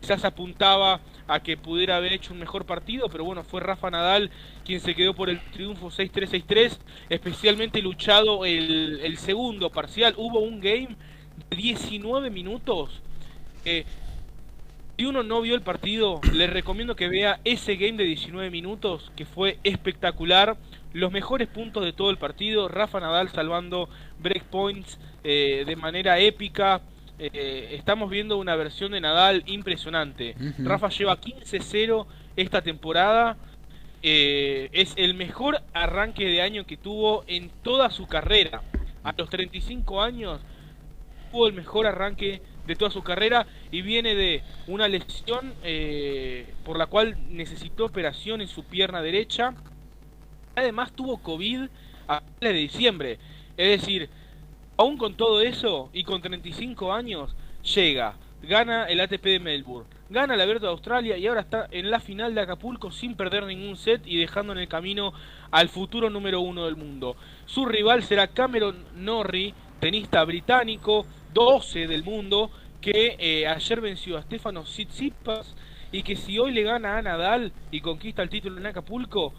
[0.00, 4.30] quizás apuntaba a que pudiera haber hecho un mejor partido, pero bueno, fue Rafa Nadal
[4.64, 6.78] quien se quedó por el triunfo 6-3-6-3,
[7.08, 10.14] especialmente luchado el, el segundo parcial.
[10.16, 10.96] Hubo un game
[11.50, 13.02] de 19 minutos.
[13.64, 13.84] Eh,
[14.96, 19.12] si uno no vio el partido, les recomiendo que vea ese game de 19 minutos
[19.14, 20.56] que fue espectacular.
[20.94, 26.80] Los mejores puntos de todo el partido, Rafa Nadal salvando breakpoints eh, de manera épica.
[27.18, 30.34] Eh, estamos viendo una versión de Nadal impresionante.
[30.58, 32.06] Rafa lleva 15-0
[32.36, 33.36] esta temporada.
[34.02, 38.62] Eh, es el mejor arranque de año que tuvo en toda su carrera.
[39.04, 40.40] A los 35 años
[41.30, 46.78] tuvo el mejor arranque de toda su carrera y viene de una lesión eh, por
[46.78, 49.54] la cual necesitó operación en su pierna derecha.
[50.54, 51.68] Además tuvo COVID
[52.08, 53.18] a finales de diciembre.
[53.56, 54.10] Es decir,
[54.76, 60.34] aún con todo eso y con 35 años, llega, gana el ATP de Melbourne, gana
[60.34, 63.76] el Abierto de Australia y ahora está en la final de Acapulco sin perder ningún
[63.76, 65.12] set y dejando en el camino
[65.50, 67.16] al futuro número uno del mundo.
[67.46, 71.06] Su rival será Cameron Norrie, tenista británico,
[71.36, 72.50] 12 del mundo,
[72.80, 75.54] que eh, ayer venció a Stefano Tsitsipas
[75.92, 79.34] y que si hoy le gana a Nadal y conquista el título en Acapulco,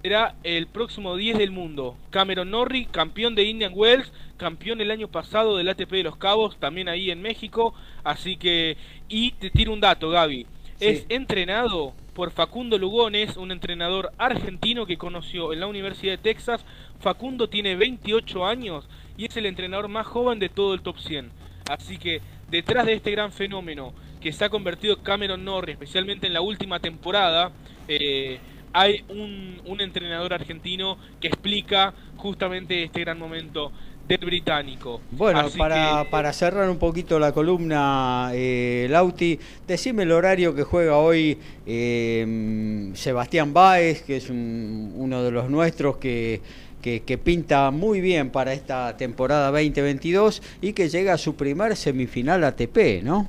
[0.00, 1.98] será el próximo 10 del mundo.
[2.08, 6.58] Cameron Norrie, campeón de Indian Wells, campeón el año pasado del ATP de los Cabos,
[6.58, 7.74] también ahí en México.
[8.04, 8.78] Así que,
[9.10, 10.46] y te tiro un dato, Gaby.
[10.84, 16.64] Es entrenado por Facundo Lugones, un entrenador argentino que conoció en la Universidad de Texas.
[17.00, 18.86] Facundo tiene 28 años
[19.16, 21.30] y es el entrenador más joven de todo el top 100.
[21.70, 22.20] Así que
[22.50, 26.80] detrás de este gran fenómeno que se ha convertido Cameron Norrie, especialmente en la última
[26.80, 27.50] temporada,
[27.88, 28.38] eh,
[28.74, 33.72] hay un, entrenador argentino que explica justamente este gran momento
[34.08, 35.00] del británico.
[35.10, 40.98] Bueno, para, para, cerrar un poquito la columna, eh, Lauti, decime el horario que juega
[40.98, 46.42] hoy eh, Sebastián Báez, que es uno de los nuestros que
[46.84, 52.44] que, pinta muy bien para esta temporada 2022 y que llega a su primer semifinal
[52.44, 53.26] ATP, ¿no?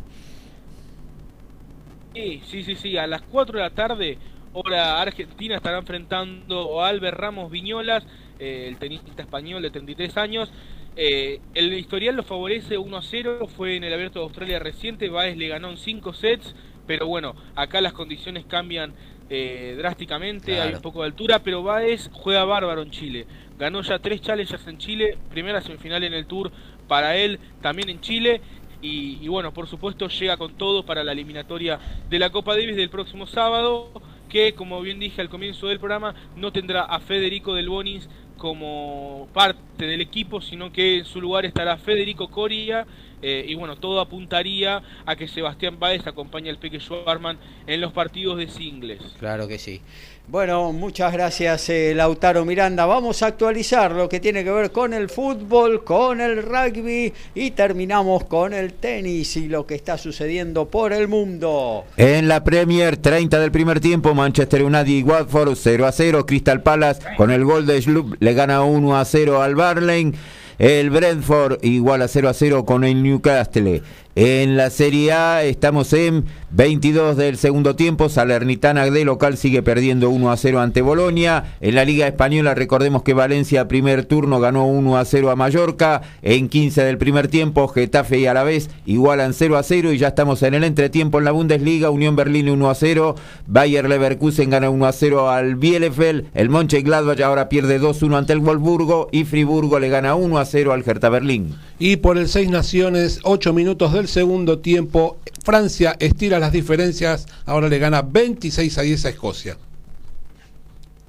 [2.13, 2.97] Sí, sí, sí, sí.
[2.97, 4.17] A las 4 de la tarde,
[4.51, 8.05] hora argentina, estará enfrentando a Albert Ramos Viñolas,
[8.39, 10.51] eh, el tenista español de 33 años.
[10.95, 15.09] Eh, el historial lo favorece 1 a 0, fue en el Abierto de Australia reciente,
[15.09, 16.55] Baez le ganó en 5 sets,
[16.87, 18.93] pero bueno, acá las condiciones cambian
[19.29, 23.25] eh, drásticamente, hay un poco de altura, pero Baez juega bárbaro en Chile
[23.57, 26.51] ganó ya tres challengers en Chile, primera semifinal en el Tour
[26.87, 28.41] para él, también en Chile.
[28.81, 32.91] Y, bueno, por supuesto llega con todo para la eliminatoria de la Copa Davis del
[32.91, 33.89] próximo sábado,
[34.29, 38.07] que como bien dije al comienzo del programa, no tendrá a Federico Del Bonis
[38.37, 42.85] como parte del equipo, sino que en su lugar estará Federico Coria.
[43.27, 47.91] Eh, y bueno, todo apuntaría a que Sebastián Baez acompañe al Peque Schwarman en los
[47.91, 49.01] partidos de singles.
[49.17, 49.81] Claro que sí.
[50.27, 52.85] Bueno, muchas gracias eh, Lautaro Miranda.
[52.85, 57.51] Vamos a actualizar lo que tiene que ver con el fútbol, con el rugby y
[57.51, 61.85] terminamos con el tenis y lo que está sucediendo por el mundo.
[61.97, 66.27] En la Premier, 30 del primer tiempo, Manchester United y Watford 0 a 0.
[66.27, 70.13] Crystal Palace con el gol de Schlupp le gana 1 a 0 al Barley.
[70.57, 73.81] El Brentford igual a 0 a 0 con el Newcastle.
[74.17, 78.07] En la Serie A estamos en 22 del segundo tiempo.
[78.07, 81.57] Salernitana de local sigue perdiendo 1 a 0 ante Bolonia.
[81.59, 86.01] En la Liga Española recordemos que Valencia primer turno ganó 1 a 0 a Mallorca.
[86.21, 90.43] En 15 del primer tiempo Getafe y Alavés igualan 0 a 0 y ya estamos
[90.43, 91.89] en el entretiempo en la Bundesliga.
[91.89, 93.15] Unión Berlín 1 a 0.
[93.47, 96.27] Bayer Leverkusen gana 1 a 0 al Bielefeld.
[96.33, 100.45] El Mönchengladbach ahora pierde 2 1 ante el Wolfsburgo y Friburgo le gana 1 a
[100.45, 101.53] 0 al Hertha Berlín.
[101.79, 107.69] Y por el Seis Naciones, 8 minutos del segundo tiempo, Francia estira las diferencias, ahora
[107.69, 109.57] le gana 26 a 10 a Escocia.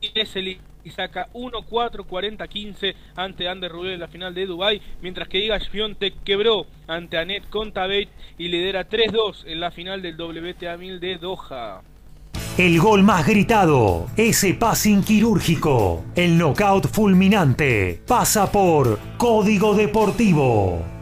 [0.01, 6.15] Y saca 1-4-40-15 ante Ander Rubel en la final de Dubai, mientras que Iga Świątek
[6.25, 8.09] quebró ante Anet Contabate
[8.39, 11.83] y lidera 3-2 en la final del WTA 1000 de Doha.
[12.57, 20.96] El gol más gritado, ese passing quirúrgico, el knockout fulminante, pasa por Código Deportivo.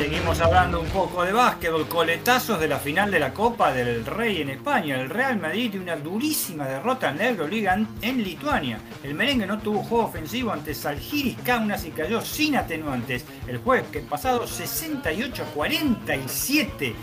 [0.00, 4.40] Seguimos hablando un poco de básquetbol, coletazos de la final de la Copa del Rey
[4.40, 4.98] en España.
[4.98, 8.80] El Real Madrid tiene una durísima derrota en la Euroliga en Lituania.
[9.02, 13.88] El merengue no tuvo juego ofensivo ante Salgiris Kaunas y cayó sin atenuantes el jueves
[13.92, 16.94] que pasado 68 a 47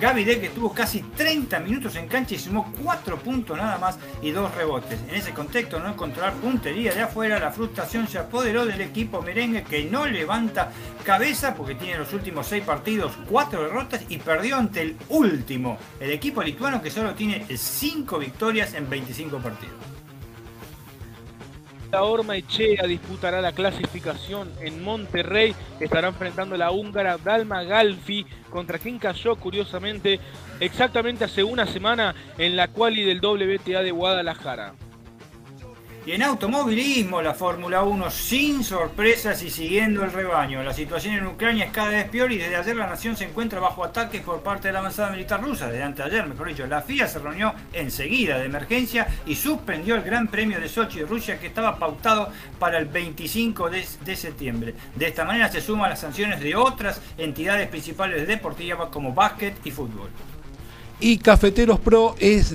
[0.00, 4.30] Gaby que tuvo casi 30 minutos en cancha y sumó 4 puntos nada más y
[4.30, 5.00] 2 rebotes.
[5.08, 9.64] En ese contexto, no controlar puntería de afuera, la frustración se apoderó del equipo merengue
[9.64, 10.70] que no levanta
[11.04, 16.10] cabeza porque tiene los últimos 6 partidos 4 derrotas y perdió ante el último, el
[16.10, 19.95] equipo lituano que solo tiene 5 victorias en 25 partidos.
[21.92, 25.54] La Orma Echea disputará la clasificación en Monterrey.
[25.80, 30.20] Estará enfrentando la húngara Dalma Galfi, contra quien cayó curiosamente
[30.60, 34.74] exactamente hace una semana en la quali del WTA de Guadalajara.
[36.06, 40.62] Y en automovilismo, la Fórmula 1 sin sorpresas y siguiendo el rebaño.
[40.62, 43.58] La situación en Ucrania es cada vez peor y desde ayer la nación se encuentra
[43.58, 45.66] bajo ataques por parte de la avanzada militar rusa.
[45.66, 50.28] Desde anteayer, mejor dicho, la FIA se reunió enseguida de emergencia y suspendió el Gran
[50.28, 52.30] Premio de Sochi de Rusia que estaba pautado
[52.60, 54.76] para el 25 de, septiembre.
[54.94, 59.72] De esta manera se suman las sanciones de otras entidades principales deportivas como básquet y
[59.72, 60.10] fútbol.
[60.98, 62.54] Y Cafeteros Pro es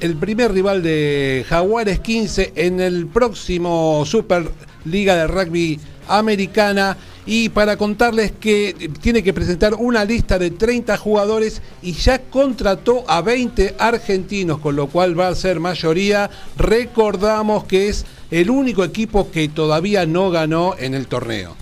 [0.00, 4.50] el primer rival de Jaguares 15 en el próximo Super
[4.86, 5.78] Liga de Rugby
[6.08, 6.96] Americana.
[7.26, 13.04] Y para contarles que tiene que presentar una lista de 30 jugadores y ya contrató
[13.08, 16.30] a 20 argentinos, con lo cual va a ser mayoría.
[16.56, 21.54] Recordamos que es el único equipo que todavía no ganó en el torneo.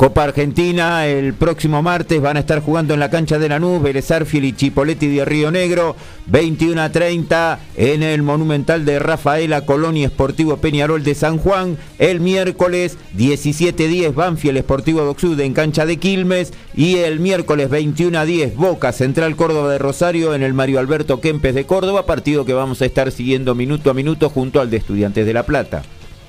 [0.00, 4.10] Copa Argentina, el próximo martes van a estar jugando en la cancha de Lanús, Vélez
[4.10, 5.94] Arfiel y Chipoletti de Río Negro,
[6.24, 12.20] 21 a 30 en el Monumental de Rafaela, Colonia Esportivo Peñarol de San Juan, el
[12.20, 18.20] miércoles 17 a 10 Banfield Esportivo Doxud en cancha de Quilmes y el miércoles 21
[18.20, 22.46] a 10 Boca Central Córdoba de Rosario en el Mario Alberto Kempes de Córdoba, partido
[22.46, 25.82] que vamos a estar siguiendo minuto a minuto junto al de Estudiantes de La Plata.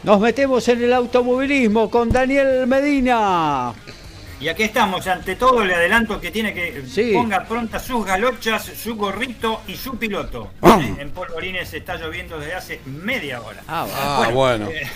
[0.03, 3.71] Nos metemos en el automovilismo con Daniel Medina.
[4.39, 6.83] Y aquí estamos, ante todo le adelanto que tiene que
[7.13, 10.49] ponga pronta sus galochas, su gorrito y su piloto.
[10.63, 10.81] Ah.
[10.97, 13.61] En Polvorines se está lloviendo desde hace media hora.
[13.67, 14.65] Ah, bueno.
[14.67, 14.89] Ah, eh,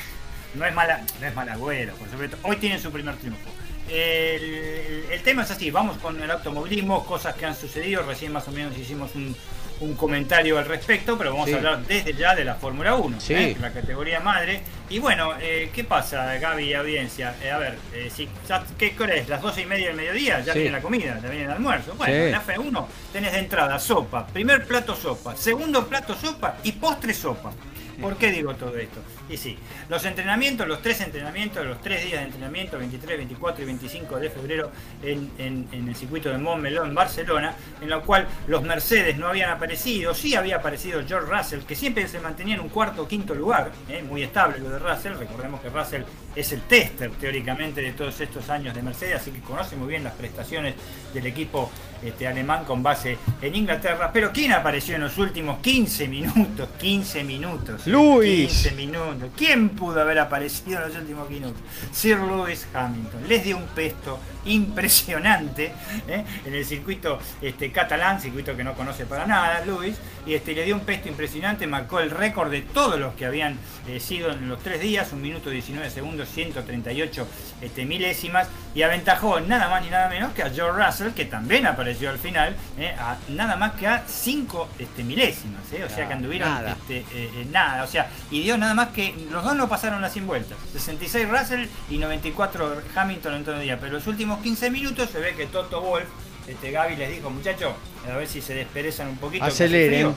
[0.55, 2.37] no es mala, no es mala por supuesto.
[2.41, 3.51] Hoy tienen su primer triunfo.
[3.87, 8.47] El, el, tema es así, vamos con el automovilismo, cosas que han sucedido, recién más
[8.47, 9.35] o menos hicimos un,
[9.81, 13.57] un comentario al respecto, pero vamos a hablar desde ya de la Fórmula 1, ¿eh?
[13.59, 14.61] la categoría madre.
[14.89, 17.35] Y bueno, eh, ¿qué pasa, Gaby y audiencia?
[17.43, 17.77] Eh, a ver,
[18.09, 18.29] si,
[18.77, 19.27] ¿qué crees?
[19.27, 20.39] ¿Las 12 y media del mediodía?
[20.41, 21.93] Ya viene la comida, ya viene el almuerzo.
[21.95, 26.71] Bueno, en la F1 tenés de entrada sopa, primer plato sopa, segundo plato sopa y
[26.73, 27.51] postre sopa.
[27.99, 28.99] ¿Por qué digo todo esto?
[29.29, 29.57] Y sí,
[29.89, 34.29] los entrenamientos, los tres entrenamientos, los tres días de entrenamiento, 23, 24 y 25 de
[34.29, 34.71] febrero
[35.01, 40.13] en, el circuito de Montmeló en Barcelona, en lo cual los Mercedes no habían aparecido,
[40.13, 43.71] sí había aparecido George Russell, que siempre se mantenía en un cuarto o quinto lugar,
[43.89, 44.03] ¿eh?
[44.03, 46.03] muy estable lo de Russell, recordemos que Russell
[46.35, 50.03] es el tester teóricamente de todos estos años de Mercedes, así que conoce muy bien
[50.03, 50.75] las prestaciones
[51.13, 51.71] del equipo
[52.03, 54.11] este, alemán con base en Inglaterra.
[54.13, 56.69] Pero ¿quién apareció en los últimos 15 minutos?
[56.79, 57.87] 15 minutos.
[57.87, 58.63] Luis.
[58.63, 59.14] 15 minutos.
[59.35, 61.61] ¿Quién pudo haber aparecido en los últimos minutos?
[61.91, 63.27] Sir Lewis Hamilton.
[63.27, 65.73] Les dio un pesto impresionante
[66.07, 66.23] ¿eh?
[66.45, 70.63] en el circuito este, catalán, circuito que no conoce para nada, Luis, y este, le
[70.63, 74.47] dio un pesto impresionante, marcó el récord de todos los que habían eh, sido en
[74.47, 77.27] los tres días, un minuto 19 segundos, 138
[77.61, 81.65] este, milésimas, y aventajó nada más ni nada menos que a George Russell, que también
[81.65, 82.95] apareció al final, ¿eh?
[82.97, 86.77] a, nada más que a 5 este, milésimas, o sea que anduvieron nada.
[86.87, 87.05] Este,
[87.51, 90.57] nada, o sea, y dio nada más que los dos no pasaron las 100 vueltas,
[90.73, 95.19] 66 Russell y 94 Hamilton en todo el día, pero los últimos 15 minutos se
[95.19, 96.05] ve que Toto Wolf,
[96.47, 97.73] este Gaby les dijo, muchachos,
[98.07, 99.45] a ver si se desperezan un poquito.
[99.45, 100.13] Aceleren.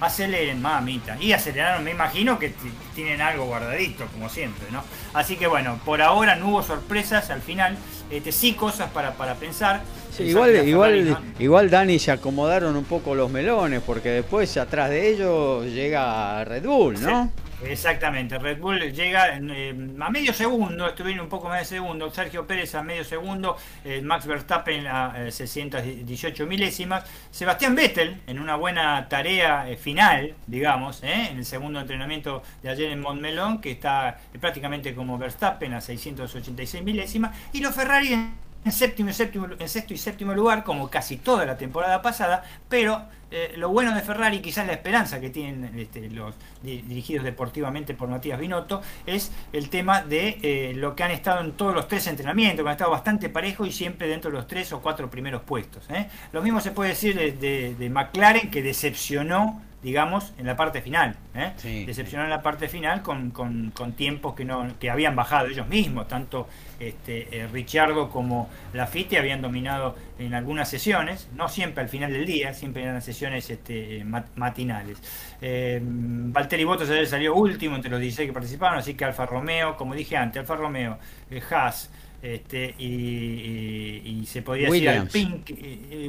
[0.00, 1.16] Aceleren, mamita.
[1.20, 2.52] Y aceleraron, me imagino que
[2.94, 4.84] tienen algo guardadito, como siempre, ¿no?
[5.12, 7.76] Así que bueno, por ahora no hubo sorpresas al final.
[8.10, 9.82] Este, sí cosas para, para pensar.
[10.18, 15.66] igual, igual, igual Dani se acomodaron un poco los melones, porque después atrás de ellos
[15.66, 17.30] llega Red Bull, ¿no?
[17.64, 22.46] Exactamente, Red Bull llega eh, a medio segundo, estuvieron un poco más de segundo, Sergio
[22.46, 28.54] Pérez a medio segundo, eh, Max Verstappen a 618 eh, milésimas, Sebastián Vettel en una
[28.54, 34.94] buena tarea final, digamos, en el segundo entrenamiento de ayer en Montmelón, que está prácticamente
[34.94, 40.34] como Verstappen a 686 milésimas, y los Ferrari en séptimo, séptimo, en sexto y séptimo
[40.34, 44.72] lugar, como casi toda la temporada pasada, pero eh, lo bueno de Ferrari, quizás la
[44.72, 50.72] esperanza que tienen este, los dirigidos deportivamente por Matías Binotto, es el tema de eh,
[50.74, 53.72] lo que han estado en todos los tres entrenamientos, que han estado bastante parejo y
[53.72, 55.88] siempre dentro de los tres o cuatro primeros puestos.
[55.90, 56.08] ¿eh?
[56.32, 61.16] Lo mismo se puede decir de McLaren, que decepcionó digamos, en la parte final.
[61.34, 61.52] ¿eh?
[61.86, 66.08] Decepcionó en la parte final con, con, tiempos que no que habían bajado ellos mismos.
[66.08, 66.48] Tanto
[66.78, 72.26] este, eh, Richardo como Lafitte habían dominado en algunas sesiones, no siempre al final del
[72.26, 74.04] día, siempre eran sesiones este,
[74.36, 74.98] matinales.
[75.40, 79.94] Eh, Valtteri Bottas salió último entre los 16 que participaron, así que Alfa Romeo, como
[79.94, 80.98] dije antes, Alfa Romeo,
[81.30, 85.50] eh, Haas, este, y, se podía decir al Pink.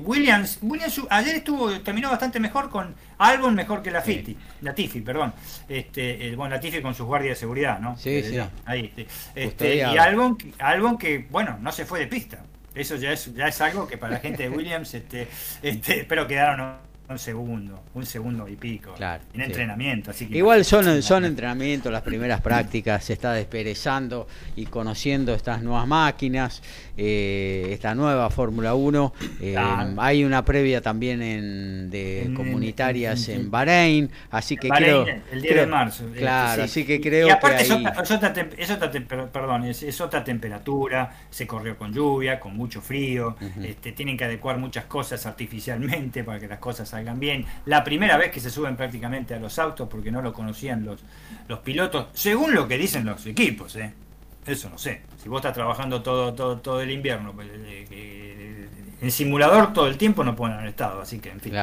[0.03, 5.01] Williams, Williams ayer estuvo terminó bastante mejor con Albon mejor que la Fiti, la Tifi,
[5.01, 5.33] perdón.
[5.67, 7.95] Este, eh, bueno, la Tifi con sus guardias de seguridad, ¿no?
[7.97, 8.37] Sí, sí.
[8.65, 12.43] Ahí, este, este y Albon, Albon que, bueno, no se fue de pista.
[12.73, 15.27] Eso ya es, ya es algo que para la gente de Williams, este,
[15.61, 18.93] este, pero quedaron un segundo, un segundo y pico.
[18.93, 20.11] Claro, en entrenamiento.
[20.11, 25.63] Así que Igual son, son entrenamientos, las primeras prácticas, se está desperezando y conociendo estas
[25.63, 26.61] nuevas máquinas,
[26.95, 29.13] eh, esta nueva Fórmula 1.
[29.41, 29.55] Eh,
[29.97, 35.05] hay una previa también en, de comunitarias en, Bahrein, así que creo.
[35.31, 36.03] El 10 de marzo.
[36.13, 37.63] Eh, claro, así que creo y aparte que.
[37.63, 37.71] Es,
[38.11, 38.91] otra, es, otra,
[39.31, 44.59] perdón, es, otra temperatura, se corrió con lluvia, con mucho frío, este, tienen que adecuar
[44.59, 47.45] muchas cosas artificialmente para que las cosas salgan bien.
[47.65, 51.01] La primera vez que se suben prácticamente a los autos porque no lo conocían los,
[51.47, 53.93] los pilotos, según lo que dicen los equipos, ¿eh?
[54.45, 55.01] Eso no sé.
[55.21, 57.47] Si vos estás trabajando todo, todo, todo el invierno, pues,
[59.01, 61.53] en simulador todo el tiempo no pueden haber estado, así que en fin,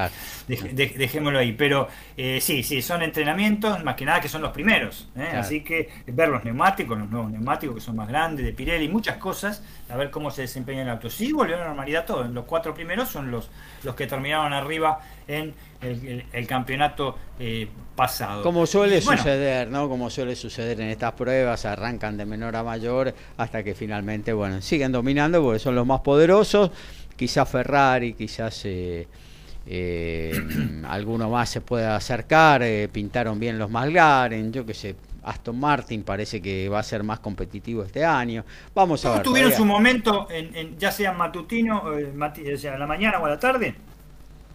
[0.46, 1.52] dejémoslo ahí.
[1.52, 5.28] Pero eh, sí, sí, son entrenamientos, más que nada que son los primeros, ¿eh?
[5.34, 9.16] así que ver los neumáticos, los nuevos neumáticos que son más grandes, de Pirelli, muchas
[9.18, 11.10] cosas, a ver cómo se desempeña el auto.
[11.10, 13.50] Sí, volvió a la normalidad todo, los cuatro primeros son los,
[13.82, 18.42] los que terminaron arriba en el, campeonato eh, pasado.
[18.42, 19.88] Como suele suceder, ¿no?
[19.88, 24.60] Como suele suceder en estas pruebas, arrancan de menor a mayor hasta que finalmente, bueno,
[24.62, 26.70] siguen dominando porque son los más poderosos
[27.16, 29.06] quizás Ferrari, quizás eh,
[29.66, 30.32] eh,
[30.88, 36.04] alguno más se pueda acercar, eh, pintaron bien los McLaren, yo qué sé, Aston Martin
[36.04, 38.44] parece que va a ser más competitivo este año.
[38.74, 39.22] Vamos a ver.
[39.22, 43.40] tuvieron su momento, en, ya sea matutino, o sea, en la mañana o a la
[43.40, 43.74] tarde?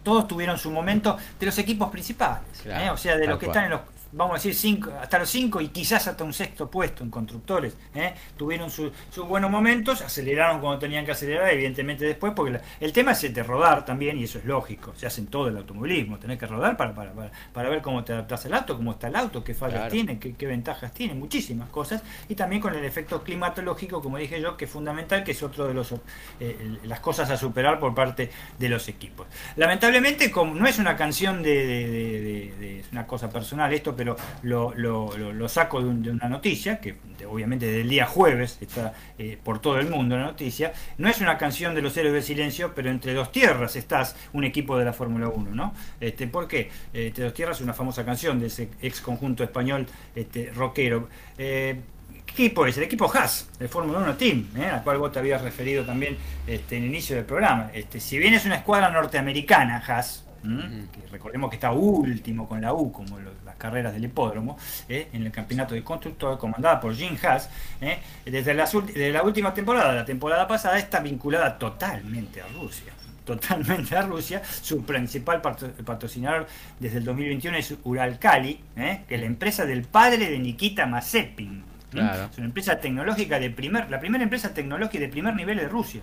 [0.02, 2.42] Todos tuvieron su momento de los equipos principales,
[2.90, 3.80] o sea, de los que están en los
[4.12, 7.76] vamos a decir, cinco, hasta los cinco y quizás hasta un sexto puesto en constructores.
[7.94, 8.14] ¿eh?
[8.36, 8.92] Tuvieron sus
[9.26, 13.84] buenos momentos, aceleraron cuando tenían que acelerar, evidentemente después, porque el tema es de rodar
[13.84, 16.94] también, y eso es lógico, se hace en todo el automovilismo, tenés que rodar para,
[16.94, 17.12] para,
[17.52, 20.46] para, ver cómo te adaptas al auto, cómo está el auto, qué fallas tiene, qué,
[20.46, 24.70] ventajas tiene, muchísimas cosas, y también con el efecto climatológico, como dije yo, que es
[24.70, 25.94] fundamental, que es otro de los
[26.40, 29.26] eh, las cosas a superar por parte de los equipos.
[29.56, 34.01] Lamentablemente, como no es una canción de, de, de, de una cosa personal esto, pero
[34.04, 36.96] lo, saco de, una noticia, que
[37.28, 40.72] obviamente del día jueves está eh, por todo el mundo la noticia.
[40.98, 44.44] No es una canción de los héroes del silencio, pero entre dos tierras estás un
[44.44, 45.74] equipo de la Fórmula 1, ¿no?
[46.00, 46.70] Este, ¿Por qué?
[46.92, 51.08] Eh, entre dos tierras es una famosa canción de ese ex conjunto español este, rockero.
[51.38, 51.80] Eh,
[52.26, 52.76] ¿Qué equipo es?
[52.78, 54.64] El equipo Haas, el Fórmula 1 Team, ¿eh?
[54.64, 56.16] al cual vos te habías referido también
[56.46, 57.70] este, en el inicio del programa.
[57.74, 62.72] Este, si bien es una escuadra norteamericana, Haas, que recordemos que está último con la
[62.74, 64.58] U, como las carreras del hipódromo,
[64.88, 65.08] ¿eh?
[65.12, 67.48] en el campeonato de constructor comandada por Jim Haas,
[67.80, 68.00] ¿eh?
[68.24, 72.92] desde, la, desde la última temporada, la temporada pasada, está vinculada totalmente a Rusia
[73.24, 74.42] totalmente a Rusia.
[74.44, 76.48] Su principal patrocinador
[76.80, 79.04] desde el 2021 es Uralkali, ¿eh?
[79.06, 81.71] que es la empresa del padre de Nikita Mazepin.
[81.92, 86.00] Es una empresa tecnológica de primer, la primera empresa tecnológica de primer nivel de Rusia.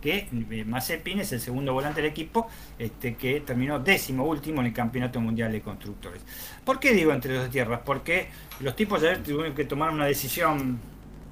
[0.00, 2.48] Que eh, Mazepin es el segundo volante del equipo,
[2.78, 6.22] este, que terminó décimo último en el Campeonato Mundial de Constructores.
[6.64, 7.80] ¿Por qué digo entre dos tierras?
[7.84, 8.28] Porque
[8.60, 10.78] los tipos ayer tuvieron que tomar una decisión,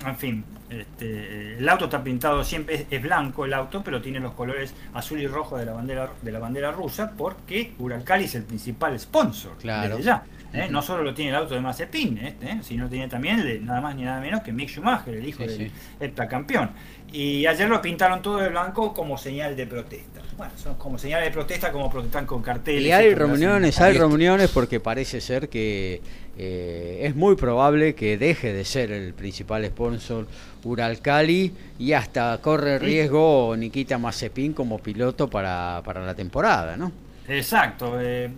[0.05, 4.33] en fin, este, el auto está pintado siempre es, blanco el auto, pero tiene los
[4.35, 8.43] colores azul y rojo de la bandera de la bandera rusa, porque Uralkali es el
[8.43, 9.57] principal sponsor.
[9.59, 9.99] Claro.
[10.01, 10.25] ya.
[10.53, 10.69] ¿Eh?
[10.71, 12.37] No solo lo tiene el auto de Mazepin, ¿eh?
[12.41, 12.59] ¿eh?
[12.63, 15.71] sino tiene también de nada más ni nada menos que Mick Schumacher, el hijo del
[16.01, 16.71] heptacampeón.
[17.13, 20.21] Y ayer lo pintaron todo de blanco como señal de protesta.
[20.37, 22.83] Bueno, son como señales de protesta, como protestan con carteles.
[22.83, 26.03] Y hay reuniones, hay reuniones porque parece ser que
[26.37, 30.27] es muy probable que deje de ser el principal sponsor
[30.65, 37.06] Uralcali y hasta corre riesgo Nikita Mazepin como piloto para, para la temporada, ¿no?
[37.29, 37.99] Exacto.
[38.01, 38.31] Eh,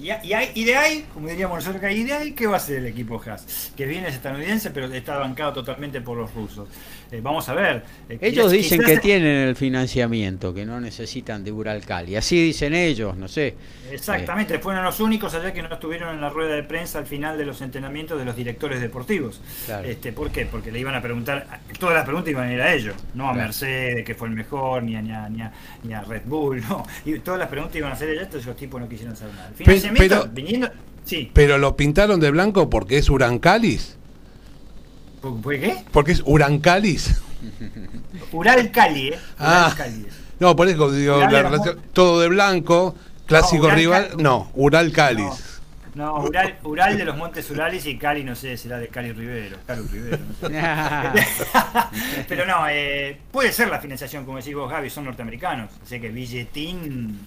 [0.00, 2.86] y, y, de ahí, como diríamos nosotros, y de ahí, ¿qué va a ser el
[2.86, 3.72] equipo Haas?
[3.76, 6.68] Que viene es estadounidense, pero está bancado totalmente por los rusos.
[7.10, 7.82] Eh, vamos a ver.
[8.08, 12.16] Eh, ellos dicen que tienen el financiamiento, que no necesitan de Uralcali.
[12.16, 13.54] Así dicen ellos, no sé.
[13.90, 17.38] Exactamente, fueron los únicos allá que no estuvieron en la rueda de prensa al final
[17.38, 19.40] de los entrenamientos de los directores deportivos.
[19.84, 20.44] Este, ¿Por qué?
[20.44, 23.32] Porque le iban a preguntar, todas las preguntas iban a ir a ellos, no a
[23.32, 26.86] Mercedes, que fue el mejor, ni a, ni a, ni a, Red Bull, no.
[27.06, 29.52] Y todas las preguntas iban a ser ellos, entonces los tipos no quisieron saber nada.
[29.96, 30.70] pero, viniendo,
[31.04, 31.30] sí.
[31.32, 33.96] pero lo pintaron de blanco porque es Urancalis.
[35.20, 35.84] ¿Por qué?
[35.90, 37.20] Porque es Urancalis.
[38.32, 39.18] Ural Cali, ¿eh?
[39.38, 39.74] ah,
[40.40, 42.94] No, por eso digo, la relación, todo de blanco,
[43.26, 45.60] clásico rival, no, Ural Calis.
[45.94, 49.56] No, Ural, Ural, de los Montes Urales y Cali, no sé, será de Cali Rivero,
[49.66, 50.18] Cali Rivero.
[52.28, 56.10] Pero no, eh, puede ser la financiación, como decís vos, Gaby, son norteamericanos, así que
[56.10, 57.18] billetín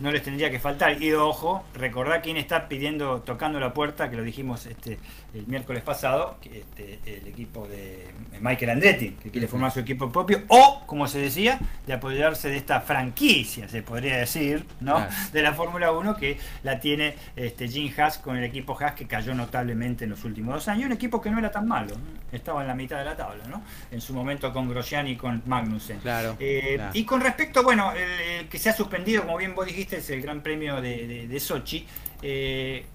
[0.00, 1.02] no les tendría que faltar.
[1.02, 4.98] Y ojo, recordá quién está pidiendo, tocando la puerta, que lo dijimos este
[5.34, 8.06] el miércoles pasado, este, el equipo de
[8.40, 12.56] Michael Andretti, que quiere formar su equipo propio, o, como se decía, de apoyarse de
[12.56, 15.04] esta franquicia, se podría decir, ¿no?
[15.32, 19.08] De la Fórmula 1, que la tiene este, Jim Haas con el equipo Haas, que
[19.08, 21.96] cayó notablemente en los últimos dos años, un equipo que no era tan malo,
[22.30, 23.62] estaba en la mitad de la tabla, ¿no?
[23.90, 25.98] En su momento con Grosjean y con Magnussen.
[25.98, 29.83] Claro, eh, Y con respecto, bueno, el, que se ha suspendido, como bien vos dijiste,
[29.92, 31.86] es el Gran Premio de, de Sochi.
[32.22, 32.86] Eh,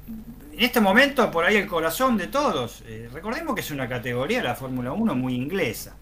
[0.54, 4.42] en este momento, por ahí el corazón de todos, eh, recordemos que es una categoría,
[4.42, 5.96] la Fórmula 1, muy inglesa.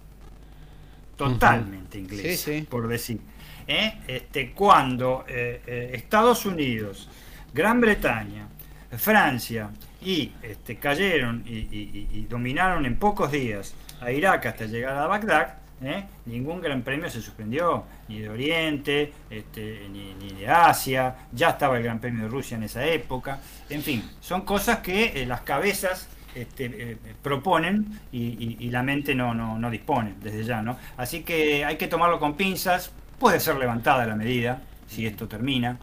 [1.16, 3.20] Totalmente inglesa, por decir.
[3.68, 4.00] ¿Eh?
[4.08, 7.10] Este, cuando Estados Unidos,
[7.54, 8.48] Gran Bretaña,
[8.96, 15.67] Francia y este, cayeron y dominaron en pocos días a Irak hasta llegar a Bagdad,
[15.82, 16.06] ¿eh?
[16.26, 21.84] ningún gran premio se suspendió, ni de Oriente, este, ni, de Asia, ya estaba el
[21.84, 23.40] Gran Premio de Rusia en esa época,
[23.70, 29.34] en fin, son cosas que eh, las cabezas este, eh, proponen y, la mente no,
[29.34, 30.78] no, dispone desde ya, ¿no?
[30.98, 35.78] Así que hay que tomarlo con pinzas, puede ser levantada la medida, si esto termina,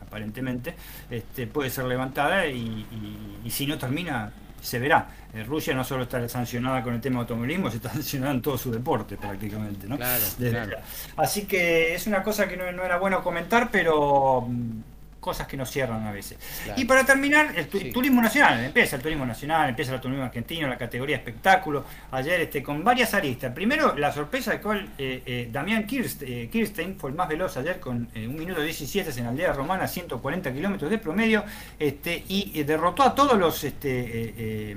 [0.00, 0.74] aparentemente,
[1.10, 2.84] este, puede ser levantada y
[3.48, 5.08] si no termina, se verá.
[5.34, 8.42] Eh, Rusia no solo está sancionada con el tema de automovilismo, se está sancionada en
[8.42, 9.86] todo su deporte prácticamente.
[9.86, 9.96] ¿no?
[9.96, 10.24] Claro,
[11.16, 14.80] Así que es una cosa que no, no era bueno comentar, pero mm,
[15.20, 16.38] cosas que nos cierran a veces.
[16.76, 20.78] Y para terminar, el turismo nacional, empieza el turismo nacional, empieza el turismo argentino, la
[20.78, 23.52] categoría espectáculo, ayer este, con varias aristas.
[23.52, 27.80] Primero, la sorpresa de cual eh, eh, Damián eh, Kirstein fue el más veloz ayer
[27.80, 31.44] con un minuto 17 en aldea romana, 140 kilómetros de promedio,
[31.78, 33.64] este, y derrotó a todos los...
[33.64, 34.76] Este,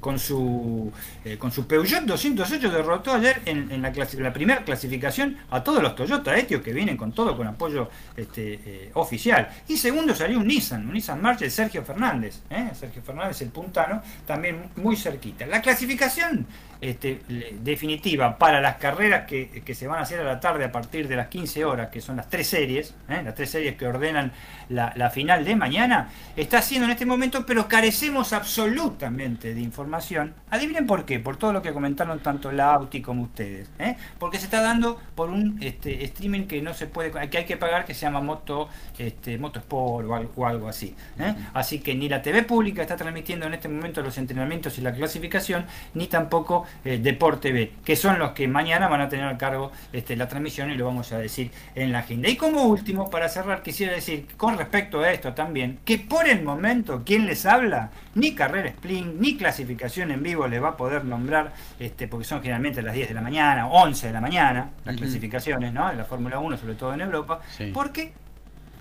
[0.00, 0.92] con su
[1.38, 6.36] con su Peugeot 208 derrotó ayer en, la, la primera clasificación a todos los Toyota
[6.36, 9.48] Etios que vienen con todo con apoyo este, oficial.
[9.68, 12.40] Y segundo salió un Nissan, un Nissan March de Sergio Fernández,
[12.74, 15.46] Sergio Fernández el puntano, también muy cerquita.
[15.46, 16.46] La clasificación
[16.80, 17.22] este,
[17.62, 21.16] definitiva para las carreras que, se van a hacer a la tarde a partir de
[21.16, 23.22] las 15 horas, que son las tres series, ¿eh?
[23.24, 24.32] las tres series que ordenan
[24.68, 30.34] la, final de mañana, está haciendo en este momento, pero carecemos absolutamente de información.
[30.50, 33.70] Adivinen por qué, por todo lo que comentaron tanto la Auti como ustedes.
[33.78, 33.96] ¿eh?
[34.18, 37.56] Porque se está dando por un este, streaming que no se puede, que hay que
[37.56, 38.68] pagar, que se llama Moto,
[38.98, 40.94] este, Motosport o algo, o algo así.
[41.18, 41.34] ¿eh?
[41.52, 44.92] Así que ni la TV pública está transmitiendo en este momento los entrenamientos y la
[44.92, 49.38] clasificación, ni tampoco eh, Deporte B, que son los que mañana van a tener a
[49.38, 52.28] cargo este, la transmisión y lo vamos a decir en la agenda.
[52.28, 56.42] Y como último, para cerrar, quisiera decir con respecto a esto también, que por el
[56.42, 61.04] momento quien les habla, ni carrera sprint, ni clasificación en vivo les va a poder
[61.04, 64.96] nombrar, este, porque son generalmente las 10 de la mañana, 11 de la mañana, las
[64.96, 65.88] clasificaciones, ¿no?
[65.88, 67.40] De la Fórmula 1, sobre todo en Europa,
[67.72, 68.12] porque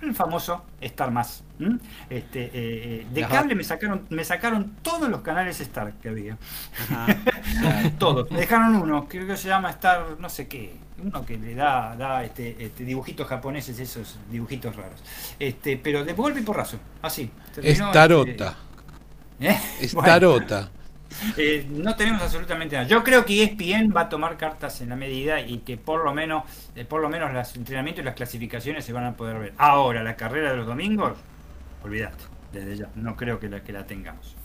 [0.07, 1.43] el famoso Star Más.
[2.09, 6.38] Este, eh, eh, de cable me sacaron, me sacaron todos los canales Star que había.
[7.97, 8.30] todos.
[8.31, 10.75] Me dejaron uno, creo que se llama Star, no sé qué.
[11.03, 15.03] Uno que le da, da este, este dibujitos japoneses, esos dibujitos raros.
[15.39, 17.30] Este, pero de golpe y porrazo, así.
[17.61, 18.55] Starota.
[19.39, 19.57] ¿Eh?
[19.85, 20.69] Starota.
[21.38, 22.88] Eh, no tenemos absolutamente nada.
[22.88, 26.14] Yo creo que ESPN va a tomar cartas en la medida y que por lo
[26.14, 26.44] menos,
[26.76, 29.53] eh, por lo menos los entrenamientos y las clasificaciones se van a poder ver.
[29.57, 31.18] Ahora, la carrera de los domingos,
[31.84, 32.90] olvidate, desde ya.
[32.95, 34.35] No creo que la, que la tengamos.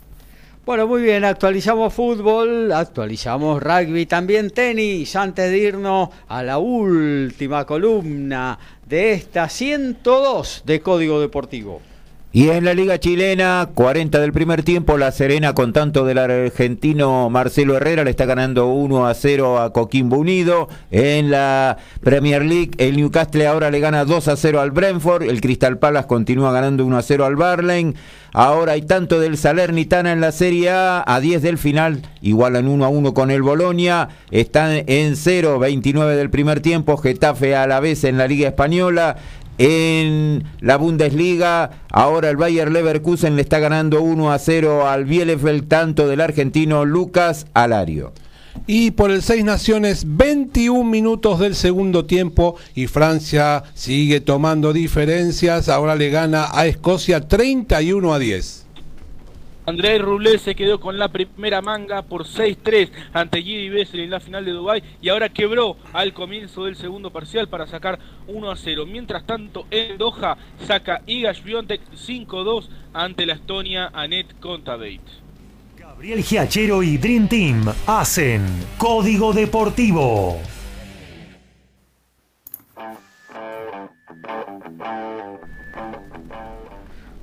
[0.68, 7.64] Bueno, muy bien, actualizamos fútbol, actualizamos rugby, también tenis, antes de irnos a la última
[7.64, 11.80] columna de esta 102 de Código Deportivo.
[12.30, 17.30] Y en la Liga Chilena, 40 del primer tiempo, La Serena con tanto del argentino
[17.30, 20.68] Marcelo Herrera le está ganando 1 a 0 a Coquimbo Unido.
[20.90, 25.22] En la Premier League, el Newcastle ahora le gana 2 a 0 al Brentford.
[25.22, 27.94] El Crystal Palace continúa ganando 1 a 0 al Barley.
[28.34, 32.84] Ahora hay tanto del Salernitana en la Serie A, a 10 del final, igualan 1
[32.84, 34.10] a 1 con el Bolonia.
[34.30, 39.16] Están en 0, 29 del primer tiempo, Getafe a la vez en la Liga Española.
[39.58, 45.66] En la Bundesliga, ahora el Bayer Leverkusen le está ganando 1 a 0 al Bielefeld,
[45.66, 48.12] tanto del argentino Lucas Alario.
[48.66, 55.68] Y por el Seis Naciones, 21 minutos del segundo tiempo y Francia sigue tomando diferencias.
[55.68, 58.67] Ahora le gana a Escocia 31 a 10.
[59.68, 64.18] Andrés Rublé se quedó con la primera manga por 6-3 ante Gidi Bessel en la
[64.18, 68.86] final de Dubái y ahora quebró al comienzo del segundo parcial para sacar 1-0.
[68.86, 75.02] Mientras tanto, en Doha saca Iga Swiatek 5-2 ante la Estonia Anet Kontaveit.
[75.76, 78.46] Gabriel Giachero y Dream Team hacen
[78.78, 80.40] Código Deportivo.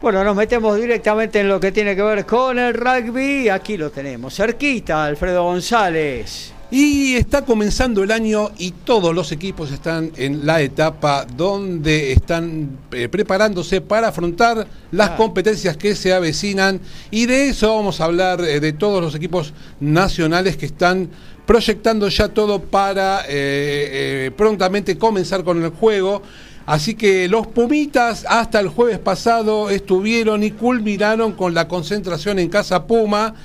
[0.02, 3.48] Bueno, nos metemos directamente en lo que tiene que ver con el rugby.
[3.48, 6.52] Aquí lo tenemos, cerquita, Alfredo González.
[6.70, 12.80] Y está comenzando el año y todos los equipos están en la etapa donde están
[12.92, 15.16] eh, preparándose para afrontar las ah.
[15.16, 16.82] competencias que se avecinan.
[17.10, 21.10] Y de eso vamos a hablar eh, de todos los equipos nacionales que están
[21.46, 26.22] proyectando ya todo para eh, prontamente comenzar con el juego.
[26.66, 32.50] Así que los Pumitas hasta el jueves pasado estuvieron y culminaron con la concentración en
[32.50, 33.36] Casa Puma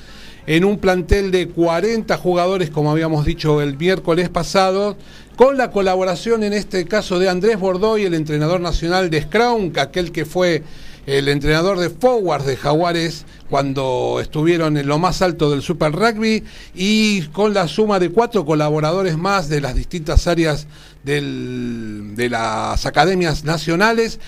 [0.46, 4.96] en un plantel de 40 jugadores, como habíamos dicho el miércoles pasado,
[5.36, 10.12] con la colaboración en este caso de Andrés Bordoy, el entrenador nacional de Scrum, aquel
[10.12, 10.62] que fue
[11.06, 16.44] el entrenador de forward de Jaguares cuando estuvieron en lo más alto del Super Rugby
[16.74, 20.66] y con la suma de cuatro colaboradores más de las distintas áreas
[21.04, 24.20] de las academias nacionales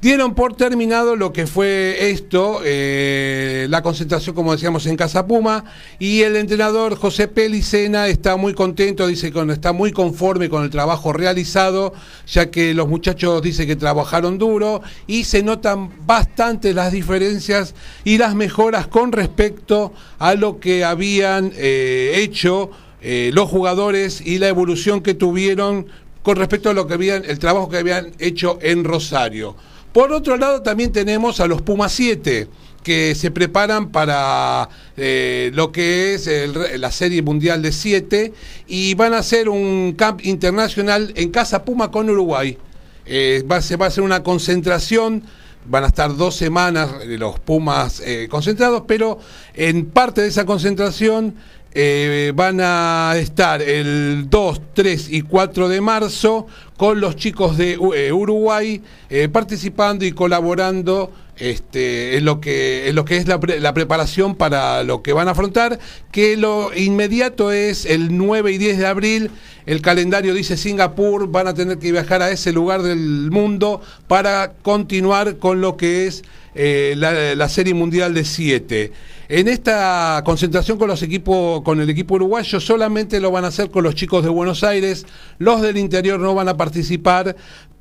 [0.00, 5.64] dieron por terminado lo que fue esto, eh, la concentración, como decíamos, en Casa Puma,
[5.98, 10.70] y el entrenador José Pelicena está muy contento, dice que está muy conforme con el
[10.70, 11.92] trabajo realizado,
[12.26, 17.74] ya que los muchachos dice que trabajaron duro y se notan bastante las diferencias
[18.04, 22.70] y las mejoras con respecto a lo que habían eh, hecho
[23.02, 25.86] eh, los jugadores y la evolución que tuvieron
[26.22, 29.56] con respecto a lo que habían, el trabajo que habían hecho en Rosario.
[29.92, 32.48] Por otro lado, también tenemos a los Pumas 7
[32.82, 36.30] que se preparan para eh, lo que es
[36.78, 38.32] la Serie Mundial de 7
[38.68, 42.56] y van a hacer un camp internacional en Casa Puma con Uruguay.
[43.04, 45.24] Eh, va, va a hacer una concentración
[45.66, 49.18] van a estar dos semanas los Pumas concentrados, pero
[49.52, 51.34] en parte de esa concentración
[51.72, 57.78] eh, van a estar el 2, 3 y 4 de marzo con los chicos de
[57.94, 64.82] eh, Uruguay eh, participando y colaborando este, en, lo que, es la, la, preparación para
[64.82, 65.78] lo que van a afrontar,
[66.10, 69.30] que lo inmediato es el 9 y 10 de abril,
[69.64, 74.54] el calendario dice Singapur, van a tener que viajar a ese lugar del mundo para
[74.62, 76.24] continuar con lo que es
[76.54, 78.92] la, la Serie Mundial de 7.
[79.30, 83.70] En esta concentración con los equipos, con el equipo uruguayo, solamente lo van a hacer
[83.70, 85.06] con los chicos de Buenos Aires,
[85.38, 87.36] los del interior no van a participar,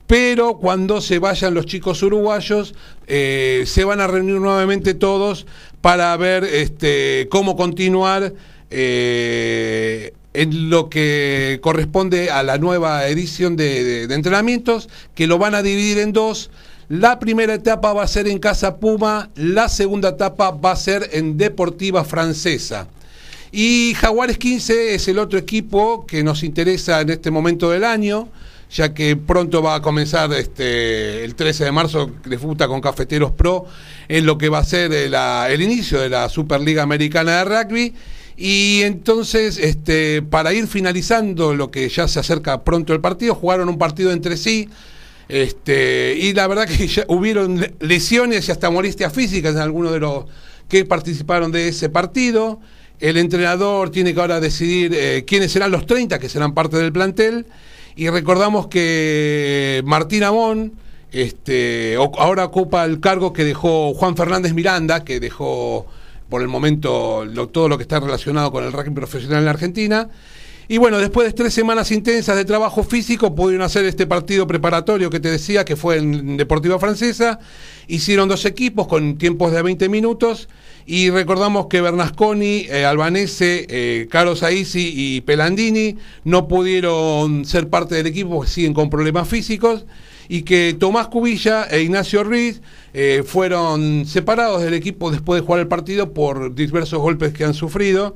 [0.06, 2.76] pero cuando se vayan los chicos uruguayos,
[3.08, 5.48] eh, se van a reunir nuevamente todos
[5.82, 8.32] para ver este, cómo continuar
[8.70, 15.64] eh, en lo que corresponde a la nueva edición de entrenamientos, que lo van a
[15.64, 16.52] dividir en dos.
[16.90, 21.07] La primera etapa va a ser en Casa Puma, la segunda etapa va a ser
[21.14, 22.88] en Deportiva Francesa.
[23.52, 28.30] Y Jaguares 15 es el otro equipo que nos interesa en este momento del año,
[28.72, 33.34] ya que pronto va a comenzar este, el 13 de marzo de Futa con Cafeteros
[33.34, 33.68] Pro
[34.07, 37.94] en lo que va a ser el, el inicio de la Superliga Americana de Rugby.
[38.36, 43.70] Y entonces, este, para ir finalizando lo que ya se acerca pronto el partido, jugaron
[43.70, 44.68] un partido entre sí
[45.30, 50.00] este, y la verdad que ya hubieron lesiones y hasta molestias físicas en algunos de
[50.00, 50.26] los
[50.68, 52.60] que participaron de ese partido.
[53.00, 56.92] El entrenador tiene que ahora decidir eh, quiénes serán los 30 que serán parte del
[56.92, 57.46] plantel.
[57.96, 60.74] Y recordamos que Martín Amón
[61.12, 65.86] este, ahora ocupa el cargo que dejó Juan Fernández Miranda, que dejó
[66.28, 70.10] por el momento todo lo que está relacionado con el rugby profesional en la Argentina.
[70.72, 75.10] Y bueno, después de tres semanas intensas de trabajo físico, pudieron hacer este partido preparatorio
[75.10, 77.40] que te decía, que fue en Deportiva Francesa.
[77.88, 80.48] Hicieron dos equipos con tiempos de 20 minutos.
[80.86, 87.96] Y recordamos que Bernasconi, eh, Albanese, eh, Carlos Aisi y Pelandini no pudieron ser parte
[87.96, 89.88] del equipo porque siguen con problemas físicos.
[90.28, 92.62] Y que Tomás Cubilla e Ignacio Ruiz
[92.94, 97.56] eh, fueron separados del equipo después de jugar el partido por diversos golpes que han
[97.56, 98.16] sufrido.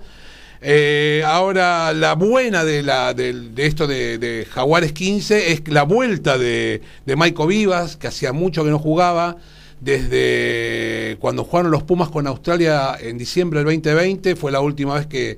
[0.66, 6.82] Eh, ahora, la buena de, la, de, esto de, Jaguares 15 es la vuelta de,
[7.06, 9.36] de Maico Vivas, que hacía mucho que no jugaba,
[9.84, 15.08] desde cuando jugaron los Pumas con Australia en diciembre del 2020, fue la última vez
[15.08, 15.38] que,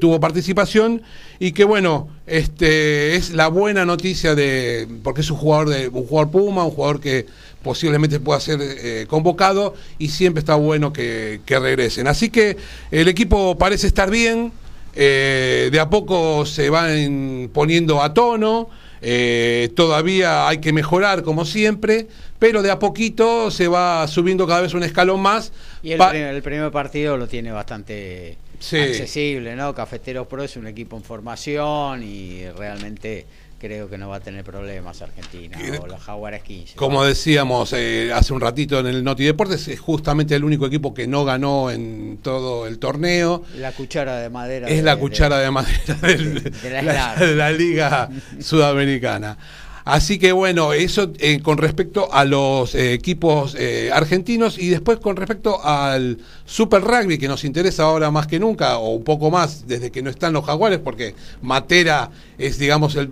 [0.00, 1.02] tuvo participación
[1.38, 6.06] y que bueno, este es la buena noticia de porque es un jugador de un
[6.06, 7.26] jugador Puma, un jugador que
[7.62, 12.08] posiblemente pueda ser eh, convocado y siempre está bueno que, que regresen.
[12.08, 12.56] Así que
[12.90, 14.52] el equipo parece estar bien.
[14.94, 18.68] Eh, de a poco se van poniendo a tono,
[19.06, 22.06] eh, todavía hay que mejorar como siempre,
[22.38, 25.52] pero de a poquito se va subiendo cada vez un escalón más.
[25.82, 29.74] Y el, primer, partido lo tiene bastante accesible, ¿no?
[29.74, 33.26] Cafeteros Pro es un equipo en formación y realmente
[33.64, 36.76] creo que no va a tener problemas Argentina o los Jaguares 15.
[36.76, 40.92] Como decíamos eh, hace un ratito en el Noti Deportes, es justamente el único equipo
[40.92, 43.42] que no ganó en todo el torneo.
[43.56, 44.68] La cuchara de madera.
[44.68, 49.38] Es la cuchara de, madera de, la, Liga Sudamericana.
[49.84, 53.56] Así que bueno, eso eh, con respecto a los eh, equipos
[53.92, 58.78] argentinos y después con respecto al Super Rugby que nos interesa ahora más que nunca
[58.78, 63.10] o un poco más desde que no están los jaguares porque Matera es digamos el,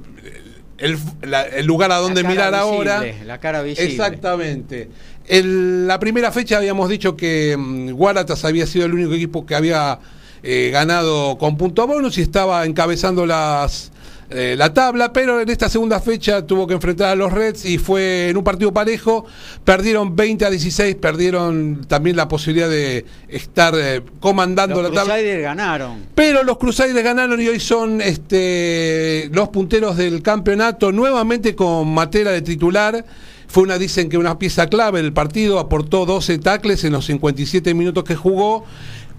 [0.82, 3.05] el, lugar a donde mirar ahora.
[3.24, 3.90] La cara visible.
[3.90, 4.89] Exactamente.
[5.27, 7.97] En la primera fecha habíamos dicho que um,
[8.43, 10.01] había sido el único equipo que había
[10.43, 13.93] eh, ganado con punto bonus y estaba encabezando las
[14.31, 17.78] eh, la tabla, pero en esta segunda fecha tuvo que enfrentar a los Reds y
[17.78, 19.27] fue en un partido parejo.
[19.65, 25.03] Perdieron 20 a 16, perdieron también la posibilidad de estar eh, comandando la tabla.
[25.03, 26.07] Los Crusaders ganaron.
[26.15, 32.31] Pero los Crusaders ganaron y hoy son este, los punteros del campeonato, nuevamente con Matera
[32.31, 33.05] de titular.
[33.49, 37.74] Fue una, dicen que una pieza clave del partido, aportó 12 tacles en los 57
[37.74, 38.65] minutos que jugó.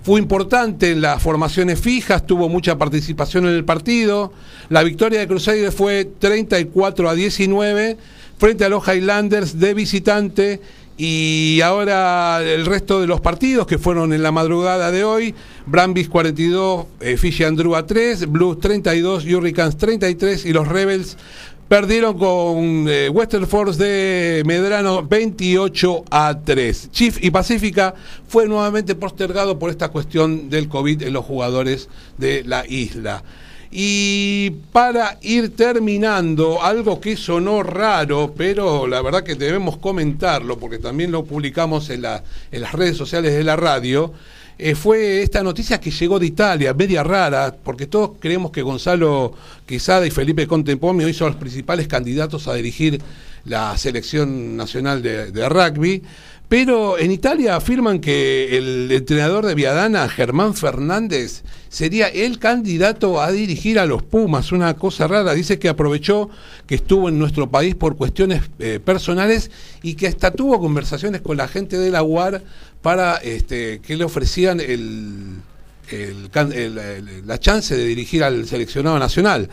[0.03, 4.33] Fue importante en las formaciones fijas, tuvo mucha participación en el partido.
[4.67, 7.97] La victoria de Crusaders fue 34 a 19
[8.37, 10.59] frente a los Highlanders de visitante.
[10.97, 15.33] Y ahora el resto de los partidos que fueron en la madrugada de hoy,
[15.65, 21.17] Brambis 42, eh, Fishy Andrew a 3, Blues 32, Hurricanes 33 y los Rebels
[21.67, 26.89] Perdieron con eh, Western Force de Medrano 28 a 3.
[26.91, 27.95] Chief y Pacífica
[28.27, 33.23] fue nuevamente postergado por esta cuestión del COVID en los jugadores de la isla.
[33.71, 40.77] Y para ir terminando, algo que sonó raro, pero la verdad que debemos comentarlo, porque
[40.77, 44.13] también lo publicamos en, en las redes sociales de la radio,
[44.57, 49.33] eh, fue esta noticia que llegó de Italia, media rara, porque todos creemos que Gonzalo
[49.65, 53.01] Quesada y Felipe Contempomio son los principales candidatos a dirigir
[53.45, 56.01] la selección nacional de rugby.
[56.53, 63.31] Pero en Italia afirman que el entrenador de Viadana, Germán Fernández, sería el candidato a
[63.31, 64.51] dirigir a los Pumas.
[64.51, 65.33] Una cosa rara.
[65.33, 66.29] Dice que aprovechó
[66.67, 69.49] que estuvo en nuestro país por cuestiones eh, personales
[69.81, 72.43] y que hasta tuvo conversaciones con la gente de la UAR
[72.83, 75.37] para este, que le ofrecían el,
[77.25, 79.49] la chance de dirigir al seleccionado nacional.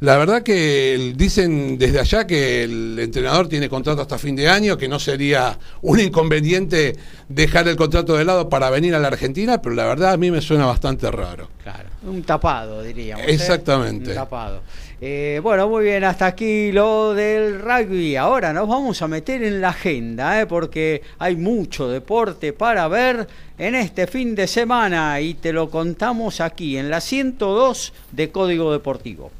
[0.00, 4.76] La verdad que dicen desde allá que el entrenador tiene contrato hasta fin de año,
[4.76, 6.94] que no sería un inconveniente
[7.30, 10.30] dejar el contrato de lado para venir a la Argentina, pero la verdad a mí
[10.30, 11.48] me suena bastante raro.
[11.62, 13.26] Claro, un tapado diríamos.
[13.26, 13.32] ¿eh?
[13.32, 14.10] Exactamente.
[14.10, 14.60] Un tapado.
[15.00, 18.16] Eh, bueno, muy bien, hasta aquí lo del rugby.
[18.16, 20.46] Ahora nos vamos a meter en la agenda, ¿eh?
[20.46, 23.28] porque hay mucho deporte para ver
[23.58, 28.72] en este fin de semana y te lo contamos aquí en la 102 de Código
[28.72, 29.30] Deportivo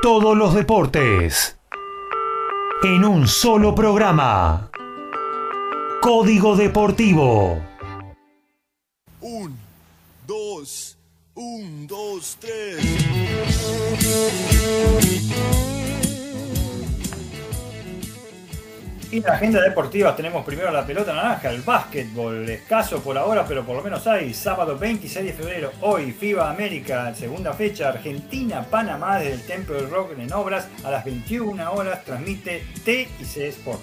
[0.00, 1.58] todos los deportes
[2.82, 4.70] en un solo programa.
[6.00, 7.60] Código Deportivo.
[9.20, 9.58] Un,
[10.26, 10.96] dos,
[11.34, 12.84] un, dos, tres.
[19.12, 23.44] Y en la agenda deportiva tenemos primero la pelota naranja, el básquetbol, escaso por ahora,
[23.44, 24.32] pero por lo menos hay.
[24.32, 29.90] Sábado 26 de febrero, hoy, FIBA América, segunda fecha, Argentina, Panamá, desde el Templo del
[29.90, 33.80] Rock en Obras, a las 21 horas, transmite T y C Sport.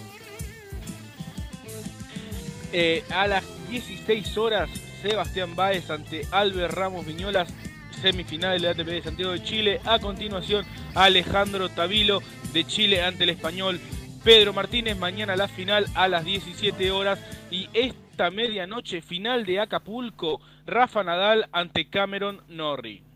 [2.71, 4.69] Eh, a las 16 horas,
[5.01, 7.53] Sebastián Báez ante Albert Ramos Viñolas,
[8.01, 9.81] semifinal de la ATP de Santiago de Chile.
[9.85, 10.65] A continuación,
[10.95, 12.21] Alejandro Tavilo
[12.53, 13.79] de Chile ante el español.
[14.23, 17.19] Pedro Martínez, mañana la final a las 17 horas.
[17.49, 23.06] Y esta medianoche final de Acapulco, Rafa Nadal ante Cameron Norrie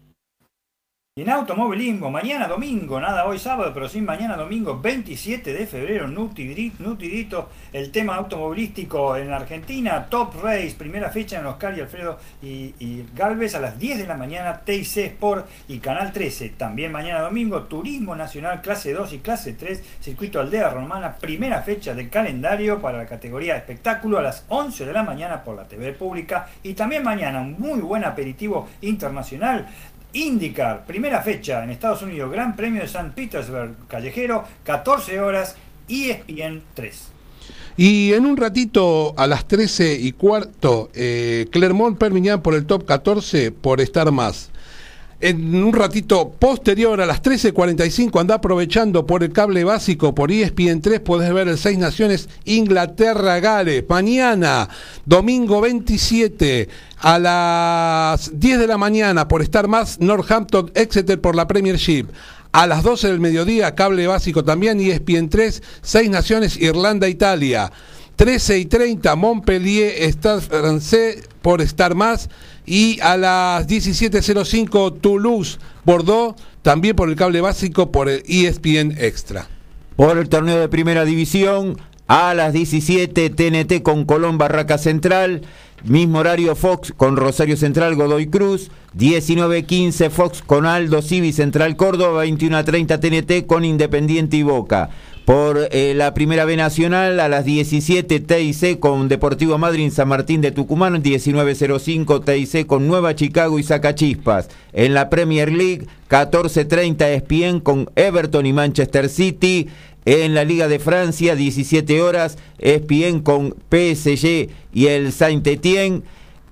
[1.18, 7.50] en automovilismo, mañana domingo, nada hoy sábado, pero sí mañana domingo 27 de febrero, nutidito,
[7.74, 13.56] el tema automovilístico en Argentina, Top Race, primera fecha en Oscar y Alfredo y, Galvez
[13.56, 16.48] a las 10 de la mañana, TIC Sport y Canal 13.
[16.52, 21.94] También mañana domingo, Turismo Nacional clase 2 y clase 3, Circuito Aldea Romana, primera fecha
[21.94, 25.92] del calendario para la categoría espectáculo a las 11 de la mañana por la TV
[25.92, 29.68] pública y también mañana un muy buen aperitivo internacional
[30.14, 35.56] IndyCar, primera fecha en Estados Unidos, Gran Premio de San Petersburg, callejero, 14 horas,
[35.88, 37.08] ESPN 3.
[37.78, 42.86] Y en un ratito, a las 13 y cuarto, eh, Clermont Permignan por el top
[42.86, 44.52] 14 por estar más
[45.22, 50.82] en un ratito posterior a las 13.45 anda aprovechando por el cable básico por ESPN
[50.82, 54.68] 3 puedes ver el Seis Naciones Inglaterra Gales mañana
[55.06, 56.70] domingo 27
[57.00, 62.08] a las 10 de la mañana por estar más Northampton Exeter por la Premiership
[62.52, 67.72] a las 12 del mediodía cable básico también ESPN 3 Seis Naciones Irlanda Italia
[68.16, 72.30] 13 y 30 Montpellier Stade Francés por estar más.
[72.66, 79.48] Y a las 17.05 Toulouse, Bordeaux, también por el cable básico por el ESPN Extra.
[79.96, 81.78] Por el torneo de primera división,
[82.08, 85.42] a las 17 TNT con Colón Barraca Central,
[85.84, 92.26] mismo horario Fox con Rosario Central Godoy Cruz, 19.15 Fox con Aldo Civi Central Córdoba,
[92.26, 94.90] 21.30 TNT con Independiente y Boca
[95.26, 100.42] por eh, la Primera B Nacional a las 17 TIC con Deportivo Madrid San Martín
[100.42, 104.50] de Tucumán, 19.05 TIC con Nueva Chicago y Zacachispas.
[104.74, 109.70] En la Premier League, 14.30 ESPN con Everton y Manchester City.
[110.06, 116.02] En la Liga de Francia, 17 horas, ESPN con PSG y el Saint-Étienne.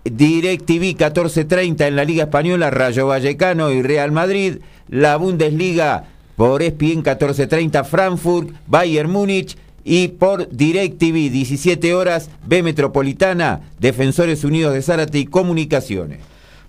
[0.04, 4.60] DirecTV 14.30 en la Liga Española, Rayo Vallecano y Real Madrid.
[4.88, 6.06] La Bundesliga
[6.40, 14.74] por ESPN 1430 Frankfurt, Bayern Múnich y por DirecTV 17 horas B Metropolitana, Defensores Unidos
[14.74, 16.20] de Zárate y Comunicaciones.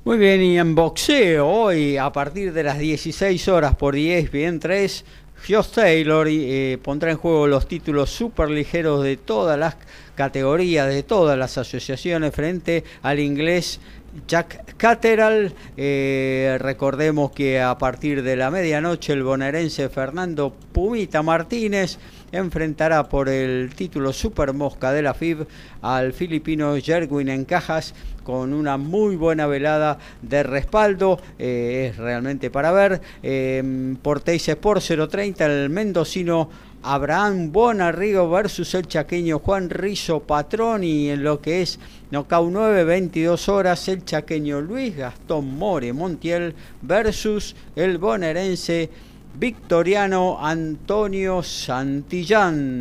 [0.04, 5.04] Muy bien, y en boxeo hoy a partir de las 16 horas por ESPN 3,
[5.48, 9.76] Josh Taylor eh, pondrá en juego los títulos superligeros de todas las
[10.16, 13.78] categorías, de todas las asociaciones frente al inglés
[14.26, 21.98] Jack Cateral, eh, recordemos que a partir de la medianoche el bonaerense Fernando Pumita Martínez
[22.32, 25.46] enfrentará por el título Super Mosca de la FIB
[25.82, 31.20] al filipino Jerwin en cajas con una muy buena velada de respaldo.
[31.38, 33.00] Eh, es realmente para ver.
[33.22, 36.50] Eh, por Teis por 030, el mendocino
[36.82, 41.78] Abraham Bonarrigo versus el chaqueño Juan Rizo Patroni en lo que es
[42.10, 48.90] Nocau 9, 22 horas, el chaqueño Luis Gastón More Montiel versus el bonaerense
[49.38, 52.80] Victoriano Antonio Santillán.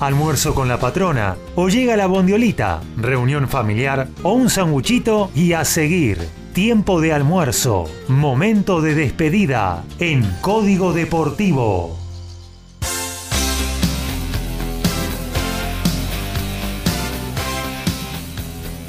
[0.00, 5.64] Almuerzo con la patrona, o llega la bondiolita, reunión familiar o un sanguchito y a
[5.64, 6.18] seguir.
[6.54, 12.01] Tiempo de almuerzo, momento de despedida en Código Deportivo.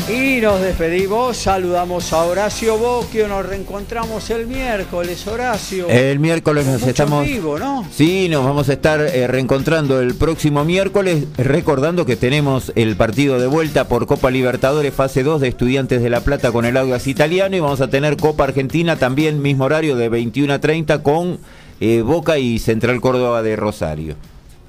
[0.10, 5.88] Y nos despedimos, saludamos a Horacio Boquio, nos reencontramos el miércoles, Horacio.
[5.88, 7.26] El miércoles nos estamos...
[7.26, 7.88] Vivo, ¿no?
[7.90, 13.40] Sí, nos vamos a estar eh, reencontrando el próximo miércoles, recordando que tenemos el partido
[13.40, 17.08] de vuelta por Copa Libertadores fase 2 de Estudiantes de La Plata con el Audas
[17.08, 21.40] Italiano y vamos a tener Copa Argentina también, mismo horario de 21 a 30 con
[21.80, 24.16] eh, Boca y Central Córdoba de Rosario.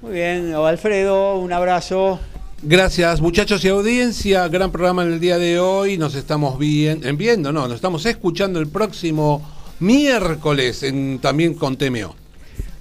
[0.00, 2.20] Muy bien, Alfredo, un abrazo.
[2.66, 7.52] Gracias muchachos y audiencia, gran programa en el día de hoy, nos estamos bien, viendo,
[7.52, 9.46] no, nos estamos escuchando el próximo
[9.80, 12.16] miércoles en, también con TMO.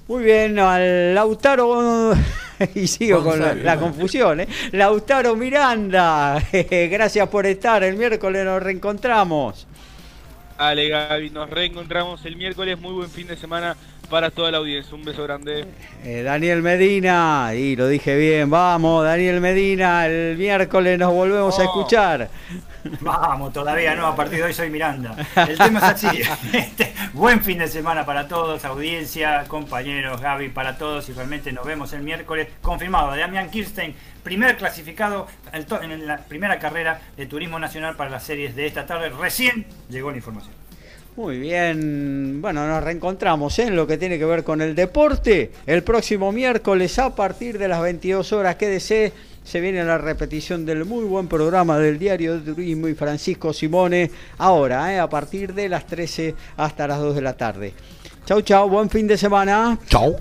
[0.08, 2.14] Muy bien, al Lautaro,
[2.76, 4.48] y sigo con la, confusión, ¿eh?
[4.72, 6.42] Lautaro Miranda,
[6.90, 9.68] gracias por estar, el miércoles nos reencontramos.
[10.58, 13.76] Ale Gaby, nos reencontramos el miércoles, muy buen fin de semana
[14.10, 14.94] para toda la audiencia.
[14.96, 15.66] Un beso grande.
[16.04, 21.62] Eh, Daniel Medina, y lo dije bien, vamos, Daniel Medina, el miércoles nos volvemos a
[21.62, 21.66] oh.
[21.66, 22.30] escuchar.
[23.02, 25.16] Vamos, todavía no, a partir de hoy soy Miranda.
[25.36, 26.08] El tema es así.
[26.54, 31.66] Este, buen fin de semana para todos, audiencia, compañeros, Gaby, para todos y realmente nos
[31.66, 32.48] vemos el miércoles.
[32.62, 38.56] Confirmado, Damián Kirstein, primer clasificado en la primera carrera de Turismo Nacional para las series
[38.56, 39.10] de esta tarde.
[39.10, 40.54] Recién llegó la información.
[41.16, 43.68] Muy bien, bueno, nos reencontramos ¿eh?
[43.68, 45.52] en lo que tiene que ver con el deporte.
[45.68, 49.14] El próximo miércoles a partir de las 22 horas, quédese,
[49.44, 54.10] se viene la repetición del muy buen programa del Diario de Turismo y Francisco Simone,
[54.38, 55.00] ahora, ¿eh?
[55.00, 57.74] a partir de las 13 hasta las 2 de la tarde.
[58.26, 59.78] Chau, chau, buen fin de semana.
[59.88, 60.16] Chau.